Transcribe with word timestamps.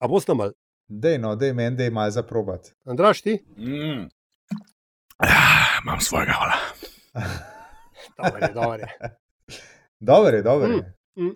A 0.00 0.08
bo 0.08 0.20
sta 0.20 0.34
mal? 0.34 0.52
Dej, 0.88 1.18
no, 1.20 1.36
dej 1.36 1.52
meni, 1.52 1.76
da 1.76 1.84
je 1.84 1.90
malo 1.90 2.10
za 2.10 2.22
probat. 2.22 2.72
Andraš, 2.84 3.20
ti? 3.22 3.38
Mm. 3.56 4.08
Ah, 5.18 5.78
imam 5.84 6.00
svojega, 6.00 6.32
hvala. 6.32 6.56
Dobro 10.00 10.36
je, 10.36 10.42
dobro 10.42 10.66
je. 10.66 10.94
Mm. 11.16 11.34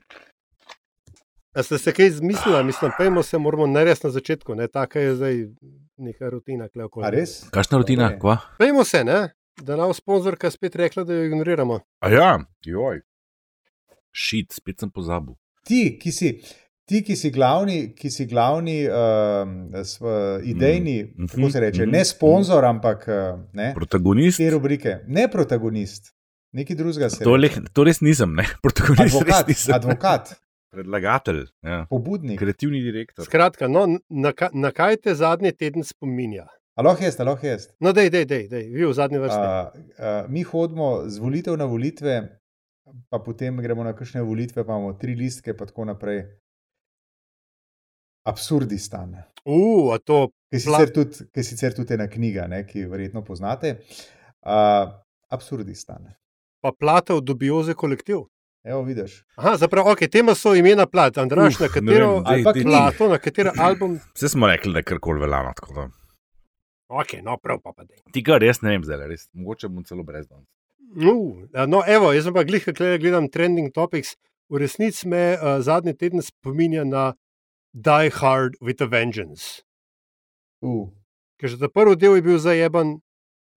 A 1.53 1.63
ste 1.63 1.79
se 1.79 1.93
kaj 1.93 2.07
izmislili, 2.07 2.65
mislim, 2.65 2.91
pojmo 2.97 3.23
se, 3.23 3.39
moramo 3.39 3.67
narediti 3.67 4.07
na 4.07 4.11
začetku, 4.11 4.55
ne, 4.55 4.69
taka 4.69 5.01
je 5.01 5.15
zdaj 5.15 5.35
neka 5.97 6.31
rutina. 6.31 6.69
A 7.03 7.11
res? 7.11 7.43
Kakšna 7.51 7.79
rutina, 7.79 8.19
kva? 8.19 8.39
Pejmo 8.59 8.85
se, 8.85 9.05
ne, 9.05 9.35
da 9.61 9.77
nam 9.77 9.95
sponzorka 9.95 10.51
spet 10.51 10.77
rekla, 10.77 11.05
da 11.05 11.15
jo 11.15 11.25
ignoriramo. 11.25 11.81
A 12.01 12.09
ja, 12.09 12.39
joj. 12.65 13.03
Šit, 14.13 14.53
spet 14.53 14.81
sem 14.81 14.91
pozabil. 14.91 15.35
Ti, 15.67 15.99
ki 16.01 16.13
si, 16.13 16.31
ti, 16.85 17.01
ki 17.01 17.15
si 17.15 17.31
glavni, 17.31 17.95
ki 17.95 18.11
si 18.11 18.27
glavni 18.27 18.85
um, 18.85 19.53
sv, 19.83 20.05
idejni, 20.45 20.97
Mhm, 21.05 21.23
mm. 21.23 21.29
kako 21.29 21.51
se 21.51 21.61
reče, 21.61 21.83
mhm, 21.83 21.91
ne 21.91 22.05
sponzor, 22.05 22.65
ampak 22.65 23.05
uh, 23.05 23.15
ne, 23.53 23.73
Protagonist. 23.75 24.39
te 24.39 24.51
rubrike, 24.51 24.99
ne 25.09 25.29
protagonist, 25.29 26.13
neki 26.53 26.75
drugega 26.75 27.11
se 27.11 27.25
To, 27.25 27.37
le, 27.37 27.49
to 27.73 27.85
res 27.85 28.01
nisem, 28.01 28.35
ne? 28.35 28.45
Protagonist 28.63 29.15
Advokat, 29.15 29.49
nisem. 29.49 29.75
advokat, 29.75 30.35
Predlagatelj, 30.71 31.45
ja. 31.63 31.87
pobudnik. 31.87 32.39
kreativni 32.39 32.83
direktor. 32.83 33.25
Skratka, 33.25 33.69
no, 33.69 33.87
na, 34.11 34.33
ka- 34.33 34.51
na 34.53 34.71
kaj 34.71 34.97
te 34.99 35.15
zadnji 35.15 35.53
teden 35.53 35.85
spominja? 35.85 36.47
Aloh 36.75 36.99
jaz, 36.99 37.15
aloh 37.21 37.39
jaz. 37.41 37.69
No, 37.79 37.93
dej, 37.93 38.11
dej, 38.11 38.25
dej, 38.27 38.49
dej, 38.49 38.65
vi 38.69 38.83
v 38.83 38.93
zadnji 38.93 39.19
vrsti. 39.19 39.39
Uh, 39.39 39.69
uh, 39.95 40.25
mi 40.29 40.43
hodimo 40.43 41.05
z 41.07 41.19
volitev 41.19 41.55
na 41.55 41.65
volitve, 41.65 42.17
pa 43.09 43.19
potem 43.21 43.57
gremo 43.57 43.85
na 43.85 43.93
kakšne 43.93 44.23
volitve, 44.23 44.61
pa 44.61 44.73
imamo 44.73 44.93
tri 44.95 45.15
listke, 45.15 45.55
pa 45.55 45.65
tako 45.65 45.85
naprej. 45.87 46.25
Absurdistan. 48.25 49.15
Uh, 49.45 49.93
a 49.95 49.99
to 50.01 50.29
ki 50.51 50.61
sicer 50.65 50.93
tudi, 50.95 51.27
ki 51.35 51.43
sicer 51.45 51.75
tudi 51.77 51.95
ena 51.99 52.07
knjiga, 52.09 52.47
ne, 52.49 52.63
ki 52.67 52.87
jo 52.87 52.93
verjetno 52.93 53.25
poznate. 53.25 53.79
Uh, 54.41 54.93
absurdistan. 55.29 56.15
pa 56.65 56.73
plata 56.73 57.15
v 57.15 57.21
dubioze 57.21 57.75
kolektiv. 57.77 58.25
Evo, 58.65 58.81
vidiš. 58.83 59.19
Aha, 59.37 59.57
zapravo, 59.61 59.93
ok, 59.93 60.07
tema 60.09 60.33
so 60.35 60.55
imena 60.57 60.87
plat. 60.89 61.19
Andraš, 61.21 61.59
Uf, 61.59 61.61
na 61.61 61.69
katero 61.69 62.07
vem, 62.15 62.25
dej, 62.25 62.45
dej. 62.55 62.63
plato, 62.65 63.09
na 63.09 63.19
katero 63.21 63.53
album. 63.61 63.99
Vse 64.17 64.31
smo 64.33 64.49
rekli, 64.49 64.73
da 64.73 64.81
je 64.81 64.89
karkoli 64.89 65.29
da. 65.29 65.89
Ok, 66.89 67.13
no, 67.23 67.37
prav 67.37 67.61
pa 67.61 67.75
pa 67.77 67.85
dej. 67.85 68.01
Ti 68.13 68.23
ga 68.25 68.39
res 68.41 68.63
ne 68.65 68.73
vem, 68.73 68.87
zdaj 68.89 69.05
res. 69.11 69.29
Mogoče 69.37 69.69
bom 69.69 69.85
celo 69.85 70.03
brez 70.03 70.25
danes. 70.25 70.49
Uh, 70.97 71.45
no, 71.69 71.83
evo, 71.85 72.15
jaz 72.17 72.25
sem 72.25 72.33
pa 72.33 72.47
glih, 72.49 72.65
kaj 72.65 72.97
gledam 73.03 73.29
trending 73.29 73.69
topics. 73.69 74.17
V 74.49 74.65
resnici 74.65 75.09
me 75.09 75.37
uh, 75.37 75.61
zadnji 75.61 75.93
teden 75.93 76.25
spominja 76.25 76.89
na 76.89 77.13
Die 77.75 78.11
Hard 78.11 78.55
with 78.61 78.81
a 78.83 78.87
Vengeance. 78.87 79.63
Uh, 80.63 80.89
Ker 81.39 81.49
že 81.51 81.59
ta 81.59 81.69
prvi 81.69 81.97
del 81.99 82.15
je 82.17 82.23
bil 82.23 82.39
zajeban, 82.39 83.01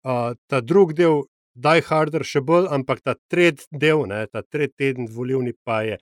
uh, 0.04 0.34
ta 0.50 0.60
drugi 0.62 0.94
del, 0.98 1.24
Die 1.58 1.82
Harder, 1.82 2.22
še 2.26 2.42
bolj, 2.46 2.68
ampak 2.70 3.02
ta 3.02 3.16
tretji 3.30 3.66
del, 3.72 4.06
ne, 4.10 4.26
ta 4.30 4.42
tretji 4.46 4.74
teden 4.78 5.08
volivni 5.10 5.54
pa 5.66 5.82
je 5.86 5.98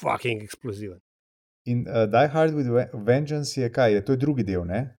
fucking 0.00 0.42
eksploziven. 0.42 1.00
in 1.66 1.86
uh, 1.88 2.04
Die 2.06 2.28
Hard 2.28 2.52
with 2.54 2.66
Ve- 2.68 2.90
Vengeance 2.92 3.56
je 3.56 3.68
kaj? 3.72 3.92
Je, 3.94 4.00
to 4.04 4.12
je 4.12 4.18
drugi 4.20 4.44
del, 4.44 4.64
ne? 4.68 4.96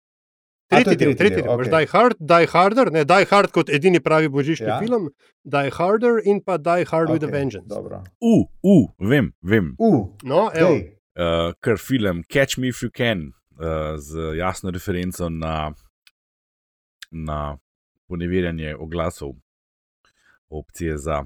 A, 0.72 0.80
Tretji 0.80 0.96
del, 0.96 1.12
tretji 1.12 1.16
tretji 1.20 1.42
del. 1.44 1.50
Okay. 1.52 1.68
Die 1.68 1.86
Hard, 1.92 2.16
Die 2.20 2.46
Harder, 2.48 2.90
ne 2.90 3.04
Die 3.04 3.26
Hard 3.30 3.52
kot 3.52 3.68
edini 3.68 4.00
pravi 4.00 4.28
božični 4.32 4.66
Ja. 4.66 4.78
film, 4.80 5.10
Die 5.44 5.70
Harder 5.70 6.18
in 6.24 6.40
pa 6.40 6.56
Die 6.56 6.84
Hard 6.88 7.10
okay. 7.10 7.12
with 7.12 7.24
a 7.24 7.30
Vengeance. 7.30 7.68
Dobro. 7.68 8.00
U, 8.20 8.32
uh, 8.40 8.46
uh, 8.64 8.86
vem, 9.08 9.32
vem. 9.42 9.74
Uh, 9.78 10.08
No, 10.24 10.48
evo, 10.54 10.72
dej. 10.72 10.96
Uh, 11.14 11.52
ker 11.62 11.78
film 11.78 12.24
Catch 12.26 12.58
Me 12.58 12.68
If 12.68 12.82
You 12.82 12.90
Can, 12.90 13.32
uh, 13.60 13.94
z 13.96 14.34
jasno 14.38 14.70
referenco 14.74 15.28
na, 15.30 15.72
na 17.10 17.56
poneverjanje 18.08 18.74
oglasov 18.76 19.36
opcije 20.50 20.98
za 20.98 21.24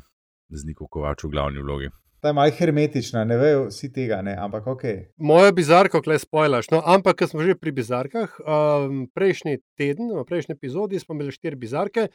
Znikov 0.49 0.89
Kovač 0.89 1.25
v 1.25 1.33
glavni 1.33 1.63
vlogi. 1.63 1.91
Ta 2.21 2.29
je 2.29 2.35
malo 2.35 2.51
hermetična, 2.51 3.23
ne 3.25 3.37
vejo 3.39 3.67
vsi 3.69 3.93
tega, 3.93 4.23
ne? 4.23 4.35
ampak 4.39 4.67
ok. 4.67 4.83
moja 5.17 5.53
bizarka, 5.53 6.03
klej 6.03 6.19
spojlaš. 6.19 6.71
No, 6.71 6.83
ampak, 6.85 7.21
ker 7.21 7.31
smo 7.31 7.45
že 7.47 7.55
pri 7.55 7.71
bizarkah, 7.73 8.35
um, 8.43 9.07
prejšnji 9.15 9.63
teden, 9.79 10.11
v 10.17 10.25
prejšnji 10.27 10.57
epizodi 10.59 10.99
smo 10.99 11.15
imeli 11.15 11.33
štiri 11.33 11.57
bizarke, 11.57 12.09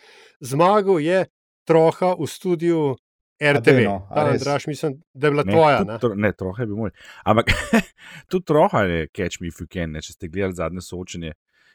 zmagal 0.44 1.00
je 1.00 1.24
troha 1.64 2.16
v 2.20 2.28
studiu 2.28 2.82
RTV. 3.54 3.80
no, 3.84 3.96
a 4.06 4.16
Ta, 4.16 4.24
res? 4.24 4.42
Andraž, 4.42 4.68
mislim, 4.68 4.94
da 5.14 5.28
je 5.28 5.32
bila 5.32 5.44
Ne, 5.44 5.52
tvoja. 5.52 5.78
tudi 5.78 5.92
Ne? 5.92 5.98
tro- 6.00 6.16
ne 6.18 6.32
troha 6.34 6.62
je 6.62 6.68
bil 6.68 6.76
moj. 6.78 6.92
Ampak 7.24 7.46
tudi 8.30 8.46
troha 8.46 8.84
je 8.84 9.08
Catch 9.10 9.42
Me 9.42 9.48
If 9.48 9.58
You 9.58 9.68
Can. 9.68 9.92
Ne? 9.92 10.02
Če 10.02 10.14
ste 10.14 10.28
gledali 10.28 10.56
zadnje 10.56 10.82
soočenje, 10.82 11.34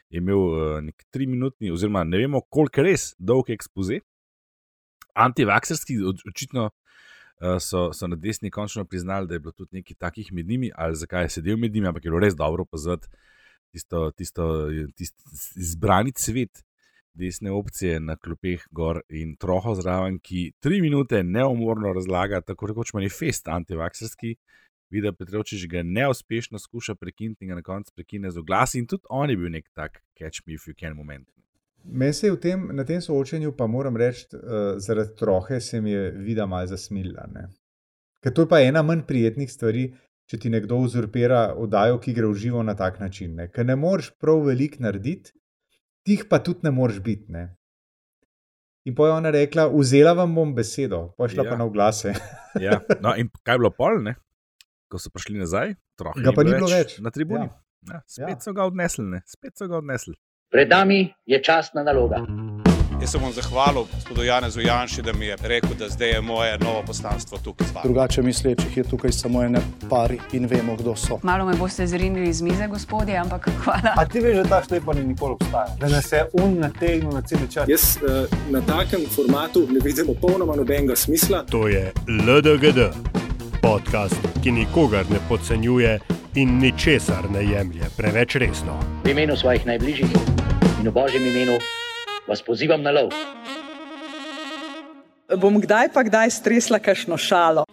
je 0.09 0.17
imel 0.17 0.37
uh, 0.39 0.53
nek 0.81 1.05
tri 1.09 1.27
minutni, 1.27 1.69
oziroma 1.69 2.03
ne 2.03 2.17
vemo, 2.17 2.41
koliko 2.43 2.81
res 2.81 3.11
dolg 3.19 3.49
ekspoze. 3.49 3.99
Antivakserski, 5.15 5.93
očitno 6.25 6.65
uh, 6.65 7.57
so, 7.59 7.89
so 7.91 8.07
na 8.07 8.15
desni 8.15 8.49
končno 8.49 8.85
priznali, 8.85 9.27
da 9.27 9.33
je 9.33 9.39
bilo 9.39 9.51
tudi 9.51 9.75
nekaj 9.75 9.95
takih 9.97 10.33
med 10.33 10.47
njimi, 10.47 10.71
ali 10.75 10.95
zakaj 10.95 11.23
je 11.23 11.29
sedel 11.29 11.57
med 11.57 11.73
njimi, 11.73 11.87
ampak 11.87 12.05
je 12.05 12.11
bilo 12.11 12.19
res 12.19 12.35
dobro 12.35 12.61
opaziti 12.61 13.07
tisto, 13.71 14.11
tisto, 14.11 14.45
tisto 14.95 15.23
izbrani 15.57 16.11
cvet 16.11 16.63
desne 17.19 17.51
opcije 17.51 17.99
na 17.99 18.15
klopeh 18.15 18.63
gor 18.71 19.01
in 19.09 19.35
troho 19.39 19.75
zraven, 19.75 20.19
ki 20.23 20.53
tri 20.63 20.81
minute 20.81 21.23
neumorno 21.23 21.93
razlaga, 21.93 22.41
tako 22.41 22.71
rekoč 22.71 22.93
manifest 22.97 23.47
antivakserski. 23.47 24.35
Vida 24.89 25.11
Petrovčič 25.13 25.67
ga 25.69 25.83
neuspešno 25.85 26.59
skuša 26.59 26.95
prekiniti 26.95 27.45
in 27.45 27.51
ga 27.51 27.59
na 27.59 27.65
koncu 27.65 27.93
prekine 27.95 28.31
z 28.31 28.41
oglasi, 28.41 28.79
in 28.79 28.87
tudi 28.89 29.05
on 29.09 29.29
je 29.29 29.37
bil 29.37 29.51
nek 29.53 29.69
tak 29.77 30.01
catch 30.17 30.41
me 30.47 30.55
if 30.57 30.65
you 30.67 30.73
can 30.79 30.97
moment. 30.97 31.27
Meni 31.83 32.13
se 32.13 32.27
je 32.27 32.39
tem, 32.39 32.67
na 32.75 32.83
tem 32.83 33.01
soočenju, 33.01 33.53
pa 33.57 33.67
moram 33.67 33.97
reči, 33.97 34.25
uh, 34.33 34.41
zaradi 34.77 35.15
trohe 35.15 35.59
se 35.61 35.81
mi 35.81 35.91
je 35.91 36.11
vida 36.11 36.45
malo 36.45 36.67
zasmilila. 36.67 37.27
Ne? 37.33 37.47
Ker 38.23 38.33
to 38.33 38.43
je 38.43 38.49
pa 38.49 38.59
ena 38.61 38.81
manj 38.83 39.05
prijetnih 39.07 39.51
stvari, 39.51 39.85
če 40.29 40.37
ti 40.37 40.49
nekdo 40.49 40.77
uzurpira 40.83 41.53
oddajo, 41.57 41.99
ki 42.03 42.13
gre 42.13 42.27
v 42.27 42.37
živo 42.37 42.63
na 42.63 42.75
tak 42.75 42.99
način. 42.99 43.35
Ne? 43.35 43.47
Ker 43.53 43.65
ne 43.65 43.77
moreš 43.79 44.11
prav 44.19 44.43
veliko 44.45 44.83
narediti, 44.83 45.31
tih 46.09 46.25
pa 46.25 46.39
tudi 46.39 46.59
ne 46.63 46.71
moreš 46.71 46.97
biti. 46.99 47.29
Ne? 47.29 47.43
In 48.83 48.95
pa 48.95 49.05
je 49.05 49.13
ona 49.13 49.29
rekla, 49.29 49.67
vzela 49.69 50.13
vam 50.13 50.33
bom 50.33 50.51
besedo, 50.51 51.13
pa 51.13 51.23
je 51.23 51.29
šla 51.29 51.43
Ja. 51.43 51.49
pa 51.49 51.55
na 51.55 51.65
oglase. 51.65 52.13
Ja. 52.65 52.79
No, 52.99 53.13
in 53.13 53.29
kaj 53.39 53.53
je 53.53 53.59
bilo 53.59 53.69
pol, 53.71 54.01
ne? 54.01 54.15
ko 54.89 54.97
so 54.97 55.11
prišli 55.11 55.37
nazaj, 55.37 55.75
troho 55.93 56.17
Ga 56.17 56.33
pa 56.33 56.41
ni 56.41 56.49
bilo 56.51 56.65
več. 56.67 56.97
na 56.97 57.11
tribuni. 57.11 57.45
Ja. 57.45 57.53
Ja. 57.83 57.93
Ja, 57.93 58.01
spet 58.07 58.29
Ja. 58.31 58.39
so 58.41 58.53
ga 58.53 58.65
odnesli, 58.65 59.05
ne? 59.05 59.21
spet 59.27 59.53
so 59.53 59.67
ga 59.67 59.77
odnesli. 59.77 60.15
Pred 60.49 60.65
nami 60.67 60.97
je 61.27 61.37
častna 61.39 61.83
naloga. 61.83 62.23
Jaz 63.01 63.11
se 63.11 63.17
bom 63.17 63.31
zahvalil 63.33 63.83
gospodu 63.95 64.23
Janezu 64.23 64.61
Janši, 64.61 65.01
da 65.01 65.13
mi 65.13 65.25
je 65.25 65.35
rekel, 65.41 65.69
da 65.79 65.89
zdaj 65.89 66.09
je 66.09 66.21
moje 66.21 66.57
novo 66.57 66.83
poslanstvo 66.87 67.37
tukaj 67.37 67.67
z 67.67 67.71
vami. 67.71 67.83
Drugače 67.83 68.21
mislečih 68.21 68.77
je 68.77 68.83
tukaj 68.83 69.11
samo 69.11 69.43
ene 69.43 69.59
pari 69.89 70.19
in 70.33 70.45
vemo, 70.45 70.75
kdo 70.75 70.95
so. 70.95 71.19
Malo 71.23 71.45
me 71.45 71.55
boste 71.55 71.87
zrinili 71.87 72.29
iz 72.29 72.41
mize, 72.41 72.67
gospodje, 72.67 73.17
ampak 73.17 73.49
hvala. 73.63 73.93
A 73.97 74.05
ti 74.05 74.19
veš, 74.19 74.35
da 74.35 74.43
ta 74.43 74.63
šlepa 74.67 74.93
ni 74.93 75.03
nikoli 75.03 75.33
obstajala? 75.33 75.75
Da 75.79 75.87
nas 75.87 76.11
je 76.11 76.25
un 76.33 76.59
nategnil 76.59 77.11
na 77.11 77.21
cel 77.21 77.39
čas. 77.53 77.69
Jaz 77.69 77.97
uh, 78.01 78.51
na 78.51 78.61
takem 78.61 79.01
formatu 79.15 79.67
ne 79.71 79.79
vidim 79.83 80.05
popolnoma 80.05 80.55
nobenega 80.55 80.95
smisla. 80.95 81.43
To 81.51 81.67
je 81.67 81.93
LDGD, 82.07 82.79
podcast, 83.61 84.19
ki 84.43 84.51
nikogar 84.51 85.05
ne 85.09 85.19
podcenjuje 85.29 85.99
in 86.35 86.59
ničesar 86.59 87.31
ne 87.31 87.45
jemlje 87.45 87.85
preveč 87.97 88.35
resno. 88.35 88.79
V 89.03 89.09
imenu 89.09 89.37
svojih 89.37 89.65
najbližjih 89.65 90.11
in 90.79 90.87
v 90.87 90.91
božjem 90.91 91.27
imenu 91.27 91.59
vas 92.29 92.41
pozivam 92.45 92.81
na 92.85 92.93
lov. 92.93 93.09
Bom 95.37 95.59
kdaj 95.61 95.93
pa 95.93 96.03
kdaj 96.05 96.31
stresla 96.31 96.79
kakšno 96.79 97.17
šalo. 97.17 97.65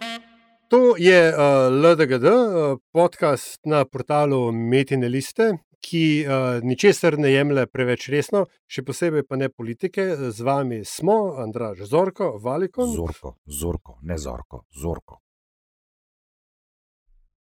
To 0.67 0.97
je 0.99 1.31
uh, 1.31 1.71
LDGD, 1.71 2.25
uh, 2.25 2.77
podcast 2.91 3.59
na 3.65 3.85
portalu 3.85 4.51
Metine 4.51 5.07
Liste, 5.07 5.53
ki 5.79 6.25
uh, 6.27 6.59
ničesar 6.63 7.15
ne 7.17 7.31
jemlje 7.31 7.63
preveč 7.71 8.09
resno, 8.11 8.43
še 8.67 8.83
posebej 8.83 9.23
pa 9.23 9.39
ne 9.39 9.47
politike. 9.49 10.09
Z 10.35 10.43
vami 10.43 10.81
smo 10.83 11.37
Andraž 11.39 11.85
Zorko, 11.87 12.35
Valikon, 12.43 12.91
Zorko, 12.91 13.37
zorko, 13.47 13.97
ne 14.03 14.17
zorko, 14.17 14.65
zorko. 14.75 15.21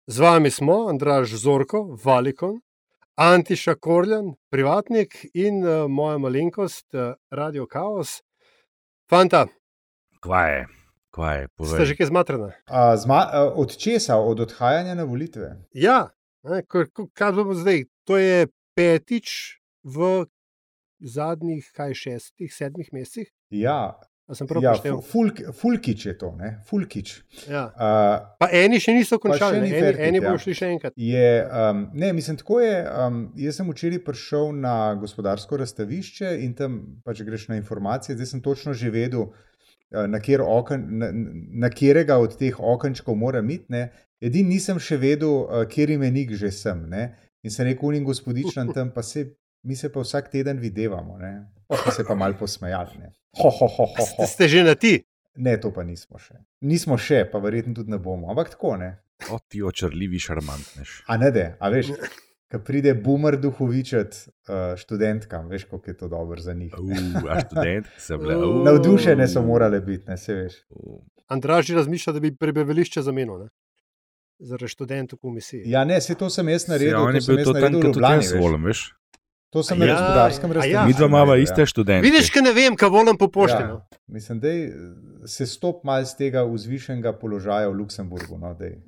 z 0.07 0.19
vami 0.19 0.51
smo 0.51 0.89
Andraž 0.89 1.33
Zorko, 1.39 1.97
Valikon, 2.05 2.61
Antiša 3.15 3.75
Korjan, 3.75 4.35
privatnik 4.51 5.27
in 5.35 5.63
uh, 5.63 5.91
moja 5.91 6.19
malenkost, 6.19 6.95
uh, 6.95 7.15
Radio 7.31 7.67
Chaos. 7.73 8.23
Fanta, 9.11 9.47
Kva 10.21 10.43
je, 10.47 10.67
kva 11.15 11.33
je, 11.33 11.45
ste 11.47 11.55
povej. 11.57 11.87
že 11.87 11.97
kaj 11.97 12.07
zmatrana? 12.11 12.49
A, 12.67 12.97
zma, 12.97 13.21
a, 13.31 13.43
od 13.55 13.77
česa? 13.77 14.17
Od 14.17 14.41
odhajanja 14.41 14.95
na 14.99 15.05
volitve? 15.05 15.53
Ja, 15.71 16.11
ne, 16.43 16.65
kaj 17.15 17.33
bomo 17.37 17.55
zdaj? 17.55 17.85
To 18.09 18.17
je 18.19 18.49
petič 18.75 19.61
v 19.85 20.27
zadnjih, 20.99 21.71
kaj 21.77 21.95
šestih, 21.95 22.51
sedmih 22.51 22.89
mesecih. 22.93 23.31
Ja, 23.53 23.95
Ja, 24.63 24.73
Fulk, 25.05 25.41
Fulkič 25.53 26.07
je 26.07 26.13
to, 26.19 26.31
ne? 26.33 26.55
Fulkič. 26.65 27.11
Ja. 27.45 27.67
Uh, 27.77 28.37
Pa 28.41 28.49
eni 28.57 28.79
še 28.81 28.95
niso 28.97 29.19
Pa 29.19 29.35
še 29.37 29.37
končali, 29.37 29.59
ni 29.61 29.69
eni, 29.69 29.83
fertik, 29.85 30.05
eni 30.07 30.21
ja. 30.23 30.25
bodo 30.25 30.41
šli 30.41 30.55
še 30.57 30.69
enkrat. 30.73 30.95
je, 30.97 31.33
um, 31.45 31.83
ne, 31.93 32.13
mislim, 32.17 32.39
tako 32.41 32.63
je. 32.63 32.79
Um, 32.89 33.19
jaz 33.37 33.61
sem 33.61 33.69
včeraj 33.69 34.01
prišel 34.07 34.55
na 34.65 34.77
gospodarsko 34.97 35.61
razstavišče 35.61 36.33
in 36.47 36.57
tam 36.57 36.79
pač 37.05 37.21
greš 37.27 37.51
na 37.53 37.61
informacije. 37.61 38.17
Zdaj 38.17 38.31
sem 38.33 38.41
točno 38.41 38.73
že 38.73 38.89
vedel, 38.95 39.29
uh, 39.29 40.07
na, 40.09 40.23
kjer 40.25 40.41
oken, 40.41 40.89
na, 41.05 41.13
na 41.67 41.69
katerega 41.69 42.17
od 42.17 42.39
teh 42.41 42.57
okenčkov 42.57 43.21
moram 43.21 43.53
iti. 43.53 43.85
Edini 44.25 44.57
nisem 44.57 44.81
še 44.81 44.97
vedel, 45.05 45.45
uh, 45.45 45.69
kjer 45.69 45.99
imenik 45.99 46.33
že 46.33 46.49
sem. 46.49 46.81
Ne. 46.89 47.11
In 47.45 47.53
sem 47.53 47.69
rekel, 47.69 47.93
unim 47.93 48.09
gospodičnem 48.09 48.73
tam, 48.73 48.89
pa 48.97 49.05
se, 49.05 49.35
mi 49.65 49.77
se 49.77 49.93
pa 49.93 50.01
vsak 50.01 50.29
teden 50.33 50.59
videvamo. 50.59 51.19
Ne. 51.19 51.33
Pa 51.69 51.91
se 51.91 52.05
pa 52.05 52.15
mal 52.15 52.37
posmejali. 52.39 52.99
ne. 52.99 53.13
Ho, 53.41 53.49
ho, 53.51 53.67
ho, 53.67 53.85
ho, 53.87 54.05
Ste, 54.05 54.23
ho. 54.23 54.27
ste 54.27 54.49
že 54.49 54.63
na 54.63 54.75
ti? 54.75 55.01
Ne, 55.37 55.57
to 55.61 55.73
pa 55.75 55.83
nismo 55.83 56.19
še. 56.19 56.37
Nismo 56.63 56.95
še, 57.01 57.25
pa 57.33 57.41
verjetno 57.43 57.75
tudi 57.75 57.91
ne 57.91 57.99
bomo. 57.99 58.31
Ampak 58.31 58.53
tako 58.55 58.77
ne. 58.79 58.93
O, 59.33 59.39
ti 59.49 59.63
očrljivi 59.63 60.21
šarmantneš. 60.23 61.01
A 61.11 61.17
ne, 61.19 61.31
de, 61.35 61.47
a 61.59 61.71
veš, 61.73 61.91
ko 62.53 62.61
pride 62.63 62.93
boomer 62.95 63.35
duhovičet 63.41 64.15
uh, 64.15 64.77
študentkam, 64.79 65.49
veš, 65.51 65.65
kako 65.71 65.91
je 65.91 65.97
to 65.97 66.09
dobro 66.09 66.39
za 66.41 66.55
njih. 66.55 66.75
Uh, 66.79 67.27
a 67.31 67.41
študent 67.41 67.87
se 67.99 68.19
bile. 68.19 68.37
Uh. 68.37 68.45
Uh, 68.61 68.65
Navdušene 68.69 69.27
so 69.29 69.43
morale 69.43 69.81
biti, 69.81 70.07
ne 70.11 70.17
se 70.19 70.35
veš. 70.35 70.61
Andraž 71.27 71.67
že 71.67 71.75
razmišlja, 71.81 72.13
da 72.13 72.21
bi 72.21 72.35
prebivališče 72.37 73.03
zamenil. 73.03 73.47
Ne? 73.47 73.49
Zaradi 74.39 74.69
študentov 74.69 75.19
komisije. 75.19 75.63
Ja, 75.67 75.85
ne, 75.85 76.01
se 76.01 76.15
to 76.15 76.31
sem 76.31 76.49
jaz 76.49 76.69
naredil, 76.69 76.99
on 77.01 77.15
to 77.15 77.17
je 77.17 77.23
sem 77.23 77.37
bil 77.37 77.45
to 77.45 77.55
tam, 77.59 77.81
kot 77.81 77.99
jaz 78.03 78.35
volim, 78.39 78.67
veš. 78.71 78.93
To 79.55 79.63
sem 79.63 79.79
na 79.79 79.87
ja, 79.87 79.95
gospodarskem 79.95 80.51
a 80.51 80.65
ja. 80.67 80.83
Mi 80.87 80.93
dva 80.93 81.07
imamo 81.07 81.31
naredil, 81.31 81.47
iste 81.47 81.63
ja. 81.63 81.67
študente. 81.71 82.03
Vidiš, 82.03 82.31
kaj 82.35 82.43
ne 82.43 82.53
vem, 82.57 82.75
kaj 82.75 82.91
volim 82.91 83.19
po 83.19 83.29
pošti. 83.31 83.61
Ja, 83.63 83.69
no. 83.69 83.77
mislim, 84.11 84.41
da 84.43 84.51
se 85.31 85.47
stop 85.47 85.85
mal 85.87 86.03
z 86.03 86.19
tega 86.19 86.43
vzvišenega 86.43 87.13
položaja 87.21 87.69
v 87.71 87.79
Luksemburgu. 87.79 88.39
No, 88.39 88.51
dej. 88.59 88.81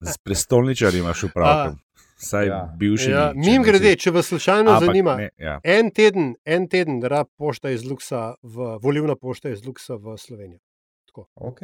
Z 0.00 0.18
prestolničarji 0.24 1.00
imaš 1.00 1.24
upravka. 1.30 1.78
Saj 2.22 2.46
Ja. 2.46 2.74
bivši. 2.78 3.10
Ja, 3.10 3.32
Mim 3.34 3.64
grede, 3.66 3.96
če 3.96 4.12
vas 4.14 4.28
slučajno 4.28 4.70
Ampak 4.70 4.86
zanima, 4.86 5.16
ne, 5.16 5.30
ja. 5.38 5.56
en 5.64 5.90
teden, 5.90 6.34
en 6.44 6.68
teden 6.68 7.00
rab 7.02 7.26
pošta 7.36 7.72
iz 7.74 7.82
Luksa, 7.84 8.34
v, 8.42 8.76
volivna 8.82 9.16
pošta 9.16 9.50
iz 9.50 9.64
Luksa 9.66 9.96
v 9.96 10.14
Slovenijo. 10.18 10.60
Ok, 11.34 11.60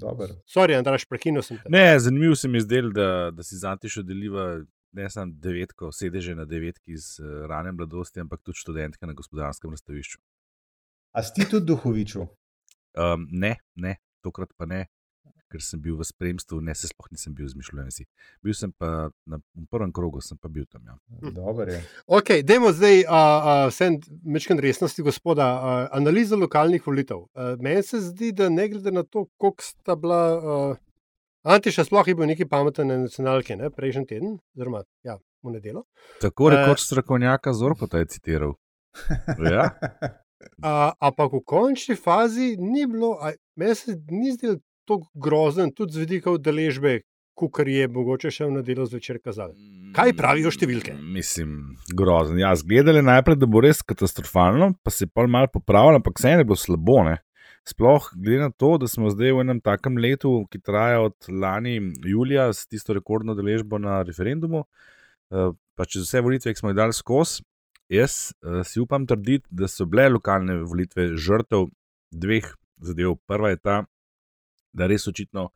dobro. 0.00 0.38
Sorry, 0.48 0.78
Andraž, 0.78 1.04
prekinil 1.04 1.42
sem 1.42 1.58
te. 1.58 1.68
Ne, 1.68 1.98
zanimivo 2.00 2.36
se 2.36 2.48
mi 2.48 2.62
je 2.62 2.64
zdelo, 2.64 2.94
da, 2.96 3.10
da 3.30 3.42
si 3.42 3.60
zanti 3.60 3.92
še 3.92 4.02
deliva 4.02 4.62
ne 4.94 5.10
samo 5.10 5.32
devetko, 5.42 5.90
sedeže 5.92 6.34
na 6.38 6.46
devetki 6.48 6.94
iz 6.94 7.18
uh, 7.20 7.44
rane 7.50 7.72
mladosti, 7.72 8.22
ampak 8.22 8.42
tudi 8.42 8.62
študentke 8.62 9.06
na 9.06 9.16
gospodarskem 9.16 9.74
razstavišču. 9.74 10.18
A 11.14 11.22
si 11.22 11.34
ti 11.34 11.46
tudi 11.50 11.66
duhoviču? 11.70 12.26
Um, 12.94 13.26
ne, 13.30 13.56
ne, 13.74 13.96
tokrat 14.22 14.54
pa 14.58 14.66
ne, 14.70 14.86
ker 15.54 15.62
sem 15.62 15.78
bil 15.82 15.94
v 15.94 16.06
spremstvu, 16.06 16.58
ne, 16.66 16.74
se 16.74 16.90
sploh 16.90 17.12
nisem 17.14 17.34
bil 17.36 17.46
zmišljen 17.50 17.90
si. 17.94 18.06
Bil 18.42 18.56
sem 18.58 18.72
pa 18.74 19.10
na 19.30 19.38
prvem 19.70 19.92
krogu, 19.94 20.22
sem 20.24 20.38
pa 20.40 20.50
bil 20.50 20.66
tam. 20.66 20.82
Ja. 20.90 20.96
Dobro 21.30 21.68
je. 21.70 21.82
Ok, 22.06 22.40
dajmo 22.46 22.72
zdaj, 22.74 23.04
a, 23.06 23.20
a, 23.20 23.54
vse 23.70 23.92
mečken 24.26 24.58
resnosti, 24.62 25.04
gospoda, 25.06 25.46
a, 25.46 25.76
analizo 25.94 26.38
lokalnih 26.40 26.82
volitev. 26.86 27.28
A, 27.34 27.54
Meni 27.62 27.86
se 27.86 28.02
zdi, 28.02 28.32
da 28.34 28.50
ne 28.50 28.66
glede 28.72 28.90
na 28.94 29.06
to, 29.06 29.28
koliko 29.38 29.62
sta 29.62 29.94
bila. 29.94 30.22
A, 30.34 30.58
Antiša 31.44 31.84
sploh 31.84 32.08
je 32.08 32.16
bil 32.16 32.28
neki 32.30 32.48
pameten 32.48 32.88
na 32.88 32.98
nacionalke, 33.04 33.56
ne, 33.60 33.68
prejšnji 33.70 34.06
teden, 34.08 34.36
oziroma 34.56 34.84
ja, 35.04 35.18
v 35.44 35.52
nedelo. 35.52 35.84
Tako 36.24 36.48
rekoč 36.54 36.86
strokovnjaka 36.86 37.52
Zorpota 37.52 38.00
je 38.00 38.12
citiral. 38.16 38.54
Ja, 39.52 39.70
A, 40.62 40.92
ampak 41.00 41.32
v 41.32 41.40
končni 41.44 41.96
fazi 41.96 42.54
ni 42.60 42.84
bilo, 42.86 43.16
a, 43.20 43.32
meni 43.56 43.74
se 43.74 43.96
ni 44.10 44.32
zdelo 44.34 44.60
tako 44.84 45.08
grozen, 45.16 45.72
tudi 45.72 45.96
z 45.96 46.04
vidika 46.04 46.32
udeležbe, 46.34 47.00
kot 47.34 47.58
je 47.66 47.88
mogoče 47.88 48.30
še 48.30 48.46
v 48.46 48.60
nedelo 48.60 48.86
zvečer 48.86 49.18
kazali. 49.24 49.56
Kaj 49.96 50.14
pravijo 50.18 50.52
številke? 50.54 50.94
Mislim, 51.00 51.74
grozen. 51.96 52.38
Ja, 52.38 52.52
zgledali 52.58 53.02
najprej, 53.02 53.38
da 53.40 53.48
bo 53.50 53.62
res 53.64 53.82
katastrofalno, 53.82 54.74
pa 54.84 54.92
se 54.92 55.06
je 55.06 55.12
pa 55.14 55.26
malo 55.26 55.50
popravilo, 55.52 55.98
ampak 55.98 56.20
vseeno 56.20 56.44
je 56.44 56.48
bilo 56.50 56.60
slabo. 56.60 57.00
Ne? 57.08 57.18
Sploh 57.64 58.10
glede 58.12 58.42
na 58.42 58.50
to, 58.50 58.74
da 58.78 58.88
smo 58.88 59.08
zdaj 59.10 59.32
v 59.32 59.40
enem 59.40 59.60
takem 59.64 59.96
letu, 59.96 60.44
ki 60.52 60.60
traja 60.60 61.00
od 61.00 61.28
lani 61.28 61.78
julija 62.04 62.50
s 62.52 62.66
tisto 62.68 62.92
rekordno 62.92 63.34
deležbo 63.34 63.78
na 63.80 64.02
referendumu, 64.04 64.64
eh, 65.30 65.50
pa 65.74 65.86
čez 65.88 66.04
vse 66.04 66.20
volitve, 66.20 66.52
ki 66.52 66.60
smo 66.60 66.74
jih 66.74 66.76
dali 66.76 66.92
skozi, 66.92 67.42
jaz 67.88 68.34
eh, 68.44 68.60
si 68.68 68.80
upam 68.84 69.06
trditi, 69.08 69.48
da 69.50 69.68
so 69.68 69.88
bile 69.88 70.10
lokalne 70.12 70.60
volitve 70.62 71.14
žrtev 71.16 71.70
dveh 72.12 72.52
zadev. 72.84 73.16
Prva 73.26 73.54
je 73.54 73.60
ta, 73.62 73.82
da 74.72 74.86
res 74.90 75.08
očitno 75.08 75.48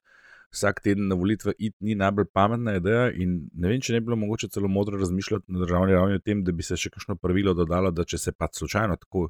vsak 0.52 0.80
teden 0.80 1.08
na 1.08 1.14
volitve 1.14 1.52
iti 1.58 1.76
ni 1.84 1.94
najbolj 1.94 2.30
pametna 2.32 2.78
ideja. 2.80 3.10
In 3.12 3.48
ne 3.52 3.68
vem, 3.68 3.80
če 3.84 3.92
ne 3.92 4.00
bi 4.00 4.08
bilo 4.08 4.16
mogoče 4.16 4.48
celo 4.54 4.68
modro 4.68 4.98
razmišljati 4.98 5.52
na 5.52 5.60
državni 5.64 5.92
ravni 5.92 6.16
o 6.16 6.24
tem, 6.24 6.44
da 6.44 6.52
bi 6.52 6.64
se 6.64 6.76
še 6.76 6.90
kakšno 6.94 7.18
pravilo 7.20 7.54
dodalo, 7.54 7.92
da 7.92 8.04
če 8.08 8.18
se 8.18 8.32
pa 8.32 8.48
slučajno 8.52 8.96
tako, 8.96 9.28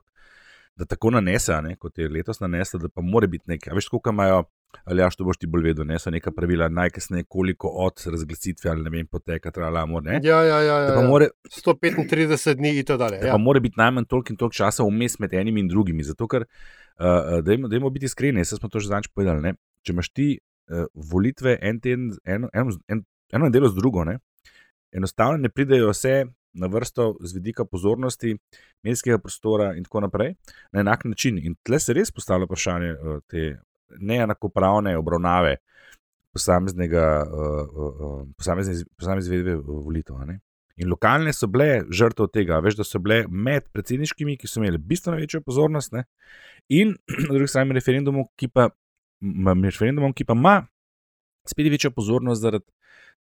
da 0.78 0.84
tako 0.84 1.10
nanese, 1.10 1.56
ne, 1.62 1.74
kot 1.76 1.98
je 1.98 2.08
letos 2.08 2.40
nanesla, 2.40 2.78
da 2.80 2.88
pa 2.88 3.02
mora 3.02 3.26
biti 3.26 3.50
nekaj. 3.50 3.72
A 3.72 3.74
veš, 3.74 3.88
koliko 3.88 4.10
imajo. 4.14 4.44
Ali 4.84 5.00
ja, 5.00 5.08
to 5.16 5.24
boš 5.24 5.38
ti 5.40 5.48
bolj 5.48 5.62
vedel, 5.64 5.86
ne 5.88 5.96
so 5.98 6.10
neka 6.12 6.28
pravila, 6.36 6.66
najkasneje 6.68 7.24
koliko 7.28 7.70
od 7.86 8.02
razglasitve 8.12 8.70
ali 8.70 8.84
ne 8.84 8.90
vem, 8.92 9.06
poteka, 9.06 9.50
trala, 9.50 9.86
ne. 10.04 10.20
Ja, 10.22 10.42
ja, 10.44 10.58
ja. 10.60 10.76
Ja, 10.82 10.92
ja. 10.92 11.06
more, 11.08 11.30
135 11.56 12.54
dni 12.60 12.74
in 12.78 12.84
tako 12.84 12.98
dalje. 13.04 13.20
Da 13.22 13.26
Ja. 13.26 13.32
pa 13.32 13.38
mora 13.38 13.60
biti 13.60 13.80
najmanj 13.80 14.04
toliko 14.04 14.32
in 14.32 14.36
toliko 14.36 14.54
časa 14.54 14.84
vmes 14.84 15.18
med 15.18 15.34
enimi 15.34 15.60
in 15.60 15.68
drugimi. 15.68 16.04
Zato, 16.04 16.28
ker, 16.28 16.44
uh, 16.44 17.40
dajmo, 17.44 17.68
dajmo 17.68 17.90
biti 17.90 18.06
iskreni, 18.06 18.44
jaz 18.44 18.52
smo 18.60 18.68
to 18.68 18.80
že 18.80 18.92
zadnjič 18.92 19.08
povedali. 19.14 19.40
Ne? 19.42 19.54
Če 19.82 19.96
imaš 19.96 20.12
ti 20.12 20.28
uh, 20.36 20.84
volitve 20.94 21.58
en 21.62 21.80
teden, 21.80 22.10
eno, 22.24 22.52
eno, 22.52 22.76
en, 22.88 23.04
eno 23.32 23.50
delo 23.50 23.72
z 23.72 23.80
drugo, 23.80 24.04
ne? 24.04 24.18
enostavno 24.92 25.36
ne 25.36 25.48
pridejo 25.48 25.90
vse 25.92 26.24
na 26.52 26.66
vrsto 26.66 27.16
z 27.20 27.34
vidika 27.34 27.64
pozornosti, 27.64 28.36
medijskega 28.82 29.18
prostora 29.18 29.74
in 29.76 29.84
tako 29.84 30.00
naprej 30.06 30.34
na 30.72 30.80
enak 30.80 31.04
način. 31.04 31.38
In 31.38 31.56
tle 31.62 31.80
se 31.80 31.92
res 31.92 32.12
postavlja 32.12 32.48
vprašanje 32.48 32.92
uh, 32.92 33.20
te 33.26 33.58
neenakopravne 33.98 34.96
obravnave 34.98 35.56
posameznega, 36.32 37.06
uh, 37.24 37.78
uh, 37.86 38.26
posamezne, 38.36 38.84
posamezne 38.96 39.26
izvedbe 39.26 39.56
volitev. 39.64 40.18
ne. 40.26 40.40
In 40.78 40.88
lokalne 40.92 41.32
so 41.34 41.48
bile 41.50 41.82
žrtve 41.90 42.28
tega, 42.30 42.60
veš, 42.62 42.76
da 42.78 42.84
so 42.86 43.00
bile 43.02 43.24
med 43.28 43.66
predsedniškimi, 43.74 44.36
ki 44.38 44.46
so 44.46 44.60
imeli 44.60 44.78
bistveno 44.78 45.18
večjo 45.18 45.40
pozornost, 45.42 45.92
ne? 45.92 46.04
in 46.68 46.94
na 47.26 47.32
drugi 47.32 47.48
strani 47.48 47.74
referendumom, 47.74 48.28
ki 48.38 48.50
pa, 48.52 48.68
referendumom, 49.64 50.12
ki 50.14 50.24
pa 50.28 50.36
ima 50.38 50.58
spet 51.48 51.70
večjo 51.72 51.90
pozornost 51.96 52.44
zaradi, 52.44 52.68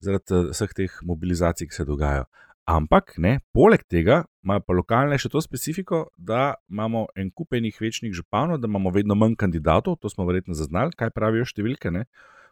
zaradi 0.02 0.35
eh, 0.35 0.49
vseh 0.50 0.75
teh 0.75 0.99
mobilizacij, 1.07 1.69
ki 1.69 1.76
se 1.76 1.87
dogajajo. 1.87 2.25
Ampak, 2.64 3.18
ne, 3.21 3.38
poleg 3.52 3.83
tega 3.85 4.23
ima 4.44 4.56
pa 4.61 4.73
lokalne 4.73 5.18
še 5.21 5.28
to 5.28 5.40
specifiko, 5.44 6.06
da 6.16 6.54
imamo 6.73 7.06
en 7.16 7.28
kupenih 7.28 7.76
večnih 7.80 8.14
županov, 8.16 8.62
da 8.62 8.71
imamo 8.71 8.92
vedno 8.92 9.16
manj 9.21 9.37
kandidatov, 9.40 9.99
to 10.00 10.09
smo 10.09 10.25
verjetno 10.25 10.56
zaznali, 10.56 10.97
kaj 10.97 11.12
pravijo 11.12 11.44
številke. 11.50 11.92
Ne? 11.92 12.06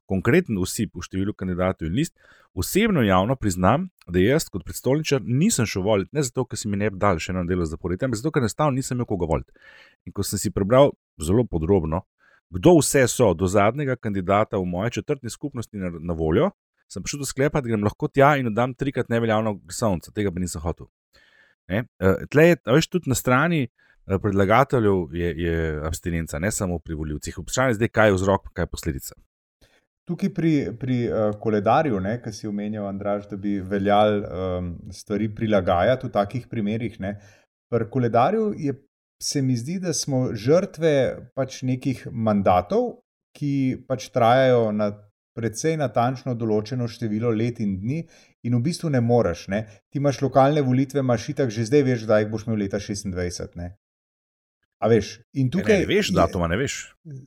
Konkreten 0.08 0.58
usip 0.60 0.92
v 0.98 1.04
številu 1.06 1.32
kandidatov 1.32 1.88
in 1.88 1.96
list. 1.96 2.12
Osebno 2.52 3.00
javno 3.06 3.38
priznam, 3.40 3.86
da 4.04 4.20
jaz 4.20 4.50
kot 4.52 4.66
predstolničar 4.68 5.22
nisem 5.24 5.64
šel 5.64 5.86
voliti, 5.86 6.12
ne 6.12 6.24
zato, 6.26 6.44
ker 6.44 6.60
si 6.60 6.68
mi 6.68 6.76
ne 6.76 6.90
bi 6.92 7.00
dal 7.00 7.16
še 7.16 7.32
eno 7.32 7.46
delo 7.48 7.64
zaporediti, 7.64 8.04
ampak 8.04 8.20
zato, 8.20 8.34
ker 8.34 8.44
enostavno 8.44 8.76
nisem 8.76 8.98
imel 8.98 9.08
koga 9.08 9.30
voliti. 9.30 9.56
In 10.04 10.12
ko 10.12 10.26
sem 10.26 10.42
si 10.42 10.52
prebral 10.52 10.92
zelo 11.16 11.46
podrobno, 11.48 12.02
kdo 12.52 12.76
vse 12.82 13.06
so 13.08 13.30
do 13.32 13.48
zadnjega 13.48 13.96
kandidata 13.96 14.60
v 14.60 14.68
moje 14.68 14.98
četrtni 14.98 15.32
skupnosti 15.32 15.80
na, 15.80 15.88
na 15.96 16.12
voljo, 16.12 16.50
sem 16.92 17.04
prišel 17.04 17.22
do 17.24 17.28
sklepa, 17.28 17.62
da 17.62 17.70
grem 17.72 17.84
lahko 17.86 18.08
tja 18.12 18.34
in 18.40 18.52
dam 18.54 18.74
trikrat 18.76 19.10
neveljavno 19.12 19.56
glasovnico, 19.62 20.12
tega 20.14 20.32
pa 20.32 20.42
nisem 20.42 20.62
hotel. 20.64 20.90
Ne? 21.72 21.86
Eh, 22.02 22.24
Tle 22.30 22.48
je, 22.50 22.60
veš, 22.68 22.88
tudi 22.92 23.12
na 23.12 23.16
strani 23.18 23.64
eh, 23.64 24.18
predlagateljev 24.18 25.16
je, 25.16 25.34
je 25.46 25.58
abstinenca, 25.88 26.40
ne 26.42 26.50
samo 26.52 26.78
pri 26.78 26.98
voljivcih. 26.98 27.38
Vprašanje 27.38 27.76
je 27.76 27.80
zdaj, 27.80 27.92
kaj 27.98 28.10
je 28.10 28.16
vzrok, 28.18 28.50
kaj 28.52 28.66
je 28.66 28.72
posledica. 28.76 29.20
Tukaj 30.08 30.32
pri, 30.34 30.52
pri 30.78 30.96
uh, 31.06 31.28
koledarju, 31.38 32.00
ki 32.24 32.32
si 32.34 32.48
omenjal, 32.50 32.88
Andraž, 32.90 33.28
da 33.30 33.36
bi 33.38 33.60
veljal 33.62 34.16
um, 34.18 34.72
stvari 34.90 35.28
prilagajati 35.30 36.08
v 36.08 36.10
takih 36.10 36.48
primerih. 36.50 36.96
Ne. 37.00 37.12
Pri 37.70 37.86
koledarju 37.90 38.48
je, 38.58 38.74
se 39.22 39.42
mi 39.42 39.54
zdi, 39.56 39.78
da 39.78 39.94
smo 39.94 40.32
žrtve 40.34 41.30
pač 41.38 41.60
nekih 41.62 42.08
mandatov, 42.10 42.96
ki 43.38 43.84
pač 43.86 44.10
trajajo 44.10 44.72
na 44.74 44.90
precej 45.36 45.76
natančno 45.80 46.34
določeno 46.38 46.88
število 46.88 47.30
let 47.34 47.60
in 47.64 47.76
dni, 47.80 48.02
in 48.46 48.56
v 48.58 48.62
bistvu 48.66 48.90
ne 48.92 49.00
moreš. 49.00 49.46
Ne. 49.52 49.64
Ti 49.90 50.00
imaš 50.02 50.20
lokalne 50.24 50.64
volitve, 50.64 51.00
imaš 51.00 51.30
itak 51.34 51.50
že 51.54 51.66
zdaj, 51.70 51.86
veš, 51.88 52.04
da 52.10 52.20
jih 52.22 52.30
boš 52.32 52.46
imel 52.48 52.64
leta 52.64 52.80
26. 52.82 53.56
Ne. 53.60 53.72
A 54.82 54.88
veš, 54.90 55.12
in 55.38 55.50
tukaj. 55.50 55.78
Ne, 55.78 55.86
ne 55.86 55.90
veš, 55.94 56.10
datuma 56.16 56.48
ne 56.50 56.58
veš. 56.58 56.78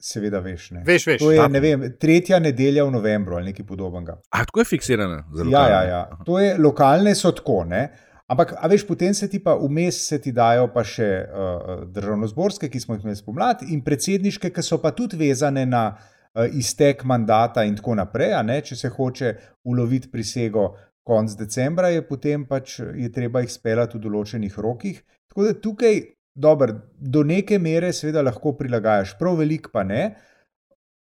Seveda 0.04 0.42
veš. 0.44 0.72
Ne. 0.76 0.82
Veš, 0.88 1.06
veš. 1.08 1.22
To 1.24 1.30
je, 1.32 1.40
datum. 1.40 1.54
ne 1.56 1.62
vem, 1.64 1.86
tretja 2.02 2.40
nedelja 2.44 2.84
v 2.84 2.92
novembru 2.98 3.38
ali 3.40 3.54
nekaj 3.54 3.68
podobnega. 3.68 4.18
A 4.30 4.44
tako 4.44 4.66
je 4.66 4.72
fiksirano. 4.74 5.22
za 5.32 5.46
Ja, 5.46 5.48
ja, 5.48 5.62
lokalne? 5.62 5.94
ja. 5.94 6.02
Aha. 6.12 6.26
To 6.28 6.42
je, 6.42 6.50
lokalne 6.60 7.16
so 7.16 7.32
tako, 7.32 7.64
ne? 7.70 7.88
Ampak, 8.28 8.56
a 8.58 8.68
veš, 8.68 8.84
potem 8.90 9.14
se 9.14 9.30
ti 9.30 9.38
pa 9.40 9.54
vmes 9.54 10.00
se 10.10 10.18
ti 10.20 10.34
dajo 10.34 10.66
pa 10.74 10.82
še 10.84 11.08
uh, 11.24 11.84
državno-zborske, 11.94 12.68
ki 12.74 12.80
smo 12.82 12.98
jih 12.98 13.06
imeli 13.06 13.20
spomladi, 13.20 13.70
in 13.72 13.84
predsedniške, 13.86 14.50
ki 14.50 14.64
so 14.66 14.80
pa 14.82 14.92
tudi 14.98 15.20
vezane 15.22 15.64
na 15.70 15.84
uh, 15.94 16.15
iztek 16.54 17.04
mandata 17.04 17.64
in 17.64 17.78
tako 17.80 17.96
naprej. 17.96 18.36
Ne, 18.44 18.60
če 18.62 18.76
se 18.76 18.92
hoče 18.92 19.34
uloviti 19.64 20.12
prisego 20.12 20.74
konc 21.06 21.36
decembra, 21.38 21.92
je 21.94 22.02
potem 22.08 22.46
pač 22.50 22.80
je 22.82 23.10
treba 23.14 23.44
jih 23.44 23.52
speljati 23.54 23.98
v 23.98 24.06
določenih 24.08 24.60
rokih. 24.60 25.02
Tako 25.30 25.48
da 25.48 25.58
tukaj, 25.62 26.00
dober, 26.36 26.74
do 27.00 27.24
neke 27.24 27.60
mere, 27.62 27.92
seveda 27.94 28.24
lahko 28.26 28.56
prilagajaš, 28.58 29.14
prav 29.20 29.38
velik 29.40 29.70
pa 29.74 29.86
ne. 29.88 30.16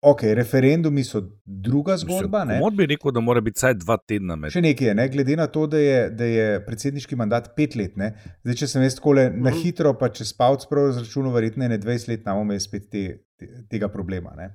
Ok, 0.06 0.22
referendumi 0.36 1.02
so 1.02 1.22
druga 1.44 1.96
zgodba. 1.98 2.44
Mod 2.60 2.76
bi 2.78 2.84
rekel, 2.86 3.10
da 3.16 3.22
mora 3.24 3.40
biti 3.42 3.58
vsaj 3.58 3.78
dva 3.80 3.96
tedna 3.98 4.36
med. 4.38 4.52
Še 4.54 4.60
nekaj 4.62 4.90
je, 4.90 4.94
ne? 4.94 5.06
glede 5.10 5.38
na 5.40 5.48
to, 5.50 5.64
da 5.72 5.80
je, 5.80 5.96
da 6.14 6.28
je 6.28 6.60
predsedniški 6.66 7.16
mandat 7.18 7.48
pet 7.56 7.74
let. 7.80 7.96
Ne? 7.98 8.12
Zdaj, 8.44 8.58
če 8.60 8.68
sem 8.70 8.84
jaz 8.84 8.98
tako 9.00 9.16
na 9.16 9.54
hitro, 9.56 9.96
pa 9.98 10.12
če 10.14 10.28
spavc 10.28 10.68
prav 10.70 10.92
izračunal, 10.92 11.32
verjetno 11.34 11.66
ne 11.72 11.80
20 11.82 12.12
let, 12.12 12.22
imamo 12.22 12.44
imeli 12.44 12.62
spet 12.62 12.86
te, 12.92 13.06
te, 13.40 13.50
tega 13.72 13.88
problema. 13.90 14.36
Ne? 14.38 14.52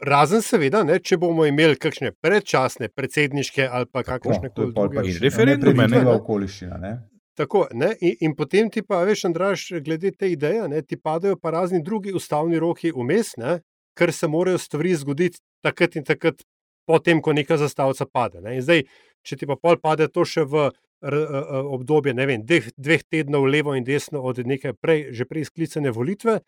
Razen, 0.00 0.42
seveda, 0.42 0.82
ne, 0.86 0.98
če 1.02 1.18
bomo 1.18 1.46
imeli 1.48 1.78
kakšne 1.80 2.12
predčasne, 2.22 2.88
predsedniške 2.94 3.66
ali 3.66 3.88
pa 3.90 4.02
kakršne 4.06 4.50
koli 4.54 4.72
druge. 4.74 5.04
Referendume, 5.22 5.74
ne. 5.74 5.88
Nepredvidljiva 5.88 6.16
okoliščina. 6.20 6.78
Ne? 6.82 6.92
Tako, 7.38 7.66
ne, 7.78 7.92
in, 8.02 8.16
in 8.26 8.34
potem 8.38 8.70
ti 8.70 8.82
pa, 8.82 9.04
veš, 9.06 9.24
Andraš, 9.28 9.68
glede 9.84 10.10
te 10.10 10.30
ideje, 10.32 10.64
ne, 10.70 10.82
ti 10.82 10.98
padajo 10.98 11.38
pa 11.38 11.52
razni 11.54 11.82
drugi 11.86 12.14
ustavni 12.14 12.58
roki 12.58 12.90
vmes, 12.94 13.36
ne, 13.38 13.60
ker 13.98 14.12
se 14.14 14.30
morajo 14.30 14.58
stvari 14.58 14.94
zgoditi 14.98 15.38
takrat 15.62 15.98
in 15.98 16.06
takrat, 16.06 16.42
potem, 16.88 17.22
ko 17.22 17.34
neka 17.36 17.58
zastavica 17.60 18.06
pade. 18.10 18.42
Ne. 18.42 18.56
In 18.58 18.66
zdaj, 18.66 18.84
če 19.26 19.38
ti 19.38 19.46
pa 19.50 19.58
pol 19.60 19.78
pade 19.82 20.08
to 20.10 20.24
še 20.26 20.46
v 20.48 20.68
r, 21.02 21.14
uh, 21.14 21.70
obdobje 21.76 22.14
ne 22.14 22.26
vem, 22.26 22.42
dveh, 22.46 22.70
dveh 22.74 23.04
tednov 23.10 23.46
levo 23.46 23.74
in 23.78 23.86
desno 23.86 24.22
od 24.26 24.40
neke 24.46 24.74
prej, 24.74 25.12
že 25.14 25.28
prej 25.28 25.46
sklicane 25.50 25.92
volitve, 25.94 26.40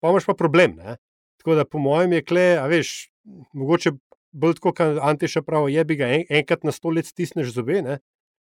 pa 0.00 0.12
imaš 0.12 0.28
pa 0.28 0.36
problem. 0.36 0.76
Ne. 0.76 0.98
Tako 1.44 1.58
da, 1.58 1.64
po 1.68 1.78
mojem, 1.78 2.12
je 2.16 2.24
kle, 2.24 2.44
a 2.56 2.64
veš, 2.72 2.90
mogoče 3.52 3.90
bolj 4.32 4.54
tako, 4.56 4.72
kot 4.72 5.00
Antiša 5.02 5.42
pravi, 5.44 5.74
je 5.74 5.84
bi 5.84 5.96
ga 6.00 6.08
en, 6.16 6.22
enkrat 6.40 6.64
na 6.64 6.72
sto 6.72 6.88
let 6.88 7.04
stisneš 7.04 7.52
zobe 7.52 7.82
ne, 7.84 7.98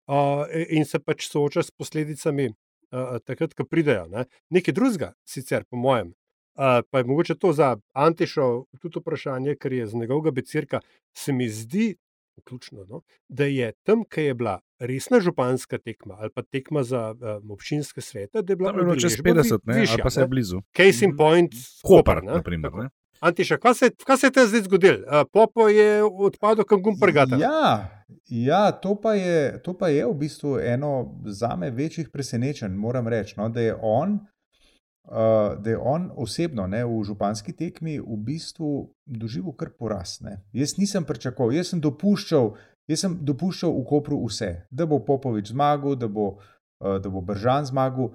uh, 0.08 0.46
in 0.72 0.88
se 0.88 0.96
pač 0.98 1.26
soočaš 1.28 1.68
s 1.68 1.76
posledicami 1.76 2.48
uh, 2.48 3.18
takrat, 3.28 3.52
ko 3.52 3.68
pridejo. 3.68 4.06
Ne. 4.08 4.24
Nekaj 4.56 4.74
drugega, 4.74 5.12
sicer, 5.28 5.68
po 5.68 5.76
mojem. 5.76 6.14
Uh, 6.56 6.80
pa 6.88 7.02
je 7.02 7.10
mogoče 7.12 7.36
to 7.36 7.52
za 7.52 7.74
Antišo 7.92 8.48
tudi 8.80 9.04
vprašanje, 9.04 9.58
ker 9.60 9.76
je 9.76 9.86
z 9.92 10.00
njegovega 10.00 10.32
becirka, 10.40 10.80
se 11.12 11.36
mi 11.36 11.50
zdi, 11.52 11.92
vključno, 12.38 12.84
no, 12.88 13.00
da 13.28 13.44
je 13.44 13.72
tam, 13.82 14.04
ki 14.04 14.22
je 14.22 14.34
bila 14.34 14.56
resna 14.78 15.20
županska 15.20 15.78
tekma 15.78 16.16
ali 16.18 16.30
pa 16.30 16.42
tekma 16.42 16.82
za 16.82 17.10
um, 17.12 17.50
občinske 17.50 18.00
svete, 18.00 18.42
da 18.42 18.52
je 18.52 18.56
bila 18.56 18.70
Tam 18.70 18.80
bilo 18.80 18.94
čez 18.94 19.12
udeležba 19.12 19.42
vi- 19.42 19.48
50, 19.48 19.60
ne, 19.64 19.86
ali 19.90 20.02
pa 20.02 20.10
se 20.10 20.20
je 20.20 20.26
blizu. 20.26 20.60
Case 20.72 21.04
in 21.04 21.16
point, 21.16 21.52
Koper, 21.82 22.22
ne. 22.22 22.32
na 22.32 22.42
primer. 22.42 22.70
Antiša, 23.20 23.56
kaj 23.56 23.74
se, 23.74 23.90
kaj 24.06 24.16
se 24.16 24.26
je 24.26 24.30
te 24.30 24.46
zdaj 24.46 24.60
zgodilo? 24.60 24.98
Popo 25.32 25.68
je 25.68 25.88
odpadel, 26.04 26.64
kam 26.64 26.82
gum 26.82 26.94
prgata. 27.00 27.36
Ja, 27.36 27.90
ja 28.28 28.72
to, 28.72 28.94
pa 28.94 29.14
je, 29.14 29.62
to 29.62 29.74
pa 29.74 29.88
je 29.88 30.06
v 30.06 30.14
bistvu 30.14 30.58
eno 30.60 30.92
za 31.26 31.56
me 31.56 31.70
večjih 31.70 32.08
presenečenj, 32.08 32.70
moram 32.70 33.08
reči, 33.08 33.34
no, 33.36 33.48
da 33.48 33.60
je 33.60 33.74
on. 33.82 34.18
Uh, 35.08 35.56
da 35.64 35.70
je 35.70 35.78
on 35.80 36.10
osebno 36.16 36.66
ne, 36.66 36.82
v 36.84 36.98
županski 37.04 37.54
tekmi 37.56 37.94
v 37.96 38.16
bistvu 38.26 38.90
doživel 39.06 39.54
kar 39.56 39.70
poraz. 39.72 40.18
Ne. 40.20 40.34
Jaz 40.52 40.74
nisem 40.76 41.04
pričakoval, 41.08 41.54
jaz 41.56 41.70
sem 41.72 41.80
dopuščal, 41.80 42.50
jaz 42.92 43.06
sem 43.06 43.14
dopuščal 43.24 43.72
v 43.72 43.86
Kopru 43.88 44.18
vse, 44.26 44.50
da 44.68 44.84
bo 44.84 44.98
Popovič 45.00 45.48
zmagal, 45.54 45.96
da 45.96 46.10
bo, 46.12 46.34
uh, 46.36 46.98
da 47.00 47.08
bo 47.08 47.24
Bržan 47.24 47.64
zmagal. 47.64 48.12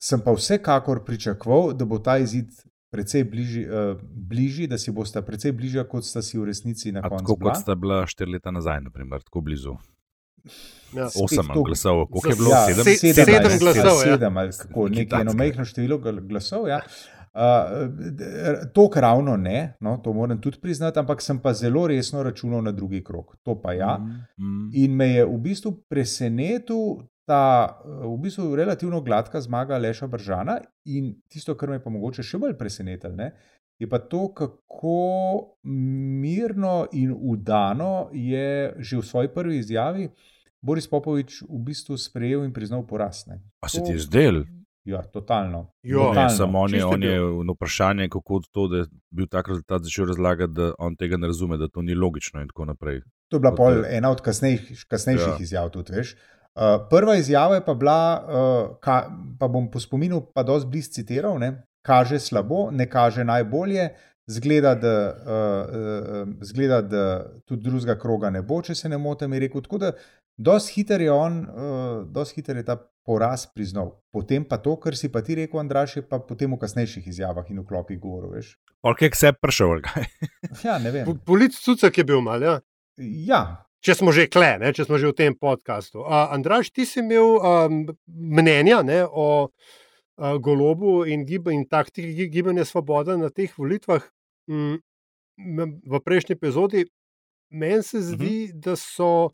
Sem 0.00 0.24
pa 0.24 0.32
vsekakor 0.32 1.04
pričakoval, 1.04 1.74
da 1.76 1.84
bo 1.84 2.00
ta 2.00 2.16
izid 2.24 2.56
precej 2.88 3.28
bližji, 3.28 3.68
uh, 3.68 4.00
bližji 4.00 4.66
da 4.66 4.80
si 4.80 4.96
bosta 4.96 5.20
precej 5.22 5.52
bližja, 5.52 5.84
kot 5.84 6.08
sta 6.08 6.24
si 6.24 6.40
v 6.40 6.48
resnici 6.48 6.88
na 6.88 7.04
A 7.04 7.12
koncu. 7.12 7.26
Tako 7.26 7.36
bila. 7.36 7.52
kot 7.52 7.60
sta 7.60 7.76
bila 7.76 8.06
štiri 8.08 8.32
leta 8.38 8.48
nazaj, 8.48 8.80
naprimer, 8.88 9.20
tako 9.28 9.44
blizu. 9.44 9.76
Ja. 10.92 11.06
Osem 11.06 11.46
to- 11.54 11.62
glasov, 11.62 12.06
koliko 12.06 12.28
je 12.28 12.36
bilo? 12.36 12.50
Ja, 12.50 12.66
Sedem? 12.66 12.84
se- 12.84 12.96
sedem, 12.96 13.24
sedem 13.24 13.46
ali- 13.46 13.58
glasov, 13.58 13.84
ja. 13.84 14.12
Sedem, 14.12 14.36
ali 14.36 14.50
kako, 14.52 14.88
Nekaj 14.88 15.20
eno 15.20 15.32
majhno 15.32 15.64
število 15.64 15.98
gl- 15.98 16.28
glasov. 16.28 16.68
Ja. 16.68 16.80
Uh, 17.32 17.42
to 18.72 18.90
ravno 18.94 19.36
ne, 19.36 19.76
no, 19.80 19.96
to 19.96 20.12
moram 20.12 20.40
tudi 20.40 20.58
priznati, 20.58 20.98
ampak 20.98 21.22
sem 21.22 21.38
pa 21.38 21.52
zelo 21.52 21.86
resno 21.86 22.22
računal 22.22 22.62
na 22.62 22.72
drugi 22.72 23.04
krok. 23.04 23.36
To 23.42 23.54
pa 23.54 23.72
ja. 23.72 23.98
Mm, 23.98 24.44
mm. 24.44 24.70
In 24.74 24.96
me 24.96 25.06
je 25.06 25.24
v 25.24 25.38
bistvu 25.38 25.72
presenetil 25.88 26.96
ta 27.26 27.78
v 27.84 28.16
bistvu 28.18 28.56
relativno 28.56 29.00
gladka 29.00 29.40
zmaga 29.40 29.78
Leša 29.78 30.06
Bržana. 30.06 30.58
In 30.84 31.14
tisto, 31.28 31.54
kar 31.54 31.68
me 31.68 31.76
je 31.76 31.84
pa 31.84 31.90
mogoče 31.90 32.22
še 32.22 32.38
bolj 32.38 32.56
presenetilo, 32.58 33.14
ne, 33.14 33.30
je 33.78 33.88
pa 33.88 33.98
to, 33.98 34.26
kako 34.34 35.54
mirno 36.20 36.86
in 36.92 37.14
udano 37.14 38.10
je 38.12 38.74
že 38.78 38.96
v 38.96 39.02
svoji 39.02 39.28
prvi 39.28 39.58
izjavi 39.58 40.08
Boris 40.62 40.88
Popovič 40.90 41.42
v 41.48 41.60
bistvu 41.64 41.96
sprejel 41.96 42.44
in 42.44 42.52
priznal 42.52 42.84
poraz. 42.86 43.24
Ne. 43.26 43.40
A 43.64 43.68
se 43.68 43.82
ti 43.84 43.96
je 43.96 44.04
zdel? 44.04 44.44
Ja, 44.84 45.02
totalno. 45.02 45.72
Jo. 45.82 45.98
Ne, 45.98 46.08
totalno. 46.08 46.36
samo 46.36 46.60
on 46.60 46.74
je, 46.74 46.84
on 46.84 47.02
je 47.02 47.20
na 47.20 47.52
vprašanje, 47.52 48.08
kako 48.08 48.40
to, 48.52 48.66
da 48.68 48.76
je 48.76 48.84
bil 49.10 49.26
tak 49.26 49.48
rezultat, 49.48 49.82
začel 49.84 50.06
razlagati, 50.06 50.52
da 50.52 50.72
on 50.78 50.96
tega 50.96 51.16
ne 51.16 51.26
razume, 51.26 51.56
da 51.56 51.68
to 51.68 51.82
ni 51.82 51.94
logično 51.94 52.40
in 52.40 52.48
tako 52.48 52.64
naprej. 52.64 53.00
To 53.28 53.36
je 53.36 53.40
bila 53.40 53.54
pol 53.54 53.84
ena 53.86 54.10
od 54.10 54.20
kasnejših, 54.20 54.84
kasnejših 54.88 55.34
ja. 55.36 55.36
izjav. 55.40 55.70
Tudi, 55.70 55.92
veš. 55.92 56.14
uh, 56.14 56.86
prva 56.90 57.16
izjava 57.16 57.60
je 57.60 57.64
pa 57.64 57.74
bila, 57.74 58.00
uh, 58.20 58.76
ka, 58.80 59.02
pa 59.38 59.48
bom 59.48 59.70
po 59.70 59.80
spominu 59.80 60.22
pa 60.34 60.42
dosti 60.42 60.68
blizu 60.68 60.90
citiral, 60.96 61.38
ne, 61.38 61.52
kaže 61.82 62.18
slabo, 62.18 62.70
ne 62.70 62.88
kaže 62.90 63.24
najbolje. 63.24 63.90
Zgleda 64.30 64.74
da, 64.74 64.94
uh, 65.10 66.26
uh, 66.28 66.34
zgleda, 66.44 66.82
da 66.82 67.04
tudi 67.48 67.64
drugega 67.64 67.96
kroga 67.98 68.30
ne 68.30 68.42
bo, 68.42 68.60
če 68.62 68.74
se 68.74 68.88
ne 68.88 68.98
motim, 68.98 69.32
je 69.32 69.40
rekel. 69.46 69.64
Tako 69.64 69.78
da, 69.82 69.92
dosti 70.36 70.76
hiter 70.76 71.00
je 71.00 71.12
on, 71.12 71.40
uh, 71.48 72.02
dosti 72.14 72.40
hiter 72.40 72.60
je 72.60 72.66
ta 72.68 72.76
poraz 73.06 73.46
priznal. 73.54 73.96
Potem 74.12 74.44
pa 74.44 74.60
to, 74.62 74.76
kar 74.78 74.94
si 74.96 75.10
pa 75.10 75.24
ti 75.26 75.34
rekel, 75.38 75.62
Andraš, 75.62 75.96
je 75.98 76.04
pa 76.06 76.20
potem 76.22 76.52
v 76.52 76.60
kasnejših 76.60 77.08
izjavah 77.10 77.48
in 77.50 77.62
v 77.62 77.66
klopih 77.66 77.98
govoril. 77.98 78.36
Veš. 78.36 78.54
Polk 78.84 79.02
je 79.02 79.10
vse 79.16 79.32
prišel, 79.40 79.80
kaj? 79.88 80.06
Ja, 80.66 80.78
ne 80.78 80.92
vem. 80.94 81.10
Polic 81.26 81.56
Cucek 81.58 81.98
je 81.98 82.06
bil 82.06 82.22
mal, 82.24 82.44
ja. 82.44 82.60
Ja, 83.00 83.42
Če 83.80 83.94
smo 83.96 84.12
že 84.12 84.26
kle, 84.28 84.58
ne, 84.60 84.74
če 84.76 84.84
smo 84.84 84.98
že 85.00 85.08
v 85.08 85.16
tem 85.16 85.32
podkastu. 85.32 86.02
Uh, 86.02 86.28
Andraš, 86.34 86.68
ti 86.68 86.84
si 86.84 87.00
imel 87.00 87.38
um, 87.40 87.78
mnenja 88.12 88.82
ne, 88.84 88.98
o 89.08 89.48
golobu 90.38 91.04
in, 91.06 91.24
gib 91.24 91.48
in 91.48 91.64
taktiki 91.64 92.14
gi- 92.14 92.28
gibanja 92.28 92.64
Svoboda 92.64 93.16
na 93.16 93.30
teh 93.30 93.50
volitvah. 93.50 94.02
Mm, 94.46 94.76
m- 95.38 95.80
v 95.82 96.00
prejšnji 96.00 96.32
epizodi 96.32 96.84
meni 97.50 97.82
se 97.82 98.00
zdi, 98.00 98.14
uh 98.44 98.50
-huh. 98.50 98.60
da 98.60 98.76
so. 98.76 99.30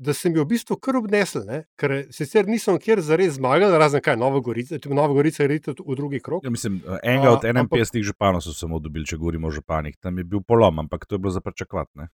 Da 0.00 0.14
sem 0.14 0.32
jo 0.32 0.44
v 0.44 0.48
bistvu 0.48 0.76
kar 0.76 0.96
obnesel, 0.96 1.42
ne? 1.44 1.64
ker 1.76 2.06
sicer 2.10 2.46
nisem 2.46 2.78
kjer 2.78 3.00
zares 3.00 3.34
zmagal, 3.34 3.68
razen 3.70 4.00
kaj, 4.00 4.16
Nova 4.16 4.40
Gorica, 4.40 4.78
tudi 4.78 4.94
Nova 4.94 5.12
Gorica 5.12 5.42
je 5.42 5.60
tudi 5.60 5.82
v 5.86 5.94
drugi 5.94 6.20
krog. 6.20 6.40
Ja, 6.44 6.50
mislim, 6.50 6.80
enega 7.02 7.28
A, 7.28 7.32
od 7.32 7.42
51 7.42 8.02
županov 8.02 8.40
so 8.40 8.52
samo 8.52 8.78
dobili, 8.78 9.04
če 9.04 9.16
govorimo 9.16 9.46
o 9.46 9.50
županih. 9.50 9.96
Tam 9.98 10.18
je 10.18 10.24
bil 10.24 10.40
polom, 10.40 10.78
ampak 10.78 11.04
to 11.06 11.14
je 11.14 11.18
bilo 11.18 11.30
za 11.30 11.40
pričakovati. 11.40 11.90
ne. 11.94 12.08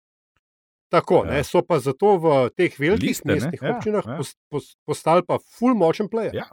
Tako, 0.89 1.23
Ja. 1.25 1.31
ne, 1.31 1.45
so 1.45 1.63
pa 1.63 1.79
zato 1.79 2.17
v 2.19 2.51
teh 2.51 2.71
velikih 2.79 3.09
Liste, 3.09 3.29
ne, 3.29 3.35
mestnih 3.35 3.63
ja, 3.63 3.77
občinah 3.77 4.05
ja. 4.07 4.19
pos- 4.49 4.77
postali 4.87 5.23
pa 5.27 5.39
full 5.49 5.75
močen 5.75 6.07
player. 6.07 6.35
Ja. 6.35 6.47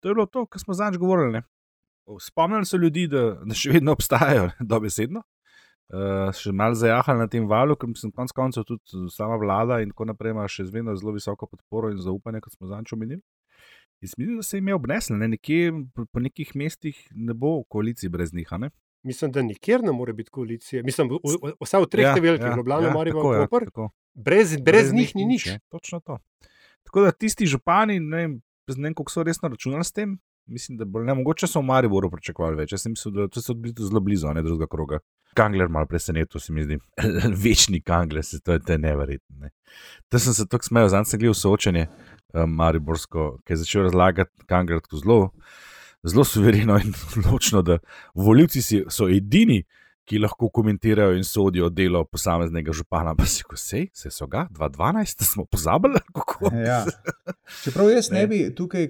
To 0.00 0.08
je 0.08 0.14
bilo 0.14 0.26
to, 0.26 0.46
kar 0.46 0.60
smo 0.60 0.74
zadnjič 0.74 1.00
govorili. 1.00 1.32
Ne? 1.32 1.42
Spomnili 2.20 2.66
so 2.66 2.76
ljudi, 2.76 3.06
da, 3.08 3.24
da 3.44 3.54
še 3.54 3.74
vedno 3.76 3.92
obstajajo, 3.92 4.50
dobesedno. 4.72 5.24
Uh, 5.88 6.28
še 6.36 6.52
malo 6.52 6.76
zajahali 6.76 7.22
na 7.22 7.26
tem 7.32 7.46
valu, 7.48 7.72
ker 7.80 7.88
mislim, 7.88 8.12
konec 8.12 8.32
koncev 8.36 8.66
tudi 8.68 9.06
sama 9.08 9.38
vlada 9.40 9.78
in 9.80 9.88
tako 9.94 10.04
naprej 10.10 10.34
ima 10.34 10.44
še 10.44 10.66
vedno 10.68 10.92
zelo 11.00 11.14
visoko 11.16 11.48
podporo 11.48 11.88
in 11.94 12.02
zaupanje, 12.04 12.42
kot 12.44 12.58
smo 12.58 12.68
zadnjič 12.68 12.92
omenili. 12.92 13.22
In 13.98 14.04
mislim, 14.04 14.36
da 14.36 14.42
se 14.42 14.60
jim 14.60 14.68
je 14.68 14.74
obneslo, 14.74 15.16
ne? 15.16 15.28
nekje 15.28 15.72
po, 15.94 16.20
nekih 16.20 16.52
mestih 16.54 17.00
ne 17.10 17.34
bo 17.34 17.62
koalicij 17.64 18.12
brez 18.12 18.34
njih. 18.36 18.52
Ne? 18.60 18.70
Mislim, 19.02 19.32
da 19.32 19.42
nikjer 19.42 19.82
ne 19.82 19.92
more 19.92 20.12
biti 20.12 20.30
koalicije. 20.30 20.82
Mislim, 20.82 21.10
vsaj 21.64 21.82
v 21.82 21.88
treh 21.88 22.04
ja, 22.04 22.14
velikih, 22.14 22.46
ja, 22.46 22.56
Ljubljana, 22.56 22.92
ja, 22.92 23.06
ja, 23.06 23.12
Koper, 23.16 23.64
tako. 23.64 23.90
brez, 24.14 24.52
brez, 24.52 24.62
brez 24.64 24.92
njih 24.92 25.16
ni 25.16 25.24
nič. 25.24 25.46
ne. 25.46 25.58
Točno 25.68 26.00
to. 26.00 26.18
Tako 26.82 27.00
da 27.00 27.12
tisti 27.12 27.46
župani, 27.46 27.98
ne 28.00 28.16
vem, 28.16 28.38
ne 28.76 28.88
vem 28.88 28.94
kako 28.94 29.12
so 29.12 29.22
resno 29.22 29.48
računali 29.48 29.84
s 29.84 29.92
tem. 29.92 30.18
Mislim, 30.46 30.78
da 30.78 30.84
bo 30.84 31.00
ne 31.04 31.14
mogoče 31.14 31.46
so 31.46 31.60
v 31.60 31.68
Mariboru 31.68 32.10
pričakovali 32.10 32.56
več. 32.56 32.72
Jaz 32.72 32.84
sem 32.84 32.92
mislil, 32.92 33.28
da 33.28 33.40
so 33.40 33.54
bili 33.54 33.74
zelo 33.78 34.00
blizu, 34.00 34.30
ne 34.34 34.42
drugega 34.42 34.68
kroga. 34.70 34.98
Kangler 35.36 35.68
malo 35.68 35.86
presenetil, 35.86 36.40
se 36.40 36.52
mi 36.52 36.64
zdi. 36.64 36.78
Večni 37.44 37.80
kangler, 37.84 38.24
se 38.24 38.40
to 38.40 38.56
je, 38.56 38.60
to 38.64 38.72
je 38.72 38.78
neverjetno. 38.78 39.36
Ne. 39.44 39.50
To 40.08 40.18
sem 40.18 40.34
se 40.34 40.46
tako 40.48 40.64
smejal, 40.64 40.88
zdaj 40.92 41.04
sem 41.10 41.20
gledal 41.20 41.36
soočenje 41.36 41.86
um, 41.88 42.54
Mariborsko, 42.60 43.28
ki 43.44 43.52
je 43.52 43.62
začel 43.64 43.88
razlagati 43.88 44.48
kangler 44.48 44.80
tako 44.84 45.02
zelo. 45.02 45.18
Zelo 46.06 46.24
suvereno 46.24 46.78
in 46.80 46.94
odločno, 47.18 47.62
da 47.62 47.78
volivci 48.14 48.62
so 48.62 49.08
edini, 49.12 49.62
ki 50.08 50.18
lahko 50.18 50.48
komentirajo 50.48 51.16
in 51.16 51.24
sodijo 51.24 51.68
delo 51.68 52.04
posameznega 52.04 52.72
župana, 52.72 53.14
pa 53.16 53.26
si 53.28 53.44
ko 53.44 53.56
sej, 53.60 53.88
se 53.92 54.10
so 54.10 54.26
ga, 54.26 54.46
2012, 54.56 55.24
smo 55.24 55.44
pozabili, 55.44 56.00
kako. 56.14 56.50
Ja. 56.56 56.84
Čeprav 57.64 57.90
jaz 57.90 58.10
ne 58.10 58.26
bi 58.26 58.40
tukaj, 58.54 58.88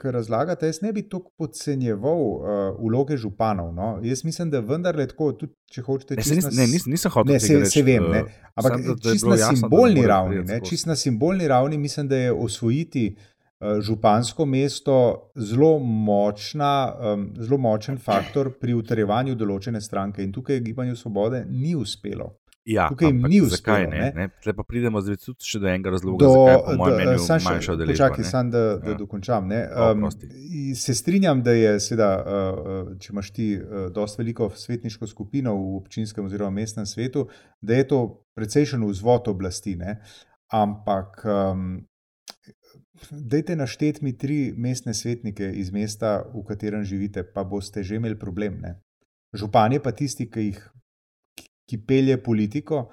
ki 0.00 0.12
razlagate, 0.16 0.66
jaz 0.66 0.80
ne 0.82 0.92
bi 0.92 1.04
tako 1.08 1.30
podcenjeval 1.36 2.24
uh, 2.24 2.42
vloge 2.80 3.16
županov. 3.16 3.72
No? 3.74 3.90
Jaz 4.02 4.24
mislim, 4.24 4.50
da 4.50 4.60
vendarle 4.64 5.08
tako, 5.12 5.32
tudi 5.32 5.52
če 5.72 5.84
hočete. 5.84 6.16
Ne, 6.16 6.24
nis, 6.34 6.50
ne, 6.52 6.68
nis, 6.72 6.86
nisem 6.88 7.12
hotel 7.12 7.36
ne, 7.36 7.40
se, 7.40 7.64
se 7.68 7.82
vem, 7.84 8.08
ne. 8.12 8.24
ampak 8.54 8.80
čisto 9.04 9.32
na 9.32 9.40
simbolni 9.52 10.06
ravni, 10.06 10.60
čist 10.68 10.88
na 10.88 10.96
simbolni 10.96 11.48
ravni 11.48 11.78
mislim, 11.78 12.08
da 12.08 12.16
je 12.16 12.32
osvojiti. 12.32 13.10
Eh, 13.58 13.80
župansko 13.82 14.46
mesto 14.46 15.30
zelo, 15.34 15.78
močna, 15.78 16.94
zelo 17.38 17.58
močen 17.58 17.98
faktor 17.98 18.52
pri 18.60 18.76
utrjevanju 18.78 19.34
določene 19.34 19.80
stranke 19.82 20.22
in 20.22 20.30
tukaj 20.32 20.60
Gibanju 20.62 20.94
Svobode 20.96 21.42
ni 21.50 21.74
uspelo. 21.74 22.36
Ja, 22.68 22.88
tukaj 22.92 23.08
jim 23.08 23.22
ni 23.22 23.40
uspelo. 23.40 23.56
Zakaj 23.56 23.86
ne? 23.90 24.12
ne? 24.14 24.28
ne? 24.46 24.52
Pa 24.54 24.62
pridemo 24.62 25.00
zdaj 25.00 25.18
tudi 25.24 25.48
še 25.48 25.58
do 25.62 25.70
enega 25.72 25.94
razloga, 25.94 26.20
do, 26.22 26.30
zakaj 26.36 26.58
po 26.66 26.76
mojem 26.82 26.96
mnenju 27.00 27.26
manjša 27.48 27.76
udeležba. 27.78 27.96
Počakaj, 27.96 28.28
sam 28.28 28.50
da, 28.52 28.62
da 28.82 28.92
ja. 28.92 28.98
dokončam. 29.00 29.50
Um, 29.50 30.06
se 30.76 30.94
strinjam, 30.94 31.42
da 31.42 31.56
je, 31.56 31.74
seveda, 31.82 32.10
uh, 32.20 32.94
če 33.00 33.12
imaš 33.14 33.34
ti 33.34 33.50
uh, 33.56 33.88
dosti 33.94 34.22
veliko 34.22 34.50
svetniško 34.54 35.08
skupino 35.08 35.56
v 35.56 35.78
občinskem 35.80 36.28
oziroma 36.28 36.60
mestnem 36.60 36.86
svetu, 36.86 37.26
da 37.58 37.80
je 37.80 37.88
to 37.88 38.02
precejšen 38.36 38.84
vzvod 38.86 39.32
oblasti. 39.32 39.78
Ne? 39.80 39.98
Ampak 40.52 41.24
um, 41.24 41.70
Dajte 43.10 43.56
našteti 43.56 44.04
mi 44.04 44.12
tri 44.18 44.52
mestne 44.56 44.94
svetnike 44.94 45.50
iz 45.60 45.70
mesta, 45.72 46.22
v 46.34 46.42
katerem 46.46 46.84
živite, 46.84 47.22
pa 47.22 47.44
boste 47.44 47.82
že 47.82 47.96
imeli 47.96 48.18
problem. 48.18 48.60
Ne? 48.60 48.78
Župan 49.32 49.72
je 49.72 49.82
pa 49.82 49.92
tisti, 49.92 50.28
ki, 50.30 50.46
jih, 50.48 50.62
ki 51.68 51.78
pelje 51.86 52.16
politiko, 52.22 52.88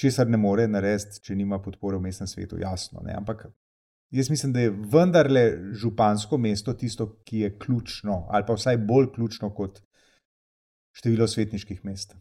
česar 0.00 0.28
ne 0.28 0.40
more 0.40 0.66
narediti, 0.68 1.22
če 1.22 1.36
nima 1.36 1.60
podpore 1.62 2.00
v 2.00 2.08
mestnem 2.08 2.28
svetu. 2.28 2.58
Jasno. 2.60 3.04
Ne? 3.04 3.14
Ampak 3.16 3.46
jaz 4.10 4.30
mislim, 4.30 4.52
da 4.52 4.64
je 4.64 4.74
vendarle 4.92 5.46
župansko 5.72 6.38
mesto 6.38 6.74
tisto, 6.74 7.10
ki 7.24 7.44
je 7.46 7.56
ključno, 7.58 8.26
ali 8.30 8.46
pa 8.46 8.56
vsaj 8.56 8.80
bolj 8.88 9.12
ključno 9.14 9.52
kot 9.54 9.82
število 10.96 11.28
svetniških 11.28 11.84
mest. 11.84 12.16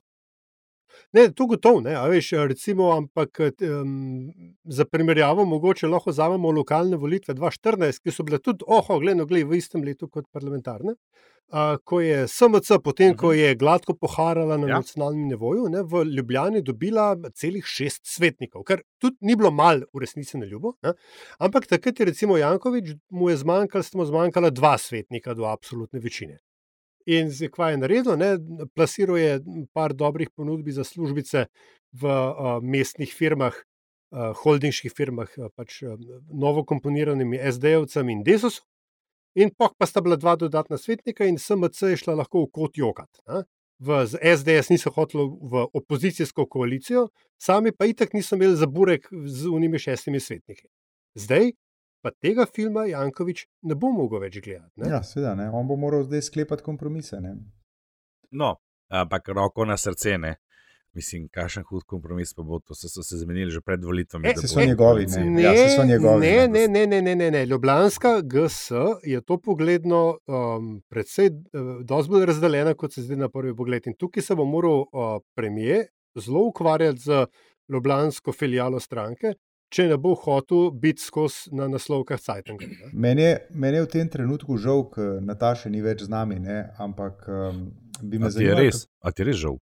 Ne, 1.13 1.29
to 1.31 1.47
gotovo 1.47 1.81
ne. 1.81 1.95
Veš, 2.09 2.31
recimo, 2.49 2.91
ampak 2.95 3.39
um, 3.41 4.31
za 4.63 4.85
primerjavo, 4.85 5.45
mogoče 5.45 5.87
lahko 5.87 6.13
vzamemo 6.13 6.51
lokalne 6.51 6.97
volitve 6.97 7.33
2014, 7.33 8.03
ki 8.03 8.11
so 8.11 8.25
bile 8.27 8.39
tudi, 8.39 8.65
oho, 8.67 8.99
gledano, 8.99 9.25
gled, 9.29 9.47
v 9.47 9.61
istem 9.61 9.83
letu 9.83 10.09
kot 10.09 10.27
parlamentarne. 10.33 10.95
Uh, 11.53 11.75
ko 11.85 11.99
je 12.01 12.23
SMC, 12.27 12.79
potem 12.83 13.13
ko 13.13 13.29
mhm. 13.29 13.37
je 13.37 13.55
gladko 13.55 13.93
poharala 13.93 14.57
na 14.57 14.67
ja. 14.67 14.79
nacionalnem 14.81 15.27
nivoju, 15.29 15.67
ne, 15.69 15.83
v 15.85 16.01
Ljubljani 16.17 16.63
dobila 16.65 17.11
celih 17.37 17.65
šest 17.69 18.01
svetnikov, 18.09 18.63
kar 18.65 18.81
tudi 18.97 19.21
ni 19.21 19.35
bilo 19.37 19.51
malo, 19.53 19.85
v 19.93 20.01
resnici 20.01 20.41
na 20.41 20.49
ljubo. 20.49 20.73
Ne. 20.81 20.95
Ampak 21.37 21.69
takrat 21.69 21.99
je 21.99 22.09
recimo 22.09 22.37
Jankovič, 22.37 22.95
mu 23.09 23.29
je 23.29 23.37
zmanjkalo, 23.43 23.85
smo 23.85 24.09
zmanjkala 24.09 24.49
dva 24.49 24.73
svetnika 24.81 25.37
do 25.37 25.45
absolutne 25.45 26.01
večine. 26.01 26.39
In 27.05 27.29
zakaj 27.29 27.73
je 27.73 27.77
naredil? 27.77 28.17
Ne? 28.17 28.35
Plasiral 28.73 29.17
je 29.17 29.39
par 29.73 29.93
dobrih 29.93 30.29
ponudb 30.33 30.69
za 30.73 30.83
službice 30.83 31.45
v 31.93 32.03
uh, 32.05 32.57
mestnih 32.61 33.11
firmah, 33.13 33.53
uh, 33.53 34.33
holdingskih 34.41 34.93
firmah, 34.93 35.29
uh, 35.37 35.51
pač 35.55 35.83
uh, 35.85 35.93
novo 36.33 36.65
komponiranimi 36.65 37.37
SD-jevcem 37.37 38.09
in 38.09 38.23
Desusom. 38.25 38.65
In 39.35 39.51
pa 39.51 39.85
sta 39.85 40.01
bila 40.01 40.15
dva 40.15 40.37
dodatna 40.39 40.77
svetnika, 40.79 41.27
in 41.27 41.37
SMC 41.37 41.91
je 41.91 41.99
šla 41.99 42.15
lahko 42.21 42.45
v 42.45 42.51
kot 42.55 42.77
jokat. 42.79 43.11
Ne? 43.27 43.43
V 43.83 44.05
SDS 44.07 44.71
niso 44.71 44.89
hoteli 44.95 45.25
v 45.27 45.65
opozicijsko 45.75 46.45
koalicijo, 46.47 47.09
sami 47.37 47.75
pa 47.75 47.85
itak 47.85 48.15
niso 48.15 48.39
imeli 48.39 48.55
za 48.55 48.67
burek 48.71 49.09
z 49.11 49.51
unimi 49.51 49.79
šestimi 49.79 50.23
svetniki. 50.23 50.69
Zdaj 51.19 51.51
pa 52.05 52.13
tega 52.21 52.45
filma 52.45 52.85
Jankovič 52.85 53.47
ne 53.65 53.75
bo 53.81 53.89
mogel 53.89 54.21
več 54.21 54.37
gledati. 54.37 54.69
Ne? 54.77 54.91
Ja, 54.93 55.01
seveda, 55.01 55.33
ne. 55.39 55.49
on 55.49 55.65
bo 55.65 55.77
moral 55.79 56.05
zdaj 56.05 56.27
sklepati 56.27 56.65
kompromise. 56.65 57.17
Ne? 57.23 57.33
No, 58.37 58.55
ampak 58.93 59.31
roko 59.33 59.65
na 59.65 59.77
srce. 59.81 60.19
Ne. 60.21 60.35
Mislim, 60.95 61.25
kakšen 61.33 61.65
hud 61.67 61.83
kompromis 61.89 62.29
pa 62.37 62.45
bo 62.45 62.61
to, 62.63 62.75
se 62.77 62.87
so 62.87 63.03
se 63.03 63.17
zmenili 63.19 63.51
že 63.51 63.59
pred 63.65 63.81
volitvami. 63.83 64.29
E, 64.29 64.35
se 64.39 64.47
so 64.47 64.63
njegovi, 64.63 65.07
ne, 65.11 65.23
ne, 65.33 65.41
ja, 65.43 65.65
so 65.73 65.83
njegovi, 65.83 66.21
ne, 66.23 66.45
ne, 66.47 66.67
ne, 66.71 66.85
ne, 66.87 67.01
ne, 67.01 67.15
ne, 67.19 67.31
ne. 67.33 67.41
Ljubljanska 67.49 68.13
GS 68.21 68.61
je 69.03 69.19
to 69.25 69.39
pogledno 69.43 70.03
um, 70.13 70.69
predvsej 70.93 71.33
uh, 71.33 71.73
dosti 71.83 72.13
bolj 72.13 72.29
razdeljena, 72.31 72.77
kot 72.79 72.95
se 72.95 73.03
zdi 73.03 73.17
na 73.19 73.27
prvi 73.33 73.51
pogled. 73.57 73.89
In 73.91 73.97
tukaj 73.99 74.23
se 74.23 74.37
bo 74.39 74.45
moral 74.47 74.85
uh, 74.85 75.17
premijer 75.35 75.89
zelo 76.15 76.45
ukvarjati 76.53 77.09
z 77.09 77.25
ljubljansko 77.67 78.31
filijalo 78.31 78.79
stranke, 78.79 79.33
če 79.75 79.89
ne 79.91 79.97
bo 79.99 80.13
hotel 80.15 80.69
biti 80.71 81.03
skozi 81.03 81.51
na 81.55 81.67
naslovkah 81.67 82.21
Cajtanga. 82.21 82.67
Meni, 82.93 83.27
meni 83.51 83.81
je 83.81 83.85
v 83.85 83.91
tem 83.91 84.09
trenutku 84.11 84.57
žal, 84.61 84.85
ker 84.91 85.19
Nataša 85.25 85.71
ni 85.73 85.83
več 85.83 86.05
z 86.07 86.13
nami, 86.13 86.39
ne? 86.39 86.61
ampak 86.79 87.27
um, 87.27 87.67
bi 88.01 88.21
me 88.21 88.31
zanimalo. 88.31 88.63
Res, 88.63 88.85
a 89.03 89.11
ti 89.11 89.23
je 89.23 89.29
res 89.31 89.41
žal? 89.43 89.59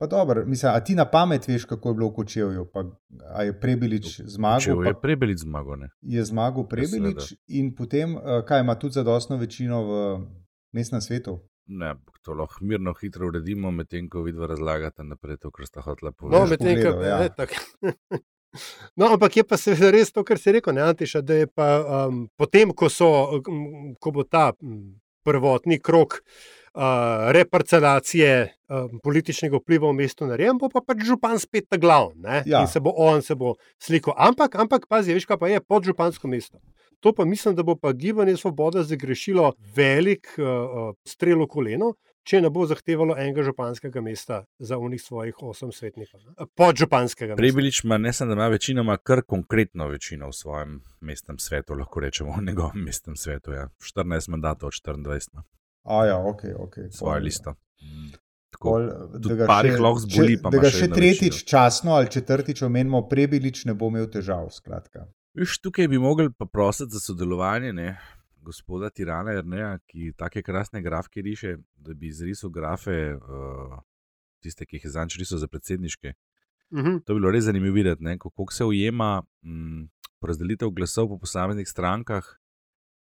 Pa 0.00 0.08
dobro, 0.10 0.42
mislim, 0.48 0.72
a 0.72 0.80
ti 0.82 0.96
na 0.98 1.04
pamet 1.06 1.46
veš, 1.46 1.68
kako 1.70 1.92
je 1.92 1.96
bilo 2.00 2.08
v 2.10 2.14
Kočevju? 2.16 2.64
Pa, 2.72 2.82
a 3.30 3.44
je 3.46 3.54
Prebilič 3.60 4.18
zmagal? 4.26 4.82
Je 4.88 4.96
Prebilič 5.00 5.44
zmagal, 5.44 5.84
ne? 5.84 5.92
Je 6.02 6.24
zmagal 6.26 6.66
Prebilič 6.68 7.34
in 7.46 7.70
potem, 7.76 8.16
uh, 8.18 8.40
kaj 8.48 8.64
ima 8.64 8.74
tudi 8.80 8.98
zadostno 8.98 9.38
večino 9.38 9.84
v 9.86 10.02
mestnem 10.74 11.04
svetu? 11.04 11.38
Ne, 11.70 11.94
to 12.24 12.34
lahko 12.36 12.64
mirno, 12.66 12.92
hitro 12.98 13.30
uredimo, 13.30 13.70
medtem 13.72 14.10
ko 14.12 14.24
vidva 14.26 14.50
razlagate 14.50 15.06
naprej 15.06 15.38
to, 15.40 15.52
kar 15.54 15.68
sta 15.68 15.84
hotela 15.84 16.12
povedati. 16.12 16.42
No, 16.42 16.50
medtem 16.50 16.82
ko 16.82 17.00
je 17.00 17.08
ja. 17.08 17.28
tako. 17.28 17.54
No, 18.96 19.12
ampak 19.14 19.40
je 19.40 19.44
pa 19.46 19.58
seveda 19.60 19.90
res 19.94 20.12
to, 20.14 20.24
kar 20.26 20.38
si 20.38 20.54
rekel, 20.54 20.76
ne, 20.76 20.84
Antiša, 20.86 21.22
da 21.26 21.42
je 21.42 21.48
pa 21.50 21.68
um, 21.82 22.26
potem, 22.38 22.70
ko, 22.70 22.90
so, 22.92 23.40
ko 24.00 24.14
bo 24.14 24.24
ta 24.26 24.52
prvotni 25.24 25.80
krok 25.82 26.20
uh, 26.20 27.32
reparcelacije 27.34 28.30
um, 28.68 29.00
političnega 29.02 29.58
vpliva 29.58 29.90
v 29.90 29.98
mestu 30.04 30.28
narejen, 30.28 30.60
bo 30.60 30.70
pa 30.72 30.84
pač 30.84 31.04
župan 31.08 31.40
spet 31.42 31.68
ta 31.70 31.80
glavni 31.80 32.44
ja. 32.46 32.62
in 32.62 32.70
se 32.70 32.82
bo 32.84 32.94
on 32.96 33.22
se 33.22 33.34
bo 33.34 33.56
slikal. 33.82 34.14
Ampak, 34.16 34.54
ampak 34.60 34.86
pazi, 34.88 35.16
veš, 35.16 35.26
kaj 35.26 35.40
pa 35.40 35.50
je 35.50 35.64
podžupansko 35.64 36.30
mesto. 36.30 36.60
To 37.04 37.12
pa 37.12 37.26
mislim, 37.28 37.56
da 37.56 37.62
bo 37.62 37.74
pa 37.76 37.92
gibanje 37.92 38.36
Svoboda 38.40 38.82
zagrešilo 38.82 39.52
velik 39.76 40.30
uh, 40.38 40.94
strel 41.04 41.42
v 41.44 41.48
koleno, 41.50 41.94
če 42.24 42.40
ne 42.40 42.50
bo 42.50 42.64
zahtevalo 42.68 43.16
enega 43.20 43.44
županskega 43.46 44.00
mesta 44.04 44.44
za 44.58 44.78
unih 44.80 45.02
svojih 45.02 45.42
osem 45.42 45.72
svetnikov. 45.72 46.22
Podžupanskega. 46.56 47.36
Prebilič 47.36 47.82
ima 47.84 47.98
ne 47.98 48.12
samo, 48.12 48.32
da 48.32 48.40
ima 48.40 48.48
večinoma 48.52 48.96
kar 48.96 49.22
konkretno 49.22 49.88
večino 49.88 50.28
v 50.28 50.36
svojem 50.36 50.78
mestnem 51.00 51.38
svetu, 51.38 51.76
lahko 51.78 52.00
rečemo 52.00 52.36
v 52.38 52.46
njegovem 52.48 52.84
mestnem 52.84 53.16
svetu. 53.16 53.52
Ja. 53.52 53.68
14 53.82 54.30
mandatov 54.32 54.72
od 54.72 54.80
24. 54.96 55.34
No. 55.34 55.44
A 55.84 56.06
ja, 56.06 56.18
ok, 56.18 56.42
ok. 56.58 56.74
Svoje 56.90 57.20
listo. 57.20 57.54
Pol, 58.60 58.86
da 59.18 59.34
ga 59.34 59.46
še, 59.66 59.74
zboli, 59.76 60.36
če, 60.38 60.50
da 60.54 60.60
ga 60.62 60.70
še 60.72 60.86
tretjič 60.88 61.34
večino. 61.34 61.48
časno 61.50 61.96
ali 61.98 62.08
četrtič 62.10 62.62
omenimo, 62.62 63.02
prebilič 63.10 63.64
ne 63.68 63.74
bo 63.76 63.90
imel 63.92 64.06
težav. 64.08 64.48
Viš, 65.34 65.58
tukaj 65.60 65.90
bi 65.90 65.98
mogli 65.98 66.30
pa 66.32 66.46
prositi 66.46 66.94
za 66.94 67.02
sodelovanje. 67.02 67.74
Ne? 67.76 67.88
Gospoda 68.44 68.90
Tirana 68.90 69.32
Erneja, 69.38 69.78
ki 69.90 70.12
take 70.18 70.42
krasne 70.44 70.82
grafike 70.84 71.24
riše, 71.24 71.56
da 71.74 71.94
bi 71.94 72.12
izrisal 72.12 72.52
grafe, 72.52 73.16
uh, 73.16 73.80
tiste, 74.44 74.66
ki 74.68 74.78
jih 74.78 74.86
je 74.88 74.94
zanč 74.94 75.18
risal 75.18 75.40
za 75.40 75.48
predsedniške. 75.48 76.14
Uh 76.70 76.78
mhm. 76.78 76.88
-huh. 76.88 77.02
To 77.04 77.14
bi 77.14 77.20
bilo 77.20 77.30
res 77.30 77.44
zanimivo 77.44 77.74
videti, 77.74 78.04
kako 78.18 78.52
se 78.52 78.64
ujema 78.64 79.22
mm, 79.42 79.88
porazdelitev 80.20 80.70
glasov 80.70 81.08
po 81.08 81.18
posameznih 81.18 81.68
strankah 81.68 82.24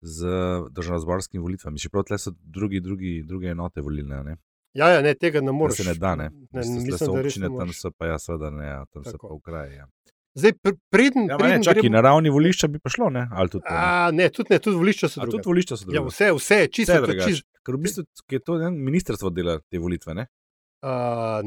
z 0.01 0.27
državno-zborskim 0.71 1.41
volitvami. 1.41 1.79
Še 1.79 1.89
prav 1.89 2.03
tle 2.07 2.17
so 2.19 2.33
drugi, 2.41 2.81
drugi, 2.83 3.21
druge 3.27 3.53
enote 3.53 3.81
volilne. 3.81 4.23
Ne? 4.23 4.37
Ja, 4.73 4.89
ja, 4.89 5.01
ne, 5.05 5.13
tega 5.15 5.41
ne 5.41 5.53
moreš. 5.55 5.83
Se 5.83 5.87
ne 5.87 5.93
da, 5.95 6.15
ne. 6.15 6.29
ne, 6.29 6.47
ne 6.51 6.61
mislim, 6.75 6.97
so 6.97 7.11
občine, 7.13 7.49
tam 7.57 7.71
so 7.73 7.91
pa 7.91 8.09
ja, 8.09 8.19
seveda 8.19 8.49
ne, 8.49 8.65
ja, 8.65 8.85
tam 8.85 9.05
Tako. 9.05 9.11
so 9.11 9.21
pa 9.21 9.35
v 9.35 9.39
kraju. 9.45 9.75
Ja. 9.77 9.87
Zdaj, 10.35 10.51
preden. 10.89 11.27
Ja, 11.29 11.37
preden 11.37 11.63
čaki, 11.63 11.79
gremo... 11.85 11.93
Na 11.93 12.01
ravni 12.01 12.29
volišča 12.33 12.67
bi 12.67 12.79
prišlo, 12.81 13.09
ne? 13.13 13.27
Tudi, 13.51 13.63
ne? 13.69 13.75
A, 13.77 14.11
ne, 14.11 14.29
tudi 14.33 14.53
ne, 14.55 14.59
tudi 14.59 14.77
volišča 14.77 15.09
so 15.09 15.21
drugačna. 15.21 15.37
Tudi 15.37 15.49
volišča 15.51 15.77
so 15.77 15.85
drugačna. 15.85 16.01
Ja, 16.01 16.07
vse, 16.09 16.31
vse, 16.37 16.67
čisto 16.73 17.01
drugače. 17.01 17.27
Čist... 17.27 17.49
Ker 17.63 17.77
v 17.77 17.83
bistvu 17.85 18.03
je 18.33 18.39
to 18.43 18.57
ne, 18.59 18.71
ministrstvo 18.71 19.29
dela 19.31 19.59
te 19.69 19.79
volitve, 19.79 20.15
ne? 20.17 20.25
Uh, 20.83 20.89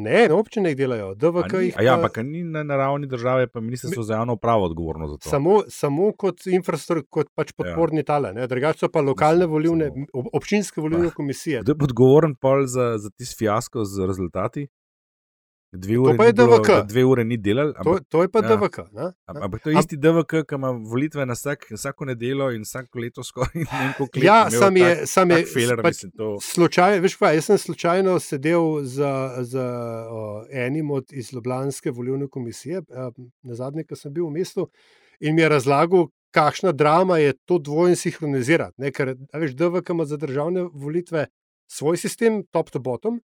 ne, 0.00 0.22
na 0.30 0.36
občine 0.38 0.70
jih 0.70 0.78
delajo, 0.78 1.10
DVK 1.20 1.58
jih. 1.60 1.74
Pa... 1.76 1.82
Ja, 1.84 1.98
ampak 1.98 2.22
ni 2.24 2.40
na, 2.40 2.62
na 2.64 2.78
ravni 2.80 3.04
države, 3.06 3.50
pa 3.52 3.60
ministrstvo 3.60 4.00
Mi... 4.00 4.06
za 4.06 4.14
javno 4.14 4.38
upravo 4.38 4.64
odgovorno 4.64 5.08
za 5.08 5.18
to. 5.18 5.28
Samo, 5.28 5.58
samo 5.68 6.12
kot 6.16 6.46
infrastruktura, 6.46 7.04
kot 7.10 7.28
pač 7.36 7.52
ja. 7.52 7.58
podporni 7.58 8.00
ja. 8.00 8.06
tale, 8.14 8.32
drugače 8.48 8.86
so 8.86 8.88
pa 8.88 9.02
lokalne 9.04 9.44
volivne, 9.50 9.90
samo... 9.90 10.30
občinske 10.32 10.80
volilne 10.80 11.10
komisije. 11.10 11.60
Kdo 11.66 11.76
je 11.76 11.84
odgovoren 11.90 12.32
za, 12.64 12.94
za 12.98 13.10
tisti 13.10 13.44
fiasko 13.44 13.84
z 13.84 14.08
rezultati? 14.08 14.68
Dve 15.76 15.98
ure, 15.98 16.16
pa 16.16 16.24
je 16.24 16.32
bilo, 16.32 16.58
DVK. 16.58 16.86
dve 16.88 17.04
ure 17.04 17.24
ni 17.24 17.36
delal. 17.36 17.72
To, 17.72 17.78
Ampak, 17.80 18.02
to 18.08 18.22
je 18.22 18.28
pa 18.28 18.38
ja. 18.38 18.56
DVK. 18.56 18.78
ne? 18.92 19.06
am- 19.26 19.42
ampak 19.42 19.62
to 19.62 19.70
je 19.70 19.78
isti 19.78 19.96
DVK, 19.96 20.42
ki 20.48 20.54
ima 20.54 20.70
volitve 20.70 21.26
na 21.26 21.32
vsak, 21.32 21.66
vsako 21.70 22.04
nedeljo 22.04 22.50
in 22.50 22.62
vsako 22.62 22.98
leto 22.98 23.24
skoraj 23.24 23.54
ne 23.80 23.92
koliko 23.96 24.18
let. 24.18 24.24
Ja, 24.24 24.50
sam 24.50 24.76
je, 24.76 24.94
tak- 24.94 25.06
sam 25.06 25.30
je 25.30 25.44
Feler, 25.46 25.82
pač 25.82 25.94
mislim, 25.94 26.12
to, 26.16 26.28
slučaj, 26.42 27.00
veš 27.00 27.16
pa, 27.18 27.32
jaz 27.32 27.44
sem 27.44 27.58
slučajno 27.58 28.18
sedel 28.20 28.82
z, 28.82 29.02
z 29.42 29.64
o, 30.10 30.22
enim 30.50 30.90
od 30.90 31.12
iz 31.12 31.32
Ljubljanske 31.32 31.90
volilne 31.90 32.28
komisije, 32.28 32.82
a, 32.90 33.10
na 33.42 33.54
zadnje, 33.54 33.84
ko 33.84 33.96
sem 33.96 34.12
bil 34.12 34.26
v 34.26 34.38
mestu, 34.40 34.68
in 35.20 35.34
mi 35.34 35.42
je 35.42 35.48
razlagal, 35.48 36.08
kakšna 36.30 36.72
drama 36.72 37.18
je 37.18 37.32
to 37.44 37.58
dvojno 37.58 37.96
sinhronizirati. 37.96 38.74
Ne? 38.82 38.90
Ker, 38.92 39.14
veš, 39.32 39.54
DVK 39.56 39.90
ima 39.94 40.04
za 40.04 40.16
državne 40.16 40.66
volitve 40.72 41.26
svoj 41.66 41.96
sistem, 41.96 42.42
top 42.52 42.70
to 42.70 42.78
bottom, 42.78 43.20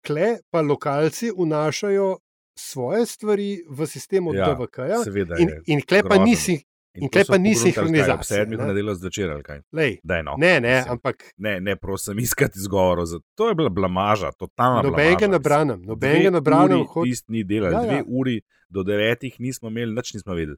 kle 0.00 0.38
pa 0.50 0.60
lokalci 0.60 1.30
vnašajo 1.32 2.16
svoje 2.54 3.06
stvari 3.06 3.48
v 3.68 3.86
sistem 3.86 4.26
od 4.26 4.34
Ja, 4.34 4.46
DVK-ja. 4.48 5.04
seveda 5.04 5.36
In, 5.38 5.48
in 5.66 5.80
kle 5.80 6.02
pa 6.02 6.08
grozno. 6.10 6.24
ni, 6.24 6.36
sin- 6.36 6.60
in 6.94 7.08
tle 7.08 7.22
so 7.24 7.32
pa 7.32 7.38
ni 7.38 7.54
kaj, 7.54 8.10
Ob 8.12 8.24
sedmih 8.24 8.58
na 8.58 8.66
nedeljo 8.66 8.94
zvečer 8.94 9.30
ali 9.30 9.42
kaj. 9.42 9.60
lej, 9.72 9.98
Daj, 10.02 10.22
no. 10.22 10.34
ne, 10.36 10.60
ne, 10.60 10.74
Mislim. 10.74 10.92
ampak 10.92 11.16
Ne, 11.38 11.60
ne, 11.60 11.76
prosim, 11.76 12.18
iskati 12.18 12.58
izgovorov. 12.58 13.06
To 13.34 13.48
je 13.48 13.54
bila 13.54 13.68
blamaža, 13.70 14.32
totalna 14.32 14.82
nobenega 14.82 15.16
blamaža, 15.20 15.38
nobenega 15.76 16.18
Dve 16.20 16.30
ne 16.30 16.40
branim. 16.40 16.86
uri 16.86 17.06
Tisti 17.06 17.32
ni 17.32 17.44
delal, 17.44 17.72
Ja, 17.72 17.78
ja, 17.78 17.84
ja. 17.84 17.90
dve 17.92 18.02
uri 18.08 18.40
do 18.68 18.82
devetih 18.82 19.36
nismo 19.38 19.68
imeli, 19.68 19.94
nič 19.94 20.14
nismo 20.14 20.34
vedeli. 20.34 20.56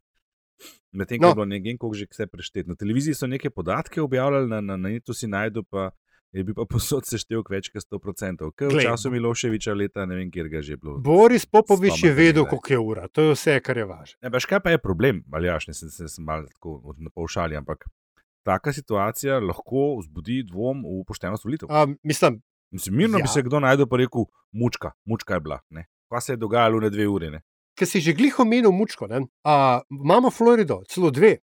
Medtem 0.93 1.19
ko 1.19 1.23
No. 1.23 1.29
je 1.29 1.35
bilo 1.35 1.45
nekaj, 1.47 1.77
koliko 1.77 1.95
že 1.95 2.07
vse 2.07 2.27
preštet. 2.27 2.67
Na 2.67 2.75
televiziji 2.75 3.15
so 3.15 3.27
neke 3.27 3.51
podatke 3.51 4.01
objavljali, 4.01 4.49
na, 4.49 4.61
na, 4.61 4.77
na 4.77 4.89
netu 4.89 5.15
si 5.15 5.27
najdu, 5.27 5.63
pa 5.65 5.91
je 6.33 6.45
bil 6.45 6.57
pa 6.57 6.65
posod 6.69 7.07
seštevek 7.09 7.51
več 7.53 7.71
kot 7.73 7.85
100%. 7.85 8.49
Ker 8.57 8.71
v 8.71 8.77
Glej, 8.77 8.89
času 8.89 9.13
Miloševiča 9.13 9.75
leta 9.77 10.07
ne 10.09 10.19
vem, 10.19 10.31
kjer 10.33 10.49
ga 10.53 10.63
že 10.65 10.79
bilo. 10.81 10.99
Boris 11.05 11.45
Popovič 11.47 12.05
je 12.05 12.13
vedel, 12.17 12.47
koliko 12.49 12.73
je 12.73 12.79
ura, 12.79 13.09
to 13.09 13.29
je 13.29 13.37
vse, 13.37 13.59
kar 13.65 13.79
je 13.79 13.87
važno. 13.89 14.19
Ne, 14.25 14.33
veš, 14.33 14.49
kaj 14.49 14.63
pa 14.65 14.75
je 14.75 14.81
problem, 14.83 15.23
ali 15.33 15.51
jaš, 15.51 15.69
ne 15.71 15.77
sem, 15.77 15.93
sem 15.93 16.25
malo 16.25 16.49
tako 16.49 16.97
na 16.99 17.13
povšali, 17.13 17.59
ampak 17.61 17.85
taka 18.47 18.73
situacija 18.73 19.39
lahko 19.43 19.99
vzbudi 20.01 20.43
dvom 20.51 20.83
v 20.87 21.05
poštenost 21.07 21.45
volitev. 21.45 21.71
Um, 21.71 21.99
mislim, 22.03 22.43
Mislim, 22.73 22.95
mirno 22.97 23.19
ja. 23.21 23.27
bi 23.27 23.29
se 23.29 23.43
kdo 23.45 23.59
najdel 23.61 23.85
pa 23.85 23.99
rekel, 24.01 24.25
mučka, 24.57 24.95
mučka 25.05 25.37
je 25.37 25.41
bila. 25.45 25.59
Ne? 25.77 25.91
Kaj 26.09 26.23
se 26.25 26.33
je 26.33 26.39
dogajalo 26.41 26.81
na 26.81 26.89
dve 26.89 27.05
uri? 27.05 27.29
Ne? 27.29 27.43
ker 27.77 27.89
si 27.89 28.01
že 28.05 28.15
glih 28.17 28.37
omenil 28.41 28.73
mučko, 28.73 29.09
ne, 29.09 29.25
a, 29.45 29.81
imamo 29.91 30.31
Florido, 30.31 30.83
celo 30.89 31.11
dve. 31.11 31.39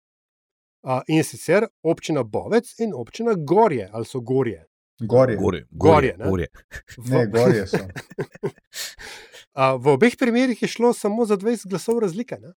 A, 0.85 1.03
in 1.11 1.25
sicer 1.27 1.67
občina 1.83 2.23
Bovec 2.23 2.69
in 2.79 2.93
občina 2.95 3.35
Gorje, 3.35 3.89
ali 3.93 4.07
so 4.07 4.21
Gorje. 4.21 4.68
Gorje. 5.01 5.37
Gorje, 5.37 5.65
Gorje, 5.71 6.17
ne? 6.19 6.25
gorje. 6.25 6.47
V, 6.99 7.11
Ne, 7.11 7.27
gorje 7.27 7.67
so. 7.67 7.79
a, 9.55 9.75
v 9.75 9.87
obeh 9.89 10.17
primerih 10.17 10.63
je 10.63 10.69
šlo 10.69 10.93
samo 10.93 11.25
za 11.25 11.37
20 11.37 11.69
glasov 11.69 11.99
razlike. 11.99 12.37
Ne? 12.37 12.53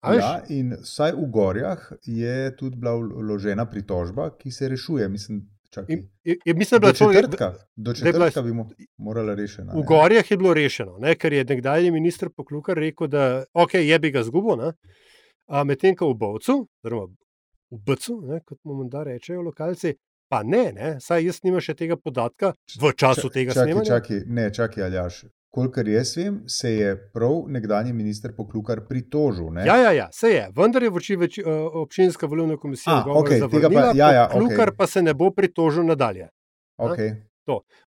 A 0.00 0.12
veš? 0.12 0.22
Ja, 0.22 0.42
in 0.48 0.76
vsaj 0.78 1.12
v 1.12 1.26
Gorjah 1.28 1.80
je 2.04 2.56
tudi 2.56 2.76
bila 2.76 2.94
vložena 2.94 3.66
pritožba, 3.66 4.30
ki 4.32 4.50
se 4.50 4.68
rešuje. 4.68 5.08
Mislim, 5.08 5.40
čakaj, 5.70 5.92
In, 5.92 6.04
je, 6.24 6.36
je, 6.44 6.54
mislim, 6.54 6.80
da 6.80 6.86
do 6.86 6.88
je 6.88 6.94
bilo 6.94 7.10
to- 7.10 7.20
četrtka, 7.20 7.48
do 7.76 7.94
četrtka 7.94 8.42
bi 8.42 8.50
mo- 8.50 8.70
morala 8.96 9.34
rešena. 9.34 9.72
V 9.72 9.76
ja. 9.76 9.84
Gorjah 9.84 10.30
je 10.30 10.36
bilo 10.36 10.54
rešeno, 10.54 10.98
ne, 10.98 11.14
ker 11.14 11.32
je 11.32 11.44
nekdanji 11.44 11.90
minister 11.90 12.30
Poklukar 12.30 12.76
rekel, 12.76 13.06
da 13.08 13.44
okay, 13.52 13.78
je 13.80 13.98
bi 13.98 14.10
ga 14.10 14.22
zgubil, 14.22 14.70
medtem 15.64 15.96
ko 15.96 16.12
v 16.12 16.14
Bovcu, 16.14 16.68
oziroma 16.78 17.10
v 17.70 17.78
Bcu, 17.80 18.20
ne, 18.22 18.40
kot 18.40 18.58
mu 18.64 18.84
da 18.84 19.02
rečejo 19.02 19.42
lokalci, 19.42 19.96
pa 20.28 20.42
ne, 20.42 20.72
ne, 20.72 20.96
saj 21.00 21.24
jaz 21.24 21.40
nimam 21.44 21.62
še 21.64 21.74
tega 21.74 21.96
podatka 21.96 22.52
v 22.80 22.92
času 22.92 23.30
tega 23.32 23.52
čakaj, 23.56 23.64
snemanja. 23.64 23.90
čakaj, 23.94 24.22
ne, 24.26 24.46
čakaj, 24.54 24.84
Aljaš. 24.84 25.24
Kolikor 25.48 25.88
jaz 25.88 26.12
vem, 26.16 26.42
se 26.46 26.70
je 26.74 26.90
prav 27.12 27.46
nekdanji 27.48 27.94
minister 27.96 28.34
Poklukar 28.36 28.82
pritožil. 28.86 29.48
Ne? 29.56 29.64
Ja, 29.66 29.78
ja, 29.80 29.92
ja, 29.96 30.08
se 30.12 30.28
je, 30.28 30.42
vendar 30.56 30.84
je 30.84 30.90
voči 30.92 31.16
več, 31.16 31.38
uh, 31.40 31.46
občinska 31.82 32.28
volilna 32.28 32.58
komisija 32.60 32.98
A, 33.00 33.16
okej, 33.16 33.40
tega 33.48 33.70
pa- 33.72 33.86
zavrnila, 33.88 33.94
ja, 33.96 34.10
ja, 34.12 34.26
Poklukar 34.28 34.74
okej. 34.74 34.76
pa 34.76 34.86
se 34.86 35.02
ne 35.02 35.14
bo 35.16 35.30
pritožil 35.32 35.88
nadalje. 35.88 36.28
Okay. 36.78 37.16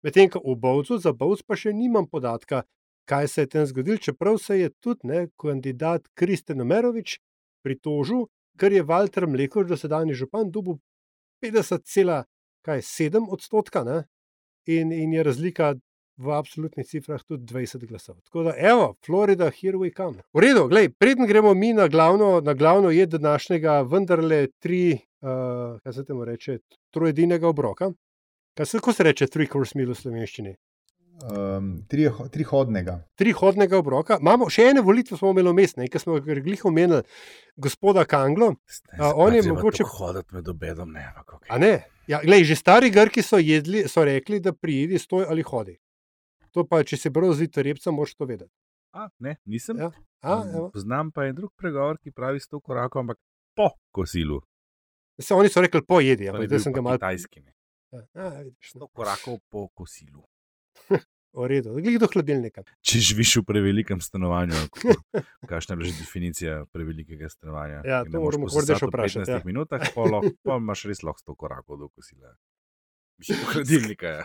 Medtem 0.02 0.30
ko 0.32 0.40
v 0.40 0.56
Bovcu, 0.56 0.96
za 0.96 1.12
Bovc 1.12 1.44
pa 1.44 1.56
še 1.56 1.74
nimam 1.76 2.08
podatka, 2.08 2.64
kaj 3.04 3.28
se 3.28 3.44
je 3.44 3.50
tam 3.52 3.66
zgodilo, 3.68 4.00
čeprav 4.00 4.38
se 4.40 4.56
je 4.56 4.70
tudi 4.80 5.04
ne, 5.04 5.26
kandidat 5.36 6.08
Kristjan 6.16 6.64
Omerovič 6.64 7.18
pritožil, 7.62 8.24
ker 8.56 8.72
je 8.72 8.82
Walter 8.82 9.28
Mlekoš, 9.28 9.68
dosedajni 9.68 10.16
župan, 10.16 10.48
dobil 10.48 10.80
50,7 11.42 13.26
odstotka 13.30 13.84
ne, 13.84 14.02
in, 14.66 14.92
in 14.92 15.12
je 15.12 15.22
razlika 15.22 15.74
v 16.20 16.32
absolutnih 16.36 16.86
cifrah 16.86 17.22
tudi 17.24 17.48
20 17.48 17.86
glasov. 17.88 18.18
Tako 18.28 18.42
da, 18.50 18.54
evo, 18.56 18.94
Florida, 19.06 19.50
here 19.50 19.78
we 19.78 19.92
come. 19.96 20.20
V 20.32 20.44
redu, 20.44 20.66
glej, 20.68 20.90
preden 20.92 21.26
gremo 21.26 21.54
mi 21.54 21.72
na 21.72 21.88
glavno, 21.88 22.40
na 22.44 22.54
glavno 22.54 22.90
jed 22.90 23.08
današnjega, 23.08 23.80
vendarle 23.82 24.46
tri, 24.58 24.98
uh, 25.24 25.80
kaj 25.80 25.92
se 25.92 26.04
temu 26.04 26.24
reče, 26.24 26.58
trojedinega 26.92 27.48
obroka. 27.48 27.90
Kaj 28.56 28.66
se, 28.66 28.78
kako 28.78 28.92
se 28.92 29.02
reče, 29.02 29.26
three 29.26 29.48
course 29.48 29.78
meal 29.78 29.94
v 29.94 29.96
slovenščini? 29.96 30.54
Um, 31.20 31.82
tri, 31.84 32.06
tri 32.30 32.44
hodnega. 32.44 32.94
Tri 33.14 33.32
hodnega 33.32 33.76
obroka. 33.76 34.16
Imamo 34.16 34.46
še 34.48 34.70
ene 34.70 34.80
volitve, 34.80 35.18
smo 35.18 35.30
imeli 35.30 35.52
mestne, 35.52 35.84
ki 35.84 35.98
smo 35.98 36.16
jih 36.16 36.40
glih 36.40 36.62
omenili, 36.64 37.02
gospoda 37.56 38.04
Kanglo. 38.04 38.54
A, 38.96 39.10
on 39.14 39.34
je 39.34 39.42
mogoče- 39.42 39.84
hoditi 39.86 40.34
med 40.34 40.48
obedom, 40.48 40.92
ne, 40.92 41.04
ampak 41.06 41.34
okay. 41.34 41.50
A 41.50 41.58
ne? 41.58 41.72
Ja, 42.06 42.22
glej, 42.24 42.44
že 42.44 42.56
stari 42.56 42.90
Grki 42.90 43.22
so, 43.22 43.36
jedli, 43.36 43.84
so 43.84 44.04
rekli, 44.04 44.40
da 44.40 44.52
prijedi, 44.52 44.98
stoj 44.98 45.26
ali 45.28 45.42
hodi. 45.42 45.76
To 46.50 46.64
pa, 46.64 46.80
če 46.82 46.96
si 46.96 47.10
bral 47.10 47.30
zvid 47.32 47.54
repca, 47.58 47.90
moraš 47.90 48.16
to 48.16 48.24
vedeti. 48.24 48.50
A, 48.92 49.06
ne, 49.18 49.36
nisem. 49.44 49.76
Ja. 49.78 49.92
A, 50.22 50.40
evo. 50.48 50.70
Znam 50.74 51.12
pa 51.12 51.26
en 51.26 51.34
drug 51.34 51.52
pregovor, 51.54 51.98
ki 51.98 52.10
pravi 52.10 52.40
sto 52.40 52.58
korakov, 52.60 53.04
ampak 53.04 53.20
po 53.54 53.68
kosilu. 53.90 54.40
Se, 55.20 55.34
oni 55.34 55.48
so 55.48 55.60
rekli, 55.60 55.84
pojedi, 55.84 56.26
To 56.26 56.32
ampak 56.32 56.48
zdaj 56.48 56.60
sem 56.60 56.72
ga 56.72 56.80
malo. 56.80 56.96
kitajski. 56.96 57.44
ne. 57.44 57.52
Ja, 58.14 58.28
vidiš, 58.40 58.74
no, 58.74 58.86
Sto 58.86 58.88
korakov 58.88 59.38
po 59.50 59.68
kosilu. 59.68 60.24
V 61.32 61.46
redu, 61.46 61.74
glih 61.78 61.98
do 62.02 62.08
hladilnika. 62.10 62.64
Če 62.82 63.02
živiš 63.10 63.36
v 63.40 63.46
prevelikem 63.46 64.02
stanovanju, 64.02 64.58
kakšna 65.50 65.78
je 65.78 65.90
že 65.90 65.96
definicija 66.02 66.58
prevelikega 66.74 67.30
stanovanja? 67.30 67.82
Ja, 67.86 68.02
to 68.04 68.22
moramo 68.22 68.50
Kordeša 68.50 68.86
v 68.86 68.90
vprašati, 68.90 69.30
15 69.30 69.38
ja. 69.38 69.42
minutah, 69.46 69.84
pa, 69.94 70.06
lahko, 70.10 70.34
pa 70.42 70.58
imaš 70.58 70.86
res 70.90 71.04
lahko 71.06 71.32
100 71.32 71.38
korakov 71.38 71.78
do 71.78 71.90
kosila. 71.94 72.34
Do 73.20 73.36
hladilnika. 73.52 74.06
Ja. 74.06 74.24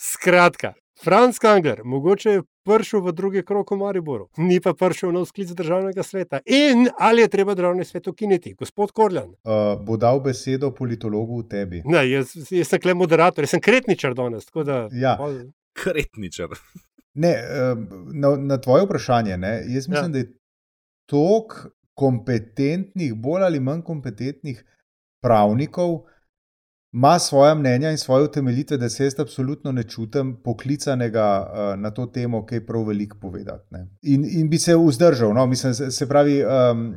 Skratka, 0.00 0.72
Franz 1.04 1.38
Kangler, 1.38 1.82
mogoče 1.84 2.30
je 2.30 2.42
prišel 2.64 3.00
v 3.04 3.12
drugi 3.12 3.42
krok 3.46 3.70
v 3.70 3.76
Mariboru, 3.80 4.26
ni 4.36 4.60
pa 4.60 4.74
prišel 4.74 5.12
na 5.12 5.22
sklic 5.28 5.52
državnega 5.56 6.02
sveta. 6.02 6.40
In 6.44 6.88
ali 6.98 7.22
je 7.22 7.28
treba 7.28 7.54
državni 7.54 7.84
svet 7.84 8.08
ukiniti, 8.08 8.54
gospod 8.58 8.92
Korljan? 8.92 9.30
Uh, 9.44 9.76
bo 9.84 9.96
dal 9.96 10.20
besedo 10.20 10.72
politologu 10.74 11.40
v 11.44 11.48
tebi. 11.48 11.82
Ne, 11.84 12.04
jaz, 12.10 12.34
jaz 12.50 12.68
sem 12.68 12.80
kle 12.80 12.96
moderator, 12.96 13.44
jaz 13.44 13.54
sem 13.56 13.62
kretničar 13.64 14.16
danes. 14.18 14.48
tako 14.50 14.64
Da, 14.64 14.88
Ja. 14.92 15.16
Kretničar. 15.82 16.48
Ne, 17.14 17.34
na, 18.14 18.36
na 18.36 18.60
tvoje 18.60 18.84
vprašanje, 18.84 19.36
ne, 19.36 19.54
jaz 19.66 19.88
mislim, 19.88 20.04
ja. 20.04 20.08
da 20.08 20.18
je 20.18 20.32
tok 21.10 21.66
kompetentnih, 21.94 23.14
bolj 23.14 23.42
ali 23.42 23.60
manj 23.60 23.82
kompetentnih 23.82 24.64
pravnikov, 25.22 25.98
ima 26.92 27.18
svoje 27.18 27.54
mnenja 27.54 27.90
in 27.90 27.98
svoje 27.98 28.24
utemeljitve, 28.24 28.76
da 28.76 28.88
se 28.88 29.04
jaz 29.04 29.20
absolutno 29.20 29.72
ne 29.72 29.82
čutim 29.82 30.36
poklicanega 30.44 31.26
uh, 31.52 31.80
na 31.80 31.90
to 31.90 32.06
temo, 32.06 32.46
kaj 32.46 32.66
prav 32.66 32.86
veliko 32.86 33.18
povedati. 33.20 33.66
ne. 33.70 33.86
In, 34.02 34.24
in 34.30 34.50
bi 34.50 34.58
se 34.58 34.76
vzdržal, 34.76 35.34
no, 35.34 35.46
mislim, 35.46 35.74
se, 35.74 35.90
se 35.90 36.08
pravi, 36.08 36.42
um, 36.44 36.94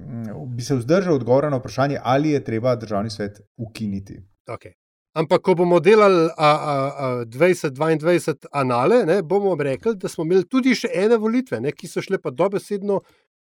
bi 0.56 0.62
se 0.62 0.76
vzdržal 0.76 1.16
odgovora 1.16 1.50
na 1.50 1.58
vprašanje, 1.58 2.00
ali 2.04 2.30
je 2.30 2.44
treba 2.44 2.76
državni 2.76 3.10
svet 3.10 3.42
ukiniti. 3.58 4.22
Okay. 4.48 4.74
Ampak, 5.14 5.44
ko 5.46 5.54
bomo 5.56 5.78
delali 5.80 6.26
a, 6.38 6.50
a, 6.50 6.76
a 7.06 7.26
2022 7.26 8.48
anale, 8.52 9.04
ne, 9.06 9.22
bomo 9.22 9.54
rekli, 9.56 9.96
da 9.96 10.10
smo 10.10 10.26
imeli 10.26 10.48
tudi 10.50 10.74
še 10.76 10.90
ene 10.90 11.20
volitve, 11.22 11.60
ne, 11.62 11.72
ki 11.72 11.88
so 11.88 12.02
šle 12.02 12.18
pa 12.18 12.32
dobesedno 12.34 12.98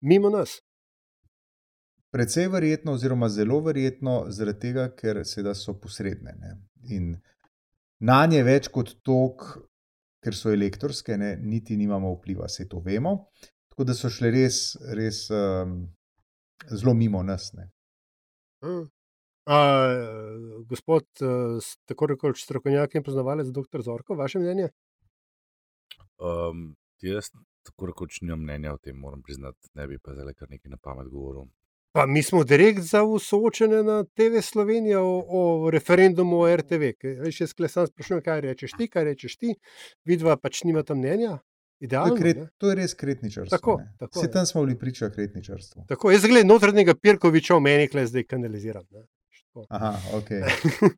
mimo 0.06 0.30
nas. 0.30 0.60
Predvsej 2.14 2.46
verjetno, 2.54 2.94
oziroma 2.94 3.28
zelo 3.28 3.58
verjetno, 3.66 4.28
zaradi 4.30 4.62
tega, 4.62 4.86
ker 4.94 5.24
seveda 5.26 5.56
so 5.58 5.74
posredne. 5.74 6.36
Ne. 6.38 6.54
In 6.94 7.10
na 8.06 8.22
nje 8.30 8.44
več 8.46 8.70
kot 8.70 8.94
tok, 9.02 9.48
ker 10.22 10.38
so 10.38 10.54
elektorske, 10.54 11.18
ne, 11.18 11.34
niti 11.36 11.76
nimamo 11.76 12.14
vpliva, 12.14 12.46
vse 12.46 12.68
to 12.70 12.78
vemo. 12.84 13.16
Tako 13.74 13.90
da 13.90 13.94
so 13.98 14.08
šle 14.12 14.30
res, 14.30 14.60
res 14.94 15.24
um, 15.34 15.80
zelo 16.70 16.94
mimo 16.94 17.26
nas. 17.26 17.50
Ne. 17.58 17.66
Mm. 18.62 18.86
A, 19.46 19.58
gospod, 20.66 21.06
s- 21.62 21.76
tako 21.86 22.06
rekoč 22.06 22.42
strokovnjak 22.42 22.94
in 22.94 23.04
poznavalec, 23.06 23.46
dr. 23.54 23.82
Zorko, 23.82 24.16
vaše 24.18 24.38
mnenje? 24.38 24.68
Um, 26.18 26.74
jaz 27.00 27.30
tako 27.62 27.86
rekoč 27.86 28.20
nimam 28.20 28.42
mnenja 28.42 28.72
o 28.74 28.78
tem, 28.78 28.96
moram 28.96 29.22
priznati, 29.22 29.68
ne 29.74 29.86
bi 29.86 29.98
pa 29.98 30.14
zdaj 30.14 30.34
kar 30.34 30.50
nekaj 30.50 30.70
na 30.70 30.78
pamet 30.82 31.08
govoril. 31.08 31.46
Pa 31.92 32.06
mi 32.06 32.22
smo 32.22 32.44
direkt 32.44 32.80
za 32.84 33.00
soočene 33.20 33.82
na 33.82 34.04
TV 34.04 34.42
Slovenija 34.42 35.00
o, 35.00 35.22
o 35.28 35.70
referendumu 35.70 36.40
o 36.40 36.56
RTV. 36.56 36.90
Veš, 37.22 37.40
jaz 37.40 37.54
kle 37.56 37.68
sam 37.68 37.86
sprašujem, 37.86 38.20
kaj 38.22 38.40
rečeš 38.40 38.74
ti, 38.78 38.88
kaj 38.88 39.04
rečeš 39.04 39.36
ti, 39.36 39.54
vidva 40.04 40.36
pač 40.36 40.62
nimata 40.64 40.94
mnenja. 40.94 41.38
Idealno, 41.80 42.14
to, 42.14 42.16
je 42.16 42.22
kret, 42.22 42.36
ne? 42.36 42.48
to 42.58 42.68
je 42.68 42.74
res 42.74 42.94
kretničarstvo. 42.94 43.58
Tako, 43.58 43.78
ne. 43.80 43.88
tako, 43.98 44.18
Vsi 44.18 44.26
ja. 44.26 44.32
tam 44.32 44.46
smo 44.46 44.64
bili 44.64 44.78
priča 44.78 45.10
kretničarstvu. 45.10 45.84
Tako, 45.88 46.10
jaz 46.10 46.24
gledam 46.26 46.48
notranjega 46.48 46.94
Pirkoviča 46.94 47.56
v 47.56 47.60
meni, 47.60 47.88
kle 47.88 48.06
zdaj 48.06 48.24
kanaliziram. 48.24 48.84
Ne. 48.90 49.04
Tako. 49.56 49.66
Aha, 49.70 50.00
ok. 50.12 50.28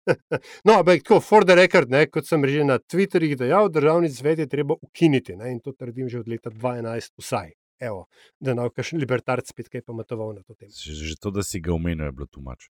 no, 0.66 0.79
ampak 0.81 1.05
tako, 1.05 1.21
for 1.21 1.44
the 1.47 1.55
record, 1.55 1.90
ne, 1.90 2.07
kot 2.11 2.27
sem 2.27 2.42
že 2.49 2.64
na 2.66 2.79
Twitterjih 2.79 3.37
dejal, 3.38 3.71
državni 3.71 4.11
svet 4.11 4.42
je 4.42 4.49
treba 4.51 4.75
ukiniti 4.83 5.37
ne, 5.37 5.53
in 5.55 5.61
to 5.62 5.73
trdim 5.73 6.09
že 6.09 6.18
od 6.25 6.29
leta 6.29 6.51
2011 6.51 7.14
vsaj. 7.23 7.53
Evo, 7.79 8.09
da 8.42 8.55
ne 8.59 8.66
bo 8.66 8.75
kakšen 8.75 8.99
libertarc 8.99 9.47
spet 9.47 9.68
kaj 9.71 9.85
pametoval 9.87 10.35
na 10.35 10.42
to 10.42 10.59
temo. 10.59 10.75
Že, 10.75 10.94
že 11.12 11.14
to, 11.23 11.31
da 11.31 11.47
si 11.47 11.62
ga 11.62 11.71
omenil, 11.77 12.11
je 12.11 12.16
bilo 12.18 12.27
tu 12.27 12.42
mač. 12.42 12.66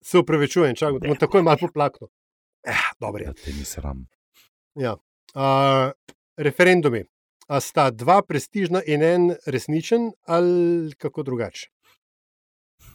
Se 0.00 0.16
upravičujem, 0.24 0.72
čakaj, 0.72 1.04
bom 1.04 1.20
takoj 1.20 1.44
malo 1.44 1.60
poplaknil. 1.60 2.08
Eh, 2.64 2.88
dobro 3.00 3.26
je. 3.26 3.34
Da 3.34 3.36
te 3.36 3.52
ni 3.52 3.68
sram. 3.68 4.06
Ja. 4.80 4.96
Uh, 5.36 5.92
referendumi. 6.40 7.04
A 7.52 7.60
sta 7.60 7.90
dva 7.92 8.22
prestižna 8.26 8.80
in 8.88 9.04
en 9.04 9.28
resničen, 9.46 10.10
ali 10.26 10.96
kako 10.98 11.22
drugače? 11.22 11.68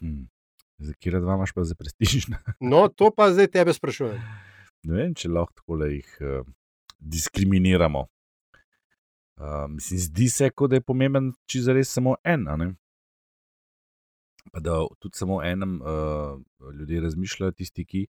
Hm. 0.02 0.31
Za 0.82 0.94
kje 0.94 1.20
dva 1.20 1.36
imaš 1.36 1.54
pa 1.54 1.64
za 1.64 1.76
prestižna? 1.76 2.38
No, 2.72 2.88
to 2.88 3.12
pa 3.16 3.30
zdaj 3.32 3.52
tebe 3.54 3.74
sprašujem. 3.74 4.18
Ne 4.84 4.98
vem, 4.98 5.14
če 5.14 5.30
lahko 5.30 5.54
tako 5.62 5.86
jih 5.86 6.16
uh, 6.22 6.48
diskriminiramo. 6.98 8.08
Uh, 9.42 9.68
mislim, 9.70 10.00
zdi 10.00 10.30
se, 10.30 10.50
kot 10.50 10.72
da 10.72 10.80
je 10.80 10.86
pomemben, 10.86 11.32
če 11.46 11.62
za 11.68 11.76
res 11.78 11.94
samo 11.94 12.16
en. 12.26 12.48
Pa 14.52 14.60
da 14.60 14.80
tudi 15.00 15.18
samo 15.18 15.38
o 15.38 15.44
enem 15.46 15.78
uh, 15.82 16.42
ljudje 16.74 17.02
razmišljajo, 17.06 17.56
tisti, 17.58 17.86
ki 17.86 18.06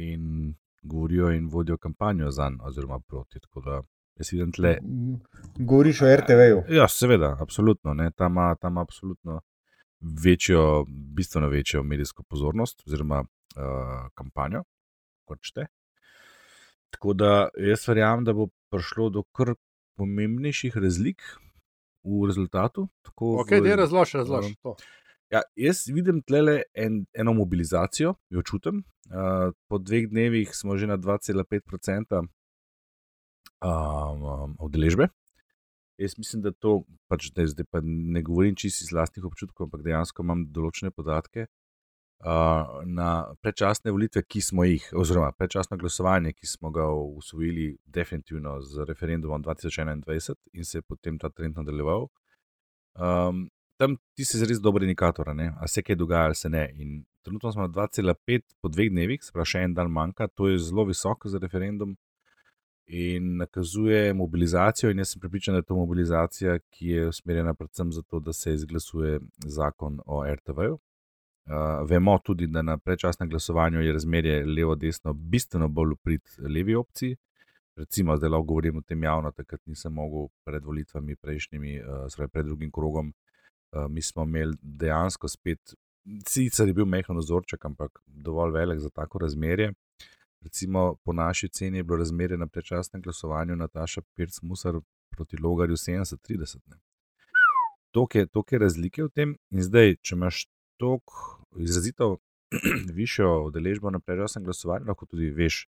in 0.00 0.54
govorijo 0.82 1.30
in 1.36 1.48
vodijo 1.52 1.76
kampanjo 1.78 2.30
za 2.30 2.48
njega, 2.48 2.64
oziroma 2.64 3.00
proti. 3.00 3.40
Tako 3.40 3.60
da 3.60 3.82
jaz 4.16 4.32
vidim 4.32 4.52
tle. 4.56 4.78
Govoriš 5.58 6.02
o 6.02 6.16
RTV-ju. 6.16 6.64
Ja, 6.76 6.88
seveda, 6.88 7.36
absolutno. 7.40 7.94
Ne, 7.94 8.10
tam 8.16 8.40
tam 8.60 8.78
absolutno 8.78 9.40
večjo, 10.00 10.84
bistveno 10.88 11.48
večjo 11.48 11.82
medijsko 11.82 12.22
pozornost, 12.22 12.82
oziroma 12.86 13.20
uh, 13.20 14.08
kampanjo, 14.14 14.62
kot 15.24 15.38
šte. 15.42 15.66
Tako 16.90 17.12
da 17.12 17.48
jaz 17.58 17.88
verjamem, 17.88 18.24
da 18.24 18.32
bo 18.32 18.48
prišlo 18.70 19.10
do 19.10 19.22
kar 19.22 19.54
pomembnejših 19.98 20.76
razlik 20.76 21.22
v 22.04 22.26
rezultatu. 22.26 22.88
tako 23.02 23.36
Ok, 23.40 23.50
da 23.62 23.76
razloži, 23.76 24.16
razloži. 24.16 24.48
um, 24.48 24.54
to. 24.62 24.76
Ja, 25.30 25.42
jaz 25.56 25.84
vidim 25.86 26.22
tle 26.26 26.62
en, 26.74 27.04
eno 27.14 27.32
mobilizacijo, 27.32 28.14
jo 28.30 28.42
čutim. 28.42 28.82
Uh, 29.10 29.52
po 29.68 29.78
dveh 29.78 30.08
dnevih 30.10 30.50
smo 30.54 30.76
že 30.76 30.86
na 30.86 30.98
2,5% 30.98 32.18
um, 32.18 32.28
um, 34.24 34.56
udeležbe. 34.58 35.08
Jaz 36.00 36.14
mislim, 36.18 36.42
da 36.42 36.50
to, 36.52 36.82
pač, 37.12 37.28
da 37.36 37.44
zdaj 37.46 37.66
pa 37.68 37.80
ne 37.84 38.22
govorim 38.24 38.54
čisto 38.56 38.86
iz 38.86 38.92
vlastnih 38.92 39.24
občutkov, 39.28 39.66
ampak 39.66 39.82
dejansko 39.84 40.24
imam 40.24 40.46
določene 40.48 40.92
podatke. 40.96 41.44
Uh, 42.20 42.80
na 42.84 43.32
predčasne 43.40 43.92
volitve, 43.92 44.22
ki 44.28 44.42
smo 44.44 44.64
jih, 44.64 44.86
oziroma 44.96 45.30
predčasno 45.36 45.76
glasovanje, 45.80 46.34
ki 46.36 46.48
smo 46.48 46.72
ga 46.72 46.86
usvojili, 46.92 47.70
definitivno 47.84 48.58
z 48.64 48.84
referendumom 48.88 49.44
2021 49.44 50.36
in 50.52 50.68
se 50.68 50.80
je 50.80 50.88
potem 50.88 51.16
ta 51.20 51.30
trend 51.32 51.56
nadaljeval. 51.60 52.08
Um, 52.96 53.46
tam 53.80 53.96
ti 54.16 54.24
si 54.28 54.40
res 54.44 54.60
dober 54.60 54.84
indikator, 54.84 55.32
a 55.32 55.36
ne? 55.36 55.52
a 55.56 55.68
se 55.68 55.84
kaj 55.84 55.96
dogaja, 55.96 56.28
ali 56.28 56.36
se 56.36 56.48
ne. 56.52 56.66
In 56.76 57.00
trenutno 57.24 57.52
smo 57.52 57.68
na 57.68 57.72
2,5 57.72 58.56
po 58.60 58.72
dveh 58.72 58.92
dnevih, 58.92 59.24
sprav 59.24 59.48
še 59.48 59.64
en 59.68 59.76
dan 59.76 59.92
manjka, 59.92 60.28
to 60.32 60.48
je 60.48 60.60
zelo 60.60 60.88
visoko 60.88 61.28
za 61.28 61.40
referendum 61.40 61.96
in 62.90 63.36
nakazuje 63.36 64.14
mobilizacijo. 64.14 64.90
In 64.90 64.98
jaz 64.98 65.12
sem 65.12 65.20
pripričan, 65.20 65.54
da 65.54 65.58
je 65.58 65.62
to 65.62 65.76
mobilizacija, 65.76 66.58
ki 66.58 66.86
je 66.86 67.08
usmerjena 67.08 67.54
predvsem 67.54 67.92
zato, 67.92 68.20
da 68.20 68.32
se 68.32 68.54
izglasuje 68.54 69.20
zakon 69.46 70.00
o 70.06 70.24
RTV-ju. 70.34 70.74
Uh, 70.74 71.88
vemo 71.88 72.18
tudi, 72.24 72.46
da 72.46 72.62
na 72.62 72.78
predčasnem 72.78 73.28
glasovanju 73.28 73.80
je 73.80 73.92
razmerje 73.92 74.46
levo-desno 74.46 75.12
bistveno 75.12 75.68
bolj 75.68 75.92
uprit 75.92 76.38
levi 76.38 76.74
opciji. 76.74 77.16
Recimo, 77.76 78.16
zdaj 78.16 78.30
lahko 78.30 78.44
govorim 78.44 78.76
o 78.76 78.82
tem 78.82 79.02
javno, 79.02 79.30
takrat 79.32 79.60
nisem 79.66 79.92
mogel 79.92 80.28
pred 80.44 80.64
volitvami, 80.64 81.16
prejšnjimi, 81.16 81.80
uh, 81.80 82.26
pred 82.32 82.46
drugim 82.46 82.70
krogom. 82.70 83.12
Uh, 83.72 83.86
mi 83.90 84.02
smo 84.02 84.22
imeli 84.22 84.56
dejansko 84.62 85.28
spet, 85.28 85.74
sicer 86.26 86.68
je 86.68 86.74
bil 86.74 86.84
mehko 86.84 87.14
ozorček, 87.14 87.64
ampak 87.64 88.02
dovolj 88.06 88.52
velik 88.52 88.78
za 88.80 88.90
tako 88.90 89.18
razmerje. 89.18 89.72
Recimo, 90.40 90.96
po 91.04 91.12
naši 91.12 91.48
ceni 91.48 91.78
je 91.78 91.84
bilo 91.84 91.98
razmerje 91.98 92.38
na 92.38 92.46
predčasnem 92.46 93.02
glasovanju 93.02 93.56
Nataša 93.56 94.02
Pirc 94.14 94.38
Musar 94.42 94.80
proti 95.10 95.36
Logarju 95.36 95.76
70-30. 95.76 96.56
Tok 97.90 98.14
je, 98.14 98.26
je 98.50 98.58
razlike 98.58 99.04
v 99.04 99.08
tem, 99.08 99.36
in 99.50 99.62
zdaj, 99.62 99.96
če 100.02 100.14
imaš 100.14 100.46
toliko 100.78 101.44
izrazito 101.58 102.16
višjo 103.00 103.46
udeležbo 103.50 103.90
na 103.90 104.00
predčasnem 104.00 104.44
glasovanju, 104.44 104.88
lahko 104.88 105.06
tudi 105.06 105.30
veš. 105.30 105.66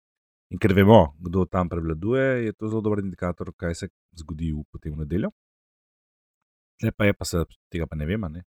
In 0.53 0.61
ker 0.61 0.73
vemo, 0.77 1.15
kdo 1.19 1.45
tam 1.45 1.69
prevladuje, 1.69 2.45
je 2.45 2.53
to 2.53 2.69
zelo 2.69 2.81
dober 2.81 3.01
indikator, 3.01 3.49
kaj 3.57 3.75
se 3.75 3.87
zgodi 4.17 4.51
v, 4.53 4.63
potem 4.71 4.93
v 4.93 5.03
nedeljo. 5.03 5.31
Tle 6.81 6.91
pa 6.91 7.05
je, 7.05 7.13
pa 7.13 7.25
se 7.25 7.45
tega 7.71 7.87
pa 7.89 7.97
ne 7.97 8.05
vemo, 8.05 8.29
ne? 8.29 8.43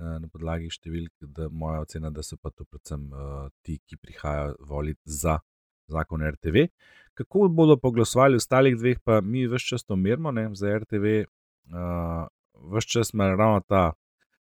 Eh, 0.00 0.16
na 0.16 0.28
podlagi 0.32 0.70
številk, 0.72 1.12
da 1.36 1.50
moja 1.52 1.82
ocena, 1.84 2.08
da 2.08 2.22
so 2.24 2.38
pa 2.40 2.48
to 2.54 2.64
predvsem 2.64 3.02
uh, 3.12 3.48
ti, 3.60 3.74
ki 3.84 3.98
prihajajo 4.00 4.54
voliti 4.70 5.12
za 5.12 5.34
zakon 5.92 6.22
RTV. 6.24 6.62
Kako 7.20 7.50
bodo 7.52 7.76
poglasovali 7.76 8.38
ostalih 8.40 8.78
dveh, 8.80 9.02
pa 9.04 9.18
mi 9.20 9.44
vse 9.44 9.74
čas 9.74 9.84
to 9.84 9.98
merimo, 10.00 10.32
ne, 10.32 10.46
za 10.56 10.72
RTV, 10.72 11.12
uh, 11.74 12.24
vse 12.72 12.92
čas 12.94 13.12
ima 13.12 13.28
ravno 13.34 13.60
ta 13.68 13.82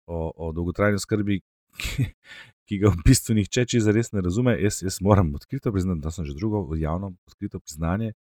o, 0.05 0.19
o 0.29 0.51
dolgotrajni 0.53 1.01
skrbi, 1.01 1.39
ki, 1.81 2.05
ki 2.69 2.81
ga 2.83 2.93
v 2.93 3.01
bistvu 3.07 3.39
nihče 3.39 3.65
čisto 3.73 3.95
res 3.97 4.13
ne 4.13 4.21
razume. 4.21 4.53
Jaz, 4.61 4.83
jaz 4.85 4.99
moram 5.01 5.33
odkrito 5.39 5.73
priznati, 5.73 6.03
da 6.05 6.13
sem 6.13 6.27
že 6.27 6.37
drugo 6.37 6.67
javno 6.77 7.15
odkrito 7.25 7.63
priznanje. 7.63 8.13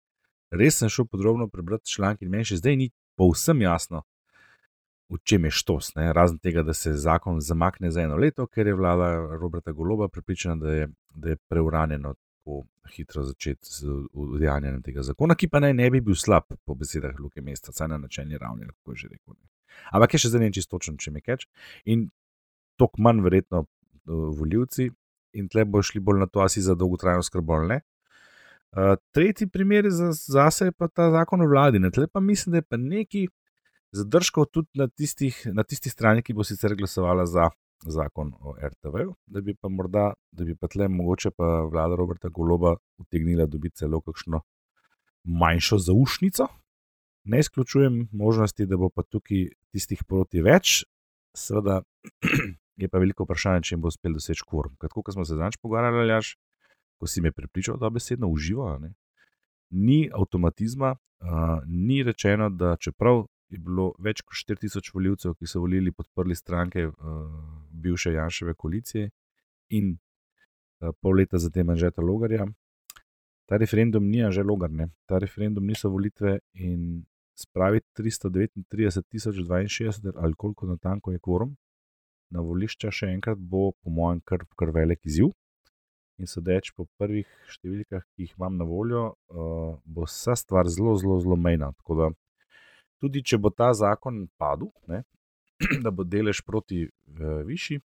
Res 0.54 0.78
sem 0.78 0.92
šel 0.92 1.10
podrobno 1.10 1.50
prebrati 1.50 1.90
članke 1.90 2.28
in 2.28 2.30
meni 2.30 2.46
še 2.46 2.62
zdaj 2.62 2.78
ni 2.78 2.92
povsem 3.18 3.66
jasno, 3.66 4.04
v 5.08 5.18
čem 5.24 5.44
je 5.48 5.50
štos. 5.50 5.94
Ne? 5.96 6.12
Razen 6.12 6.38
tega, 6.38 6.62
da 6.62 6.74
se 6.74 6.92
zakon 6.92 7.40
zamakne 7.40 7.90
za 7.90 8.02
eno 8.04 8.16
leto, 8.16 8.46
ker 8.46 8.66
je 8.66 8.74
vlada 8.76 9.36
Roberta 9.40 9.72
Goloba 9.72 10.08
pripričana, 10.08 10.56
da 10.56 10.72
je, 10.72 10.88
je 11.24 11.36
preuranjeno 11.48 12.14
tako 12.14 12.64
hitro 12.88 13.22
začeti 13.22 13.68
z 13.68 13.88
udejanjanjem 14.12 14.82
tega 14.82 15.02
zakona, 15.02 15.34
ki 15.34 15.48
pa 15.48 15.60
naj 15.60 15.74
ne 15.74 15.90
bi 15.90 16.00
bil 16.00 16.16
slab, 16.16 16.48
po 16.64 16.74
besedah 16.74 17.16
Luke 17.20 17.40
Mesta, 17.44 17.72
saj 17.72 17.88
na 17.88 17.98
načelni 17.98 18.38
ravni, 18.38 18.66
kako 18.66 18.92
je 18.92 18.96
že 18.96 19.08
rekel. 19.12 19.34
Ne? 19.34 19.48
Ampak 19.92 20.14
je 20.14 20.22
še 20.24 20.38
ne 20.38 20.52
čisto 20.52 20.76
točen, 20.76 20.96
če 20.96 21.12
me 21.12 21.20
keč. 21.20 21.46
In 21.84 22.08
tok 22.80 22.96
manj 22.98 23.22
verjetno 23.24 23.64
uh, 23.64 23.68
voljivci, 24.38 24.90
in 25.36 25.48
tle 25.52 25.64
bo 25.68 25.82
šli 25.84 26.00
bolj 26.00 26.24
na 26.24 26.26
to, 26.26 26.40
ali 26.40 26.52
si 26.52 26.64
za 26.64 26.74
dolgotrajno 26.74 27.22
skrbo 27.22 27.58
ali 27.58 27.68
ne. 27.74 27.80
Uh, 28.76 28.96
tretji 29.16 29.48
primer 29.48 29.88
za, 29.92 30.10
zase 30.12 30.68
je 30.68 30.72
pa 30.72 30.88
ta 30.88 31.10
zakon 31.10 31.44
o 31.44 31.48
vladi. 31.48 31.80
Ne? 31.80 31.90
Tle 31.90 32.08
pa 32.08 32.20
mislim, 32.20 32.52
da 32.52 32.62
je 32.62 32.68
pa 32.68 32.76
neki 32.76 33.28
zadržkov 33.92 34.48
tudi 34.52 34.68
na 34.74 34.88
tistih, 34.88 35.36
na 35.52 35.64
tistih 35.64 35.92
strani, 35.92 36.22
ki 36.22 36.36
bo 36.36 36.44
sicer 36.44 36.74
glasovala 36.76 37.26
za 37.26 37.48
zakon 37.86 38.32
o 38.40 38.54
RTV, 38.58 39.06
da 39.26 39.40
bi 39.40 39.54
pa 39.54 39.68
morda, 39.68 40.12
da 40.32 40.44
bi 40.44 40.56
pa 40.56 40.68
tle 40.68 40.88
mogoče 40.88 41.30
pa 41.30 41.62
vlada 41.70 41.96
Roberta 41.96 42.28
Goloba 42.28 42.76
utegnila 42.98 43.46
dobiti 43.46 43.76
celo 43.76 44.00
kakšno 44.00 44.40
manjšo 45.24 45.78
zaušnico. 45.78 46.48
Ne 47.24 47.40
izključujem 47.40 48.08
možnosti, 48.12 48.66
da 48.66 48.76
bo 48.76 48.88
pa 48.90 49.02
tukaj 49.02 49.48
tistih 49.72 50.04
proti 50.08 50.42
več, 50.42 50.84
seveda 51.36 51.82
je 52.82 52.88
pa 52.88 52.98
veliko 52.98 53.26
vprašanje, 53.26 53.66
če 53.66 53.74
jim 53.74 53.82
bo 53.82 53.92
uspel 53.92 54.14
doseči 54.16 54.46
kvorum. 54.46 54.76
Kot 54.80 55.12
smo 55.14 55.24
se 55.24 55.36
danes 55.36 55.58
pogovarjali, 55.60 56.08
Jaš, 56.08 56.36
ko 56.98 57.06
si 57.06 57.20
me 57.20 57.32
pripričal, 57.32 57.78
da 57.78 57.90
besedno 57.90 58.30
uživa, 58.30 58.78
ne? 58.82 58.94
ni 59.70 60.08
avtomatizma, 60.14 60.94
uh, 60.94 61.60
ni 61.66 62.02
rečeno, 62.02 62.48
da 62.50 62.76
čeprav 62.80 63.26
je 63.48 63.58
bilo 63.58 63.92
več 63.98 64.22
kot 64.22 64.36
4000 64.36 64.92
voljivcev, 64.94 65.34
ki 65.38 65.48
so 65.48 65.62
volili 65.64 65.92
podprli 65.92 66.36
stranke 66.36 66.86
uh, 66.88 66.94
bivše 67.70 68.12
Janševe 68.12 68.54
koalicije 68.54 69.10
in 69.78 69.94
uh, 69.94 70.92
pol 71.00 71.20
leta 71.20 71.40
zatem 71.40 71.70
Anžeta 71.70 72.04
Logarja. 72.04 72.46
Ta 73.48 73.56
referendum 73.56 74.04
ni 74.04 74.20
že 74.30 74.42
logarne, 74.44 74.90
ta 75.06 75.18
referendum 75.18 75.64
niso 75.64 75.88
volitve 75.88 76.38
in 76.52 77.04
spraviti 77.38 77.86
339 77.96 79.00
062 79.08 80.12
ali 80.16 80.34
koliko 80.34 80.66
na 80.66 80.76
tanko 80.76 81.12
je 81.12 81.18
kvorum 81.18 81.56
na 82.30 82.42
volišča, 82.44 82.90
še 82.92 83.12
enkrat 83.14 83.38
bo, 83.38 83.72
po 83.72 83.90
mojem, 83.90 84.20
kar, 84.20 84.44
kar 84.58 84.72
velik 84.74 85.00
izziv. 85.08 85.32
In 86.18 86.26
sodeč 86.26 86.72
po 86.76 86.88
prvih 86.98 87.28
številkah, 87.48 88.02
ki 88.12 88.26
jih 88.26 88.34
imam 88.36 88.58
na 88.58 88.66
voljo, 88.66 89.04
uh, 89.30 89.78
bo 89.86 90.04
vsa 90.04 90.34
stvar 90.36 90.68
zelo, 90.68 90.96
zelo, 90.98 91.20
zelo 91.22 91.38
mejna. 91.38 91.70
Tako 91.78 91.98
da 92.00 92.08
tudi 93.00 93.22
če 93.22 93.38
bo 93.38 93.50
ta 93.54 93.72
zakon 93.76 94.26
padel, 94.40 94.70
ne, 94.90 95.02
da 95.84 95.90
bo 95.94 96.06
delež 96.06 96.42
proti 96.46 96.84
uh, 96.86 97.40
višji, 97.46 97.80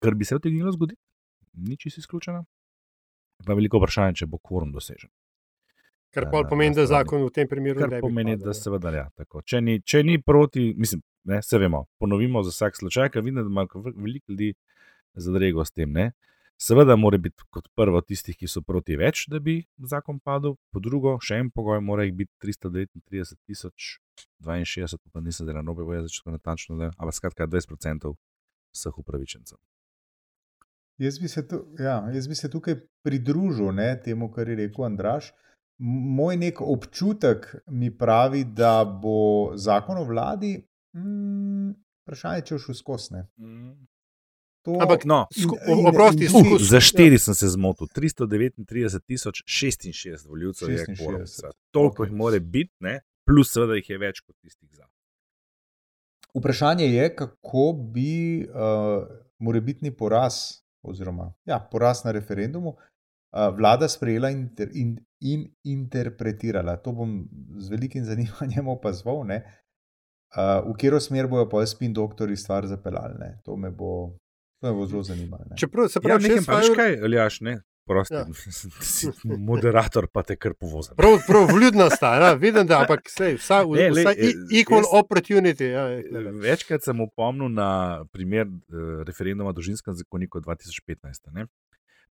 kar 0.00 0.16
bi 0.16 0.28
se 0.28 0.36
utegnilo 0.36 0.72
zgoditi, 0.72 1.00
ni 1.52 1.76
čisto 1.76 2.00
izključeno, 2.00 2.44
pa 3.46 3.56
veliko 3.56 3.80
vprašanje, 3.80 4.22
če 4.22 4.30
bo 4.30 4.38
kvorum 4.38 4.72
dosežen. 4.72 5.10
Kar 6.10 6.26
pa 6.32 6.42
pomeni, 6.48 6.74
da 6.74 6.88
zakon 6.90 7.22
v 7.22 7.30
tem 7.30 7.46
primeru 7.46 7.84
ne 7.84 7.88
bi 7.92 8.00
pomeni, 8.02 8.34
padel, 8.34 8.48
da 8.48 8.54
ne. 8.54 8.58
seveda 8.58 8.92
ja, 8.96 9.04
tako. 9.14 9.44
Če 9.46 9.60
ni, 9.62 9.76
če 9.86 10.02
ni 10.02 10.16
proti, 10.18 10.72
mislim, 10.74 11.04
ne, 11.30 11.38
se 11.46 11.58
vemo, 11.62 11.84
ponovimo 12.02 12.42
za 12.42 12.50
vsak 12.50 12.80
slučaj, 12.80 13.12
ker 13.14 13.22
vidim, 13.22 13.38
da 13.38 13.46
ima 13.46 13.66
veliko 13.94 14.32
ljudi 14.32 14.50
zadrego 15.14 15.64
s 15.64 15.70
tem. 15.70 15.92
Ne. 15.94 16.10
Seveda 16.60 16.96
mora 16.98 17.18
biti 17.18 17.46
kot 17.54 17.70
prvo 17.78 18.02
tistih, 18.02 18.36
ki 18.36 18.50
so 18.50 18.60
proti 18.66 18.98
več, 18.98 19.24
da 19.30 19.38
bi 19.40 19.60
zakon 19.92 20.18
padel, 20.18 20.58
po 20.74 20.82
drugo, 20.82 21.14
še 21.22 21.38
en 21.44 21.52
pogoj 21.54 21.78
mora 21.80 22.04
jih 22.04 22.16
biti 22.24 22.34
339 22.42 23.38
tisoč 23.46 23.94
62, 24.40 25.10
pa 25.12 25.20
nisem 25.20 25.46
delal 25.46 25.64
nobe 25.64 25.84
boje, 25.84 26.02
začetno 26.02 26.32
natančno, 26.32 26.76
da, 26.76 26.90
ampak 26.96 27.14
skratka 27.14 27.46
20% 27.46 28.14
vseh 28.72 28.98
upravičencev. 28.98 29.58
Jaz 30.98 31.18
bi 31.18 31.28
se, 31.28 31.48
tu, 31.48 31.66
ja, 31.78 32.10
jaz 32.12 32.28
bi 32.28 32.34
se 32.34 32.50
tukaj 32.50 32.74
pridružil 33.02 33.72
ne, 33.72 34.00
temu, 34.04 34.30
kar 34.30 34.48
je 34.48 34.56
rekel 34.56 34.84
Andraš. 34.84 35.30
Moj 36.12 36.36
nek 36.36 36.60
občutek 36.60 37.46
mi 37.66 37.88
pravi, 37.90 38.44
da 38.44 38.84
bo 38.84 39.14
zakon 39.56 39.96
o 39.96 40.04
vladi, 40.04 40.58
mm, 40.94 41.70
vprašanje, 42.04 42.42
če 42.42 42.54
bo 42.54 42.58
šel 42.58 42.74
skozi. 42.74 43.14
ne. 43.14 43.22
To, 44.62 44.76
Ampak 44.76 45.04
No, 45.04 45.26
oprosti, 45.88 46.28
skus- 46.28 46.68
Za 46.68 46.80
štiri 46.80 47.18
sem 47.18 47.34
se 47.34 47.48
zmotil, 47.48 47.86
339 47.88 49.00
tisoč 49.00 49.42
66 49.46 50.26
voljivcev 50.28 50.70
je 50.70 50.78
66. 50.78 50.98
kvorum. 50.98 51.24
Toliko 51.70 52.04
jih 52.04 52.12
more 52.12 52.40
biti, 52.40 52.74
ne? 52.80 53.00
Plus 53.30 53.52
seveda 53.52 53.74
jih 53.74 53.88
je 53.88 53.98
več 53.98 54.20
kot 54.20 54.36
tistih 54.38 54.68
za. 54.72 54.86
Vprašanje 56.32 56.86
je, 56.86 57.08
kako 57.16 57.64
bi 57.88 58.10
uh, 58.42 59.02
morebitni 59.40 59.90
poraz, 59.92 60.34
oziroma 60.82 61.32
ja, 61.44 61.58
poraz 61.62 62.04
na 62.04 62.12
referendumu, 62.12 62.68
uh, 62.70 62.78
vlada 63.50 63.88
sprejela 63.88 64.30
in, 64.30 64.44
inter, 64.44 64.68
in, 64.74 64.92
in 65.22 65.42
interpretirala. 65.64 66.76
To 66.78 66.92
bom 66.92 67.16
z 67.58 67.68
velikim 67.68 68.04
zanimanjem 68.04 68.68
opazoval, 68.76 69.24
ne, 69.24 69.40
uh, 70.30 70.62
v 70.62 70.74
katero 70.74 71.00
smer 71.00 71.26
bojo 71.26 71.48
pa 71.48 71.64
spin 71.66 71.92
doktori 71.92 72.36
stvar 72.36 72.66
zapeljali. 72.66 73.18
ne. 73.18 73.32
To 73.44 73.56
me 73.56 73.70
bo, 73.72 74.14
to 74.60 74.68
me 74.68 74.74
bo 74.74 74.86
zelo 74.86 75.02
zanimalo. 75.04 75.44
ne. 75.50 75.56
Čeprav 75.56 75.88
se 75.88 75.98
Ja, 75.98 76.02
pravi, 76.02 76.22
nekaj 76.22 76.36
šest 76.36 76.46
pa 76.46 76.56
veš 76.56 76.68
vaju- 76.68 76.76
kaj, 76.76 77.00
Aljaš, 77.02 77.40
ne? 77.40 77.56
Prosti, 77.90 78.14
Ja. 78.14 78.24
si 78.86 79.08
moderator 79.24 80.06
pa 80.06 80.22
te 80.22 80.36
kar 80.36 80.54
povozim. 80.54 80.94
Prav, 80.96 81.16
prav 81.26 81.48
vljudna 81.50 81.88
sta, 81.90 82.12
ja, 82.16 82.32
vidim, 82.36 82.66
da 82.66 82.80
ampak 82.80 83.08
sej, 83.10 83.34
vsa, 83.36 83.62
Ne, 83.66 83.88
lej, 83.90 84.04
vsa 84.04 84.12
eh, 84.12 84.34
equal 84.54 84.84
jaz- 84.84 84.92
opportunity. 84.94 85.68
Ja, 85.68 85.88
je 85.90 86.04
tule. 86.06 86.32
Večkrat 86.38 86.86
sem 86.86 87.00
opomnil 87.00 87.50
na 87.50 87.70
primer 88.08 88.46
eh, 88.46 89.02
referenduma 89.02 89.50
o 89.50 89.52
družinskem 89.52 89.94
zakoniku 89.94 90.38
2015. 90.40 91.32
Ne? 91.32 91.48